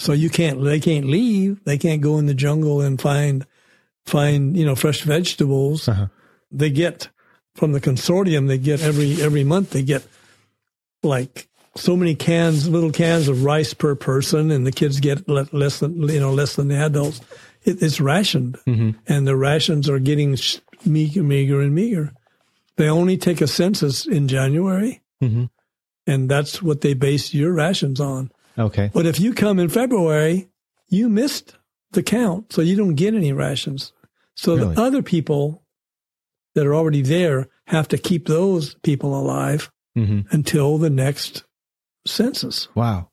So 0.01 0.13
you 0.13 0.29
can't 0.29 0.63
they 0.63 0.79
can't 0.79 1.05
leave. 1.05 1.63
They 1.63 1.77
can't 1.77 2.01
go 2.01 2.17
in 2.17 2.25
the 2.25 2.33
jungle 2.33 2.81
and 2.81 2.99
find 2.99 3.45
find 4.05 4.57
you 4.57 4.65
know 4.65 4.75
fresh 4.75 5.01
vegetables. 5.03 5.87
Uh-huh. 5.87 6.07
they 6.51 6.69
get 6.71 7.09
from 7.55 7.71
the 7.73 7.81
consortium 7.81 8.47
they 8.47 8.57
get 8.57 8.81
every 8.81 9.21
every 9.21 9.43
month 9.43 9.71
they 9.71 9.83
get 9.83 10.03
like 11.03 11.47
so 11.75 11.95
many 11.95 12.15
cans 12.15 12.67
little 12.67 12.91
cans 12.91 13.27
of 13.27 13.43
rice 13.43 13.73
per 13.73 13.93
person 13.95 14.51
and 14.51 14.65
the 14.65 14.71
kids 14.71 14.99
get 14.99 15.27
less 15.29 15.79
than 15.79 16.01
you 16.09 16.19
know 16.19 16.33
less 16.33 16.55
than 16.55 16.67
the 16.67 16.75
adults. 16.77 17.21
It, 17.63 17.81
it's 17.81 18.01
rationed. 18.01 18.57
Hmm 18.65 18.91
and 19.07 19.27
the 19.27 19.35
rations 19.35 19.87
are 19.87 19.99
getting 19.99 20.35
meager, 20.85 21.21
meager 21.23 21.61
and 21.61 21.75
meager. 21.75 22.11
They 22.77 22.89
only 22.89 23.17
take 23.17 23.41
a 23.41 23.47
census 23.47 24.07
in 24.07 24.27
January, 24.27 25.01
hmm 25.19 25.45
and 26.07 26.27
that's 26.27 26.61
what 26.63 26.81
they 26.81 26.95
base 26.95 27.33
your 27.33 27.53
rations 27.53 27.99
on. 27.99 28.31
Okay. 28.57 28.91
But 28.93 29.05
if 29.05 29.19
you 29.19 29.33
come 29.33 29.59
in 29.59 29.69
February, 29.69 30.49
you 30.89 31.09
missed 31.09 31.55
the 31.91 32.03
count, 32.03 32.51
so 32.53 32.61
you 32.61 32.75
don't 32.75 32.95
get 32.95 33.13
any 33.13 33.33
rations. 33.33 33.93
So 34.35 34.55
Really? 34.55 34.75
the 34.75 34.81
other 34.81 35.01
people 35.01 35.63
that 36.55 36.65
are 36.65 36.75
already 36.75 37.01
there 37.01 37.47
have 37.67 37.87
to 37.89 37.97
keep 37.97 38.27
those 38.27 38.75
people 38.83 39.17
alive 39.17 39.71
hmm 39.95 40.21
until 40.31 40.77
the 40.77 40.89
next 40.89 41.43
census. 42.07 42.67
Wow. 42.75 43.09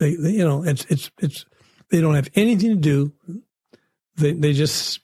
They, 0.00 0.14
they 0.16 0.30
you 0.32 0.44
know, 0.44 0.64
it's 0.64 0.84
it's 0.86 1.10
it's 1.18 1.44
they 1.90 2.00
don't 2.00 2.14
have 2.14 2.28
anything 2.34 2.70
to 2.70 2.76
do. 2.76 3.12
They 4.16 4.32
they 4.32 4.52
just 4.52 5.00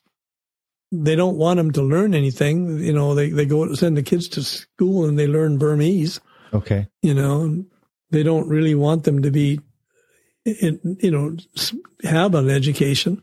they 0.93 1.17
don't 1.17 1.37
want 1.37 1.59
them 1.59 1.71
to 1.73 1.83
learn 1.83 2.15
anything. 2.15 2.79
You 2.79 2.93
know, 2.93 3.15
they 3.15 3.31
they 3.31 3.47
go 3.47 3.73
send 3.75 3.97
the 3.97 4.03
kids 4.03 4.29
to 4.31 4.43
school 4.43 5.05
and 5.07 5.19
they 5.19 5.27
learn 5.27 5.59
Burmese. 5.59 6.21
Okay. 6.53 6.87
You 7.03 7.15
know, 7.15 7.43
and 7.43 7.67
they 8.17 8.23
don't 8.23 8.49
really 8.49 8.75
want 8.75 9.05
them 9.05 9.21
to 9.21 9.31
be, 9.31 9.61
in, 10.47 10.97
you 11.03 11.11
know, 11.11 11.37
have 12.03 12.35
an 12.35 12.49
education. 12.49 13.23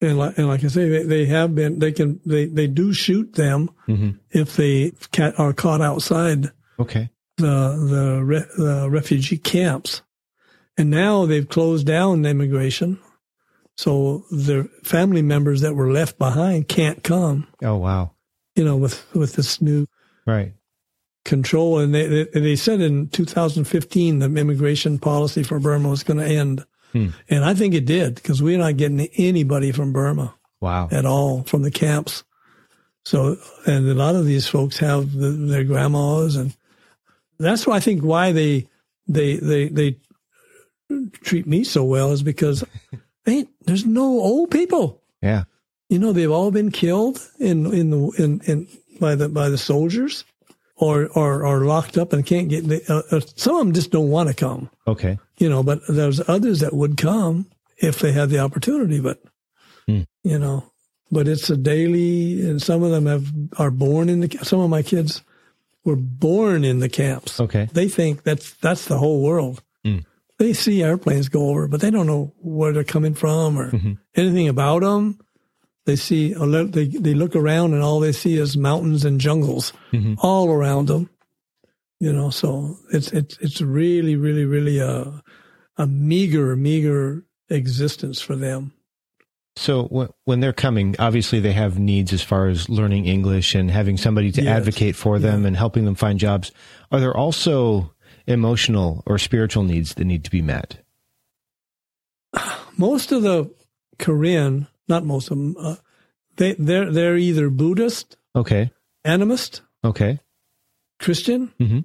And 0.00 0.16
like, 0.16 0.38
and 0.38 0.46
like 0.46 0.62
I 0.62 0.68
say, 0.68 0.88
they, 0.88 1.02
they 1.02 1.26
have 1.26 1.56
been. 1.56 1.80
They 1.80 1.90
can. 1.90 2.20
They 2.24 2.46
they 2.46 2.68
do 2.68 2.92
shoot 2.92 3.34
them 3.34 3.68
hmm 3.86 4.10
if 4.30 4.54
they 4.56 4.92
are 5.36 5.52
caught 5.52 5.80
outside 5.80 6.52
Okay. 6.78 7.10
the 7.36 7.76
the, 7.90 8.24
re, 8.24 8.44
the 8.56 8.88
refugee 8.88 9.38
camps, 9.38 10.02
and 10.78 10.88
now 10.88 11.26
they've 11.26 11.48
closed 11.48 11.84
down 11.86 12.24
immigration. 12.24 13.00
So 13.76 14.24
their 14.30 14.64
family 14.84 15.22
members 15.22 15.62
that 15.62 15.74
were 15.74 15.90
left 15.90 16.16
behind 16.16 16.68
can't 16.68 17.02
come, 17.02 17.48
Oh 17.60 17.76
wow. 17.76 18.12
you 18.54 18.64
know, 18.64 18.76
with, 18.76 19.04
with 19.14 19.32
this 19.34 19.60
new 19.60 19.86
Right. 20.26 20.52
Control. 21.24 21.78
And 21.78 21.94
they, 21.94 22.06
they, 22.06 22.40
they 22.40 22.56
said 22.56 22.80
in 22.80 23.08
2015 23.08 24.18
the 24.18 24.26
immigration 24.26 24.98
policy 24.98 25.42
for 25.42 25.58
Burma 25.60 25.88
was 25.88 26.02
going 26.02 26.18
to 26.18 26.26
end. 26.26 26.64
Hmm. 26.92 27.08
And 27.28 27.44
I 27.44 27.54
think 27.54 27.74
it 27.74 27.86
did 27.86 28.16
because 28.16 28.42
we're 28.42 28.58
not 28.58 28.76
getting 28.76 29.00
anybody 29.16 29.72
from 29.72 29.92
Burma 29.92 30.34
Wow. 30.60 30.88
at 30.90 31.06
all 31.06 31.42
from 31.44 31.62
the 31.62 31.70
camps. 31.70 32.24
So, 33.04 33.36
and 33.66 33.88
a 33.88 33.94
lot 33.94 34.14
of 34.14 34.26
these 34.26 34.46
folks 34.46 34.78
have 34.78 35.12
the, 35.12 35.30
their 35.30 35.64
grandmas, 35.64 36.36
and 36.36 36.54
that's 37.38 37.66
why 37.66 37.76
I 37.76 37.80
think 37.80 38.02
why 38.02 38.32
they 38.32 38.68
they 39.08 39.36
they 39.36 39.68
they 39.68 39.96
treat 41.22 41.46
me 41.46 41.64
so 41.64 41.82
well 41.84 42.12
is 42.12 42.22
because 42.22 42.62
ain't 43.26 43.48
there's 43.64 43.86
no 43.86 44.02
old 44.04 44.50
people. 44.50 45.02
Yeah. 45.22 45.44
You 45.88 45.98
know, 45.98 46.12
they've 46.12 46.30
all 46.30 46.50
been 46.50 46.70
killed 46.70 47.26
in 47.38 47.66
in 47.72 47.90
the 47.90 48.10
in, 48.18 48.40
in 48.44 48.68
by 49.00 49.14
the 49.14 49.28
by 49.30 49.48
the 49.48 49.58
soldiers, 49.58 50.24
or 50.80 51.06
or 51.14 51.44
or 51.46 51.60
locked 51.66 51.96
up 51.98 52.12
and 52.12 52.24
can't 52.26 52.48
get. 52.48 52.64
Uh, 52.90 53.02
uh, 53.10 53.20
some 53.36 53.54
of 53.56 53.60
them 53.66 53.72
just 53.74 53.90
don't 53.90 54.10
want 54.10 54.28
to 54.28 54.34
come. 54.34 54.70
Okay. 54.86 55.18
You 55.38 55.48
know, 55.48 55.62
but 55.62 55.80
there's 55.88 56.20
others 56.28 56.60
that 56.60 56.72
would 56.74 56.96
come 56.96 57.46
if 57.78 57.98
they 58.00 58.12
had 58.12 58.30
the 58.30 58.38
opportunity. 58.40 59.00
But 59.00 59.22
Hmm. 59.86 60.02
you 60.24 60.38
know, 60.38 60.64
but 61.10 61.26
it's 61.28 61.50
a 61.50 61.56
daily, 61.56 62.40
and 62.48 62.60
some 62.62 62.82
of 62.82 62.90
them 62.90 63.06
have 63.06 63.30
are 63.58 63.70
born 63.70 64.08
in 64.08 64.20
the. 64.20 64.38
Some 64.42 64.60
of 64.60 64.70
my 64.70 64.82
kids 64.82 65.22
were 65.84 65.96
born 65.96 66.64
in 66.64 66.80
the 66.80 66.88
camps. 66.88 67.40
Okay. 67.40 67.68
They 67.72 67.88
think 67.88 68.22
that's 68.22 68.52
that's 68.60 68.84
the 68.86 68.98
whole 68.98 69.22
world. 69.22 69.62
Mm. 69.84 70.04
They 70.38 70.52
see 70.54 70.82
airplanes 70.82 71.28
go 71.28 71.48
over, 71.50 71.68
but 71.68 71.80
they 71.80 71.90
don't 71.90 72.06
know 72.06 72.32
where 72.40 72.72
they're 72.72 72.84
coming 72.84 73.14
from 73.14 73.58
or 73.58 73.70
Mhm. 73.70 73.98
anything 74.14 74.48
about 74.48 74.80
them. 74.82 75.18
They 75.86 75.96
see, 75.96 76.34
they 76.34 76.86
they 76.86 77.14
look 77.14 77.34
around 77.34 77.72
and 77.74 77.82
all 77.82 78.00
they 78.00 78.12
see 78.12 78.36
is 78.36 78.56
mountains 78.56 79.04
and 79.04 79.20
jungles 79.20 79.72
Mhm. 79.92 80.16
all 80.18 80.50
around 80.50 80.88
them. 80.88 81.08
You 81.98 82.12
know, 82.12 82.30
so 82.30 82.76
it's 82.92 83.10
it's 83.12 83.36
it's 83.40 83.60
really 83.60 84.16
really 84.16 84.44
really 84.44 84.78
a 84.78 85.22
a 85.76 85.86
meager 85.86 86.54
meager 86.56 87.24
existence 87.48 88.20
for 88.20 88.36
them. 88.36 88.72
So 89.56 89.84
wh- 89.88 90.28
when 90.28 90.40
they're 90.40 90.52
coming, 90.52 90.94
obviously 90.98 91.40
they 91.40 91.52
have 91.52 91.78
needs 91.78 92.12
as 92.12 92.22
far 92.22 92.46
as 92.46 92.68
learning 92.68 93.06
English 93.06 93.54
and 93.54 93.70
having 93.70 93.96
somebody 93.96 94.30
to 94.32 94.42
Yes. 94.42 94.56
advocate 94.58 94.94
for 94.96 95.18
them 95.18 95.44
and 95.44 95.56
helping 95.56 95.84
them 95.86 95.96
find 95.96 96.18
jobs. 96.18 96.52
Are 96.92 97.00
there 97.00 97.16
also 97.16 97.92
emotional 98.26 99.02
or 99.06 99.18
spiritual 99.18 99.64
needs 99.64 99.94
that 99.94 100.04
need 100.04 100.24
to 100.24 100.30
be 100.30 100.40
met? 100.42 100.78
Most 102.76 103.12
of 103.12 103.22
the 103.22 103.50
Karen, 103.98 104.68
not 104.90 105.04
most 105.06 105.30
of 105.30 105.38
them, 105.38 105.56
uh, 105.58 105.76
they 106.36 106.54
they're 106.58 106.92
they're 106.92 107.16
either 107.16 107.48
Buddhist, 107.50 108.16
Okay. 108.36 108.70
animist, 109.06 109.62
Okay. 109.84 110.20
Christian, 110.98 111.52
mm-hmm. 111.58 111.80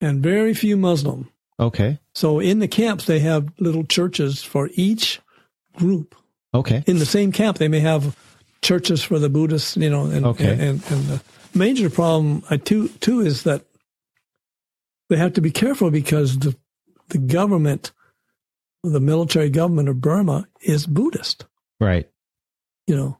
and 0.00 0.22
very 0.22 0.54
few 0.54 0.76
Muslim. 0.76 1.28
Okay. 1.58 1.98
So 2.14 2.38
in 2.38 2.58
the 2.60 2.68
camps, 2.68 3.06
they 3.06 3.18
have 3.20 3.48
little 3.58 3.84
churches 3.84 4.42
for 4.44 4.68
each 4.74 5.20
group. 5.76 6.14
Okay. 6.54 6.84
In 6.86 6.98
the 6.98 7.06
same 7.06 7.32
camp, 7.32 7.58
they 7.58 7.68
may 7.68 7.80
have 7.80 8.14
churches 8.62 9.02
for 9.02 9.18
the 9.18 9.28
Buddhists, 9.28 9.76
you 9.76 9.90
know, 9.90 10.04
and 10.06 10.24
Okay. 10.26 10.52
and, 10.52 10.60
and, 10.60 10.90
and 10.90 11.04
the 11.06 11.20
major 11.54 11.90
problem 11.90 12.42
I 12.50 12.56
too 12.58 12.88
too 13.00 13.20
is 13.20 13.42
that 13.44 13.64
they 15.08 15.16
have 15.16 15.32
to 15.34 15.40
be 15.40 15.50
careful 15.50 15.90
because 15.90 16.38
the 16.38 16.54
the 17.08 17.18
government, 17.18 17.92
the 18.82 19.00
military 19.00 19.48
government 19.50 19.88
of 19.88 20.00
Burma 20.00 20.46
is 20.60 20.86
Buddhist. 20.86 21.46
Right. 21.80 22.08
you 22.86 22.96
know. 22.96 23.18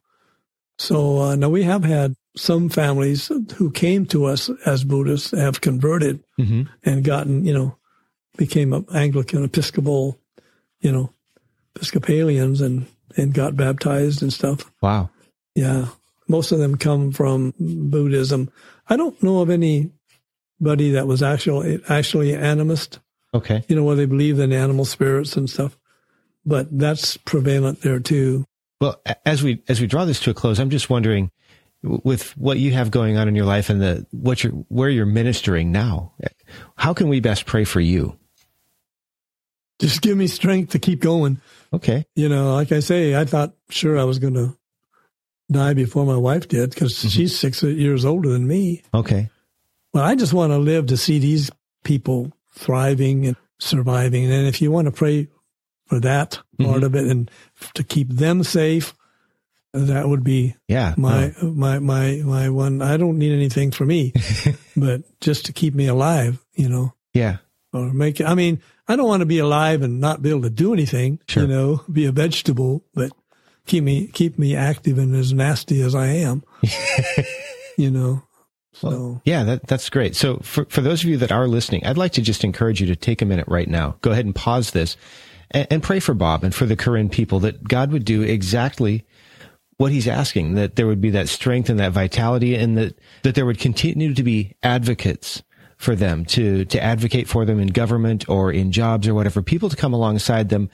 So 0.79 1.19
uh, 1.21 1.37
now 1.37 1.49
we 1.49 1.63
have 1.63 1.85
had 1.85 2.15
some 2.37 2.69
families 2.69 3.31
who 3.55 3.71
came 3.71 4.05
to 4.07 4.27
us 4.27 4.51
as 4.67 4.85
Buddhists 4.85 5.31
have 5.31 5.61
converted 5.61 6.23
hmm 6.37 6.63
and 6.85 7.03
gotten, 7.03 7.45
you 7.45 7.55
know, 7.55 7.77
became 8.37 8.85
Anglican, 8.95 9.43
Episcopal, 9.45 10.21
you 10.81 10.93
know, 10.93 11.13
Episcopalians 11.75 12.61
and 12.61 12.87
and 13.17 13.33
got 13.33 13.57
baptized 13.57 14.23
and 14.23 14.33
stuff. 14.33 14.71
Wow. 14.83 15.09
Yeah, 15.55 15.87
most 16.29 16.53
of 16.53 16.59
them 16.59 16.77
come 16.77 17.13
from 17.13 17.55
Buddhism. 17.59 18.51
I 18.89 18.97
don't 18.97 19.21
know 19.23 19.41
of 19.41 19.49
anybody 19.51 20.91
that 20.91 21.07
was 21.07 21.23
actually 21.23 21.81
actually 21.89 22.33
animist. 22.33 22.99
Okay. 23.33 23.65
You 23.69 23.77
know, 23.77 23.85
where 23.85 23.97
they 23.97 24.07
believe 24.07 24.39
in 24.39 24.53
animal 24.53 24.85
spirits 24.85 25.37
and 25.37 25.49
stuff, 25.49 25.79
but 26.47 26.69
that's 26.79 27.17
prevalent 27.19 27.83
there 27.83 28.01
too. 28.01 28.45
Well, 28.81 29.01
as 29.25 29.43
we 29.43 29.63
as 29.69 29.81
we 29.81 29.87
draw 29.87 30.05
this 30.05 30.21
to 30.21 30.31
a 30.31 30.35
close, 30.35 30.59
I'm 30.59 30.71
just 30.71 30.89
wondering, 30.89 31.31
with 31.83 32.37
what 32.37 32.59
you 32.59 32.73
have 32.73 32.91
going 32.91 33.17
on 33.17 33.29
in 33.29 33.35
your 33.35 33.45
life 33.47 33.69
and 33.69 33.81
the 33.83 34.07
what 34.13 34.43
you're 34.45 34.53
where 34.69 34.89
you're 34.89 35.07
ministering 35.07 35.73
now, 35.73 36.13
how 36.77 36.95
can 36.95 37.09
we 37.09 37.21
best 37.21 37.47
pray 37.47 37.65
for 37.65 37.81
you? 37.81 38.19
Just 39.79 40.01
give 40.01 40.17
me 40.17 40.27
strength 40.27 40.73
to 40.73 40.79
keep 40.79 41.01
going. 41.01 41.41
Okay. 41.73 42.07
You 42.15 42.29
know, 42.29 42.55
like 42.55 42.73
I 42.73 42.81
say, 42.81 43.15
I 43.15 43.25
thought 43.25 43.53
sure 43.69 43.99
I 43.99 44.05
was 44.05 44.19
going 44.19 44.35
to 44.35 44.57
die 45.51 45.75
before 45.75 46.07
my 46.07 46.17
wife 46.17 46.49
did 46.49 46.71
because 46.71 46.95
Mm-hmm. 46.95 47.09
she's 47.09 47.39
six 47.39 47.63
years 47.63 48.05
older 48.05 48.31
than 48.31 48.47
me. 48.47 48.83
Okay. 48.95 49.29
But 49.93 50.05
I 50.05 50.15
just 50.15 50.33
want 50.33 50.53
to 50.53 50.59
live 50.59 50.87
to 50.87 50.97
see 50.97 51.19
these 51.19 51.51
people 51.85 52.33
thriving 52.55 53.27
and 53.27 53.37
surviving. 53.59 54.31
And 54.31 54.47
if 54.47 54.63
you 54.63 54.71
want 54.71 54.87
to 54.87 54.93
pray 54.93 55.29
for 55.87 56.01
that 56.01 56.39
part 56.61 56.81
Mhm. 56.83 56.85
of 56.85 56.95
it 56.95 57.07
and 57.07 57.31
to 57.75 57.83
keep 57.85 58.09
them 58.11 58.43
safe, 58.43 58.95
that 59.73 60.09
would 60.09 60.25
be 60.25 60.55
Yeah. 60.69 60.95
my 60.97 61.33
my 61.43 61.79
my 61.79 62.23
my 62.25 62.49
one. 62.51 62.83
I 62.83 62.97
don't 62.97 63.19
need 63.19 63.33
anything 63.33 63.71
for 63.71 63.85
me, 63.87 64.13
but 64.77 65.03
just 65.21 65.47
to 65.47 65.53
keep 65.53 65.75
me 65.75 65.87
alive, 65.87 66.45
you 66.55 66.69
know, 66.69 66.95
yeah. 67.15 67.39
or 67.73 67.93
make. 67.93 68.21
I 68.21 68.35
mean, 68.35 68.61
I 68.89 68.97
don't 68.97 69.09
want 69.09 69.21
to 69.21 69.27
be 69.27 69.39
alive 69.39 69.83
and 69.83 70.01
not 70.01 70.23
be 70.23 70.31
able 70.31 70.43
to 70.43 70.51
do 70.51 70.73
anything. 70.73 71.19
Sure. 71.29 71.43
You 71.43 71.49
know, 71.49 71.85
be 71.93 72.07
a 72.07 72.13
vegetable, 72.13 72.85
but 72.95 73.13
keep 73.67 73.85
me 73.85 74.07
keep 74.07 74.39
me 74.39 74.55
active 74.57 74.97
and 74.99 75.15
as 75.15 75.33
nasty 75.33 75.83
as 75.83 75.95
I 75.95 76.07
am. 76.07 76.43
you 77.77 77.91
know, 77.91 78.23
so 78.73 79.21
Yeah, 79.25 79.45
that, 79.45 79.67
that's 79.67 79.91
great. 79.91 80.17
So 80.17 80.39
for, 80.39 80.65
for 80.67 80.81
those 80.81 81.03
of 81.03 81.11
you 81.11 81.17
that 81.19 81.33
are 81.33 81.47
listening, 81.49 81.85
I'd 81.85 81.99
like 81.99 82.13
to 82.13 82.23
just 82.23 82.45
encourage 82.45 82.81
you 82.81 82.87
to 82.89 82.97
take 82.97 83.21
a 83.23 83.27
minute 83.27 83.47
right 83.49 83.69
now. 83.69 83.97
Go 84.03 84.11
ahead 84.13 84.25
and 84.25 84.35
pause 84.35 84.71
this 84.71 84.97
and, 85.51 85.67
and 85.71 85.83
pray 85.83 86.01
for 86.01 86.15
Bob 86.15 86.45
and 86.45 86.55
for 86.55 86.67
the 86.67 86.77
Karen 86.77 87.09
people 87.09 87.41
that 87.41 87.65
God 87.65 87.93
would 87.93 88.05
do 88.05 88.23
exactly 88.23 89.05
what 89.77 89.93
he's 89.93 90.09
asking, 90.09 90.55
that 90.55 90.77
there 90.77 90.87
would 90.87 91.01
be 91.01 91.11
that 91.11 91.29
strength 91.29 91.69
and 91.69 91.79
that 91.79 91.93
vitality 91.93 92.55
and 92.55 92.79
that, 92.79 92.99
that 93.23 93.35
there 93.35 93.45
would 93.45 93.59
continue 93.59 94.15
to 94.15 94.23
be 94.23 94.55
advocates 94.63 95.43
for 95.77 95.95
them 95.95 96.25
to, 96.25 96.65
to 96.65 96.83
advocate 96.83 97.29
for 97.29 97.45
them 97.45 97.61
in 97.61 97.69
government 97.69 98.27
or 98.31 98.51
in 98.51 98.73
jobs 98.73 99.07
or 99.07 99.15
whatever, 99.15 99.43
people 99.43 99.69
to 99.69 99.77
come 99.77 99.93
alongside 99.93 100.49
them, 100.49 100.71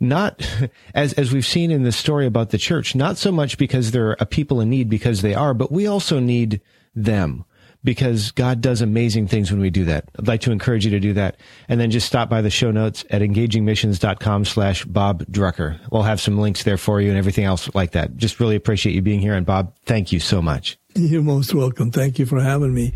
not 0.00 0.44
as, 0.94 1.12
as 1.12 1.32
we've 1.32 1.46
seen 1.46 1.70
in 1.70 1.84
the 1.84 1.92
story 1.92 2.26
about 2.26 2.50
the 2.50 2.58
church, 2.58 2.96
not 2.96 3.16
so 3.16 3.30
much 3.30 3.56
because 3.58 3.92
they're 3.92 4.16
a 4.18 4.26
people 4.26 4.60
in 4.60 4.68
need 4.68 4.88
because 4.88 5.22
they 5.22 5.34
are, 5.34 5.54
but 5.54 5.70
we 5.70 5.86
also 5.86 6.18
need 6.18 6.60
them 6.94 7.44
because 7.82 8.30
God 8.32 8.60
does 8.60 8.82
amazing 8.82 9.26
things 9.26 9.50
when 9.50 9.60
we 9.60 9.70
do 9.70 9.84
that. 9.86 10.04
I'd 10.18 10.28
like 10.28 10.42
to 10.42 10.52
encourage 10.52 10.84
you 10.84 10.90
to 10.92 11.00
do 11.00 11.14
that. 11.14 11.36
And 11.68 11.80
then 11.80 11.90
just 11.90 12.06
stop 12.06 12.28
by 12.28 12.42
the 12.42 12.50
show 12.50 12.70
notes 12.70 13.04
at 13.10 13.22
engagingmissions.com 13.22 14.44
slash 14.44 14.84
Bob 14.84 15.24
Drucker. 15.26 15.78
We'll 15.90 16.02
have 16.02 16.20
some 16.20 16.38
links 16.38 16.64
there 16.64 16.76
for 16.76 17.00
you 17.00 17.08
and 17.08 17.18
everything 17.18 17.44
else 17.44 17.72
like 17.74 17.92
that. 17.92 18.16
Just 18.16 18.40
really 18.40 18.56
appreciate 18.56 18.94
you 18.94 19.02
being 19.02 19.20
here. 19.20 19.34
And 19.34 19.46
Bob, 19.46 19.74
thank 19.86 20.12
you 20.12 20.20
so 20.20 20.42
much. 20.42 20.78
you're 20.94 21.22
most 21.22 21.54
welcome. 21.54 21.90
Thank 21.90 22.18
you 22.18 22.26
for 22.26 22.40
having 22.40 22.74
me. 22.74 22.94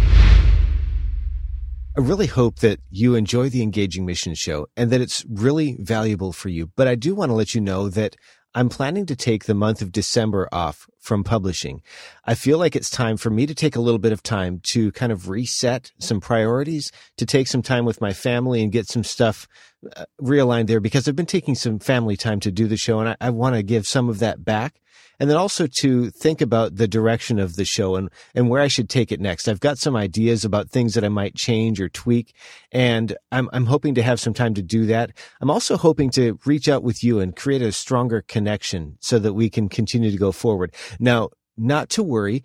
I 1.97 1.99
really 1.99 2.27
hope 2.27 2.59
that 2.59 2.79
you 2.89 3.15
enjoy 3.15 3.49
the 3.49 3.61
Engaging 3.61 4.05
Mission 4.05 4.33
show 4.33 4.67
and 4.77 4.91
that 4.91 5.01
it's 5.01 5.25
really 5.29 5.75
valuable 5.77 6.31
for 6.31 6.47
you. 6.47 6.71
But 6.77 6.87
I 6.87 6.95
do 6.95 7.13
want 7.13 7.29
to 7.29 7.33
let 7.35 7.53
you 7.53 7.59
know 7.59 7.89
that 7.89 8.15
I'm 8.53 8.69
planning 8.69 9.05
to 9.05 9.15
take 9.15 9.45
the 9.45 9.53
month 9.53 9.81
of 9.81 9.91
December 9.91 10.49
off 10.51 10.89
from 10.99 11.23
publishing. 11.23 11.81
I 12.25 12.35
feel 12.35 12.57
like 12.57 12.75
it's 12.75 12.89
time 12.89 13.15
for 13.15 13.29
me 13.29 13.45
to 13.45 13.55
take 13.55 13.75
a 13.75 13.81
little 13.81 13.99
bit 13.99 14.11
of 14.11 14.21
time 14.21 14.59
to 14.71 14.91
kind 14.91 15.11
of 15.11 15.29
reset 15.29 15.91
some 15.99 16.19
priorities, 16.19 16.91
to 17.17 17.25
take 17.25 17.47
some 17.47 17.61
time 17.61 17.85
with 17.85 18.01
my 18.01 18.11
family 18.11 18.61
and 18.61 18.71
get 18.71 18.87
some 18.87 19.03
stuff 19.03 19.47
uh, 19.95 20.05
realigned 20.21 20.67
there 20.67 20.81
because 20.81 21.07
I've 21.07 21.15
been 21.15 21.25
taking 21.25 21.55
some 21.55 21.79
family 21.79 22.17
time 22.17 22.41
to 22.41 22.51
do 22.51 22.67
the 22.67 22.77
show 22.77 22.99
and 22.99 23.09
I, 23.09 23.15
I 23.21 23.29
want 23.29 23.55
to 23.55 23.63
give 23.63 23.87
some 23.87 24.09
of 24.09 24.19
that 24.19 24.43
back 24.43 24.80
and 25.19 25.29
then 25.29 25.37
also 25.37 25.67
to 25.67 26.09
think 26.09 26.41
about 26.41 26.75
the 26.75 26.87
direction 26.87 27.39
of 27.39 27.55
the 27.55 27.65
show 27.65 27.95
and, 27.95 28.09
and 28.33 28.49
where 28.49 28.61
I 28.61 28.67
should 28.67 28.89
take 28.89 29.11
it 29.11 29.19
next. 29.19 29.47
I've 29.47 29.59
got 29.59 29.77
some 29.77 29.95
ideas 29.95 30.43
about 30.43 30.69
things 30.69 30.93
that 30.93 31.03
I 31.03 31.09
might 31.09 31.35
change 31.35 31.79
or 31.79 31.89
tweak, 31.89 32.33
and 32.71 33.15
I'm, 33.31 33.49
I'm 33.53 33.65
hoping 33.65 33.95
to 33.95 34.03
have 34.03 34.19
some 34.19 34.33
time 34.33 34.53
to 34.55 34.61
do 34.61 34.85
that. 34.87 35.11
I'm 35.41 35.51
also 35.51 35.77
hoping 35.77 36.09
to 36.11 36.39
reach 36.45 36.67
out 36.67 36.83
with 36.83 37.03
you 37.03 37.19
and 37.19 37.35
create 37.35 37.61
a 37.61 37.71
stronger 37.71 38.21
connection 38.21 38.97
so 38.99 39.19
that 39.19 39.33
we 39.33 39.49
can 39.49 39.69
continue 39.69 40.11
to 40.11 40.17
go 40.17 40.31
forward. 40.31 40.73
Now, 40.99 41.29
not 41.57 41.89
to 41.91 42.03
worry. 42.03 42.43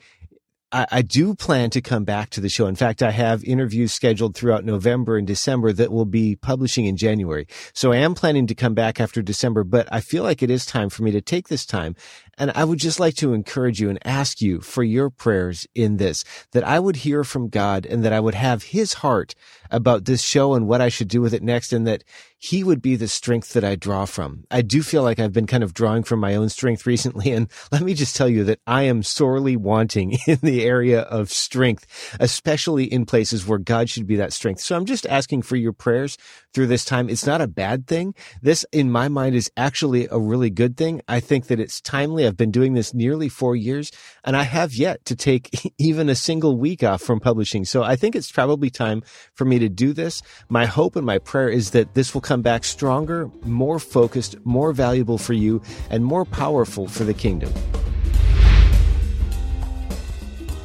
I, 0.72 0.86
I, 0.90 1.02
do 1.02 1.34
plan 1.34 1.70
to 1.70 1.80
come 1.80 2.04
back 2.04 2.30
to 2.30 2.40
the 2.40 2.48
show. 2.48 2.66
In 2.66 2.74
fact, 2.74 3.00
I 3.00 3.12
have 3.12 3.44
interviews 3.44 3.92
scheduled 3.92 4.34
throughout 4.34 4.64
November 4.64 5.16
and 5.16 5.26
December 5.26 5.72
that 5.72 5.92
will 5.92 6.04
be 6.04 6.34
publishing 6.34 6.86
in 6.86 6.96
January. 6.96 7.46
So 7.72 7.92
I 7.92 7.98
am 7.98 8.14
planning 8.14 8.48
to 8.48 8.54
come 8.54 8.74
back 8.74 9.00
after 9.00 9.22
December, 9.22 9.62
but 9.62 9.88
I 9.92 10.00
feel 10.00 10.24
like 10.24 10.42
it 10.42 10.50
is 10.50 10.66
time 10.66 10.88
for 10.88 11.04
me 11.04 11.12
to 11.12 11.20
take 11.20 11.48
this 11.48 11.64
time 11.64 11.94
and 12.38 12.52
I 12.54 12.64
would 12.64 12.78
just 12.78 13.00
like 13.00 13.14
to 13.16 13.32
encourage 13.32 13.80
you 13.80 13.88
and 13.88 13.98
ask 14.04 14.40
you 14.40 14.60
for 14.60 14.82
your 14.82 15.10
prayers 15.10 15.66
in 15.74 15.96
this, 15.96 16.24
that 16.52 16.64
I 16.64 16.78
would 16.78 16.96
hear 16.96 17.24
from 17.24 17.48
God 17.48 17.86
and 17.86 18.04
that 18.04 18.12
I 18.12 18.20
would 18.20 18.34
have 18.34 18.64
his 18.64 18.94
heart 18.94 19.34
about 19.70 20.04
this 20.04 20.22
show 20.22 20.54
and 20.54 20.66
what 20.66 20.80
I 20.80 20.88
should 20.88 21.08
do 21.08 21.20
with 21.20 21.34
it 21.34 21.42
next 21.42 21.72
and 21.72 21.86
that 21.86 22.04
he 22.38 22.62
would 22.62 22.82
be 22.82 22.96
the 22.96 23.08
strength 23.08 23.54
that 23.54 23.64
I 23.64 23.76
draw 23.76 24.04
from. 24.04 24.44
I 24.50 24.60
do 24.60 24.82
feel 24.82 25.02
like 25.02 25.18
I've 25.18 25.32
been 25.32 25.46
kind 25.46 25.64
of 25.64 25.72
drawing 25.72 26.02
from 26.02 26.20
my 26.20 26.34
own 26.34 26.48
strength 26.48 26.86
recently. 26.86 27.32
And 27.32 27.50
let 27.72 27.82
me 27.82 27.94
just 27.94 28.14
tell 28.14 28.28
you 28.28 28.44
that 28.44 28.60
I 28.66 28.82
am 28.82 29.02
sorely 29.02 29.56
wanting 29.56 30.18
in 30.26 30.38
the 30.42 30.64
area 30.64 31.02
of 31.02 31.30
strength, 31.30 32.16
especially 32.20 32.84
in 32.84 33.06
places 33.06 33.46
where 33.46 33.58
God 33.58 33.88
should 33.88 34.06
be 34.06 34.16
that 34.16 34.32
strength. 34.32 34.60
So 34.60 34.76
I'm 34.76 34.84
just 34.84 35.06
asking 35.06 35.42
for 35.42 35.56
your 35.56 35.72
prayers 35.72 36.18
through 36.52 36.66
this 36.66 36.84
time. 36.84 37.08
It's 37.08 37.26
not 37.26 37.40
a 37.40 37.48
bad 37.48 37.86
thing. 37.86 38.14
This, 38.42 38.64
in 38.70 38.90
my 38.90 39.08
mind, 39.08 39.34
is 39.34 39.50
actually 39.56 40.06
a 40.10 40.18
really 40.18 40.50
good 40.50 40.76
thing. 40.76 41.00
I 41.08 41.20
think 41.20 41.46
that 41.46 41.60
it's 41.60 41.80
timely 41.80 42.25
I've 42.26 42.36
been 42.36 42.50
doing 42.50 42.74
this 42.74 42.92
nearly 42.92 43.28
four 43.28 43.56
years 43.56 43.90
and 44.24 44.36
I 44.36 44.42
have 44.42 44.74
yet 44.74 45.04
to 45.06 45.16
take 45.16 45.72
even 45.78 46.08
a 46.08 46.14
single 46.14 46.56
week 46.56 46.82
off 46.82 47.02
from 47.02 47.20
publishing. 47.20 47.64
So 47.64 47.82
I 47.82 47.96
think 47.96 48.16
it's 48.16 48.30
probably 48.30 48.70
time 48.70 49.02
for 49.34 49.44
me 49.44 49.58
to 49.58 49.68
do 49.68 49.92
this. 49.92 50.22
My 50.48 50.66
hope 50.66 50.96
and 50.96 51.06
my 51.06 51.18
prayer 51.18 51.48
is 51.48 51.70
that 51.70 51.94
this 51.94 52.14
will 52.14 52.20
come 52.20 52.42
back 52.42 52.64
stronger, 52.64 53.30
more 53.44 53.78
focused, 53.78 54.36
more 54.44 54.72
valuable 54.72 55.18
for 55.18 55.32
you, 55.32 55.62
and 55.90 56.04
more 56.04 56.24
powerful 56.24 56.88
for 56.88 57.04
the 57.04 57.14
kingdom. 57.14 57.52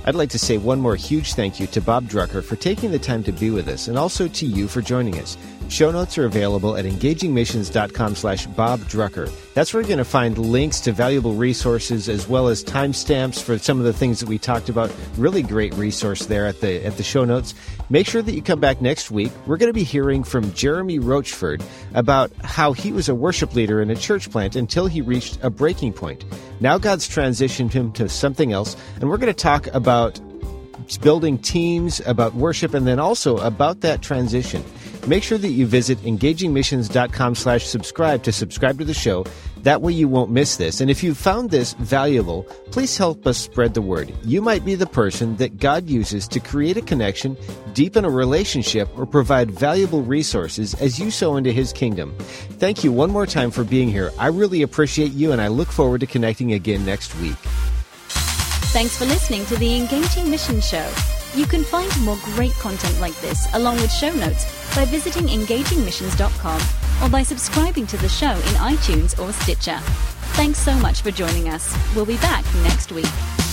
I'd 0.06 0.16
like 0.16 0.30
to 0.32 0.40
say 0.40 0.58
one 0.58 0.80
more 0.80 0.96
huge 0.96 1.34
thank 1.34 1.60
you 1.60 1.68
to 1.68 1.82
Bob 1.82 2.06
Drucker 2.06 2.44
for 2.44 2.56
taking 2.56 2.92
the 2.92 3.00
time 3.00 3.24
to 3.24 3.32
be 3.32 3.52
with 3.52 3.68
us 3.68 3.88
and 3.88 3.98
also 3.98 4.28
to 4.28 4.46
you 4.46 4.68
for 4.68 4.82
joining 4.82 5.20
us. 5.20 5.38
Show 5.70 5.90
notes 5.90 6.18
are 6.18 6.26
available 6.26 6.76
at 6.76 6.84
engagingmissions.com 6.84 8.16
slash 8.16 8.46
Bob 8.48 8.82
Drucker. 8.82 9.32
That's 9.54 9.74
where 9.74 9.82
you're 9.82 9.88
going 9.88 10.00
to 10.00 10.04
find 10.04 10.38
links 10.38 10.82
to 10.82 10.92
valuable 10.92 11.34
resources 11.34 12.10
as 12.10 12.28
well 12.28 12.50
as 12.50 12.62
timestamps 12.62 13.42
for 13.42 13.58
some 13.58 13.78
of 13.80 13.86
the 13.86 13.94
things 13.94 14.20
that 14.20 14.28
we 14.28 14.38
talked 14.38 14.68
about. 14.68 14.94
Really 15.18 15.44
great 15.44 15.74
resource 15.76 16.26
there 16.26 16.46
at 16.46 16.60
the 16.60 16.86
at 16.86 16.98
the 16.98 17.04
show 17.04 17.24
notes. 17.24 17.54
Make 17.90 18.06
sure 18.06 18.22
that 18.22 18.34
you 18.34 18.42
come 18.42 18.60
back 18.60 18.82
next 18.82 19.12
week. 19.12 19.32
We're 19.46 19.58
going 19.58 19.70
to 19.70 19.74
be 19.74 19.84
hearing 19.84 20.24
from 20.24 20.52
Jeremy 20.54 21.00
Rochford 21.00 21.64
about 21.94 22.32
how 22.44 22.74
he 22.74 22.92
was 22.92 23.08
a 23.08 23.16
worship 23.16 23.56
leader 23.56 23.82
in 23.82 23.90
a 23.92 23.96
church 23.96 24.30
plant 24.30 24.58
until 24.58 24.88
he 24.88 25.00
reached 25.00 25.40
a 25.42 25.50
breaking 25.50 25.94
point. 25.94 26.26
Now 26.62 26.78
God's 26.78 27.10
transitioned 27.10 27.74
him 27.74 27.92
to 27.94 28.08
something 28.08 28.54
else, 28.54 28.78
and 28.96 29.10
we're 29.10 29.18
going 29.18 29.34
to 29.34 29.34
talk 29.34 29.68
about 29.74 30.20
building 31.02 31.38
teams, 31.38 32.00
about 32.06 32.36
worship, 32.36 32.74
and 32.74 32.86
then 32.86 33.00
also 33.00 33.38
about 33.38 33.82
that 33.82 34.02
transition. 34.02 34.64
Make 35.08 35.24
sure 35.24 35.40
that 35.40 35.50
you 35.50 35.66
visit 35.66 35.98
engagingmissions.com 36.00 37.36
slash 37.36 37.66
subscribe 37.66 38.24
to 38.24 38.32
subscribe 38.32 38.78
to 38.78 38.86
the 38.86 38.94
show. 38.94 39.26
That 39.64 39.82
way 39.82 39.94
you 39.94 40.08
won't 40.08 40.32
miss 40.32 40.58
this. 40.58 40.82
And 40.82 40.90
if 40.90 41.04
you 41.04 41.14
found 41.14 41.50
this 41.50 41.74
valuable, 41.74 42.44
please 42.72 42.98
help 42.98 43.28
us 43.28 43.38
spread 43.38 43.74
the 43.74 43.82
word. 43.82 44.14
You 44.24 44.42
might 44.42 44.66
be 44.66 44.76
the 44.76 44.88
person 44.88 45.36
that 45.38 45.58
God 45.58 45.90
uses 45.90 46.28
to 46.30 46.40
create 46.40 46.78
a 46.78 46.82
connection, 46.82 47.38
deepen 47.74 48.06
a 48.06 48.10
relationship, 48.10 48.90
or 48.98 49.06
provide 49.06 49.52
valuable 49.52 50.02
resources 50.02 50.74
as 50.76 51.00
you 51.00 51.12
sow 51.12 51.36
into 51.36 51.52
his 51.52 51.74
kingdom. 51.74 52.16
Thank 52.60 52.84
you 52.84 52.92
one 52.92 53.12
more 53.12 53.26
time 53.26 53.52
for 53.52 53.64
being 53.64 53.90
here. 53.90 54.12
I 54.18 54.28
really 54.28 54.62
appreciate 54.62 55.12
you 55.12 55.32
and 55.32 55.42
I 55.42 55.48
look 55.48 55.70
forward 55.70 56.02
to 56.02 56.08
connecting 56.08 56.54
again 56.54 56.86
next 56.86 57.16
week. 57.20 57.38
Thanks 58.74 58.98
for 58.98 59.06
listening 59.06 59.46
to 59.48 59.58
the 59.58 59.78
Engaging 59.78 60.30
Mission 60.30 60.62
Show. 60.62 60.90
You 61.36 61.46
can 61.46 61.64
find 61.64 61.90
more 62.02 62.18
great 62.36 62.52
content 62.54 63.00
like 63.00 63.20
this, 63.22 63.48
along 63.54 63.78
with 63.78 63.92
show 63.92 64.12
notes, 64.14 64.46
by 64.76 64.86
visiting 64.86 65.28
engagingmissions.com 65.28 66.62
or 67.02 67.10
by 67.10 67.24
subscribing 67.24 67.88
to 67.88 67.98
the 67.98 68.10
show 68.10 68.32
in 68.32 68.56
iTunes 68.60 69.18
or 69.18 69.32
Stitcher. 69.32 69.80
Thanks 70.36 70.60
so 70.60 70.74
much 70.76 71.02
for 71.02 71.12
joining 71.12 71.50
us. 71.50 71.76
We'll 71.96 72.06
be 72.06 72.18
back 72.18 72.44
next 72.64 72.92
week. 72.92 73.51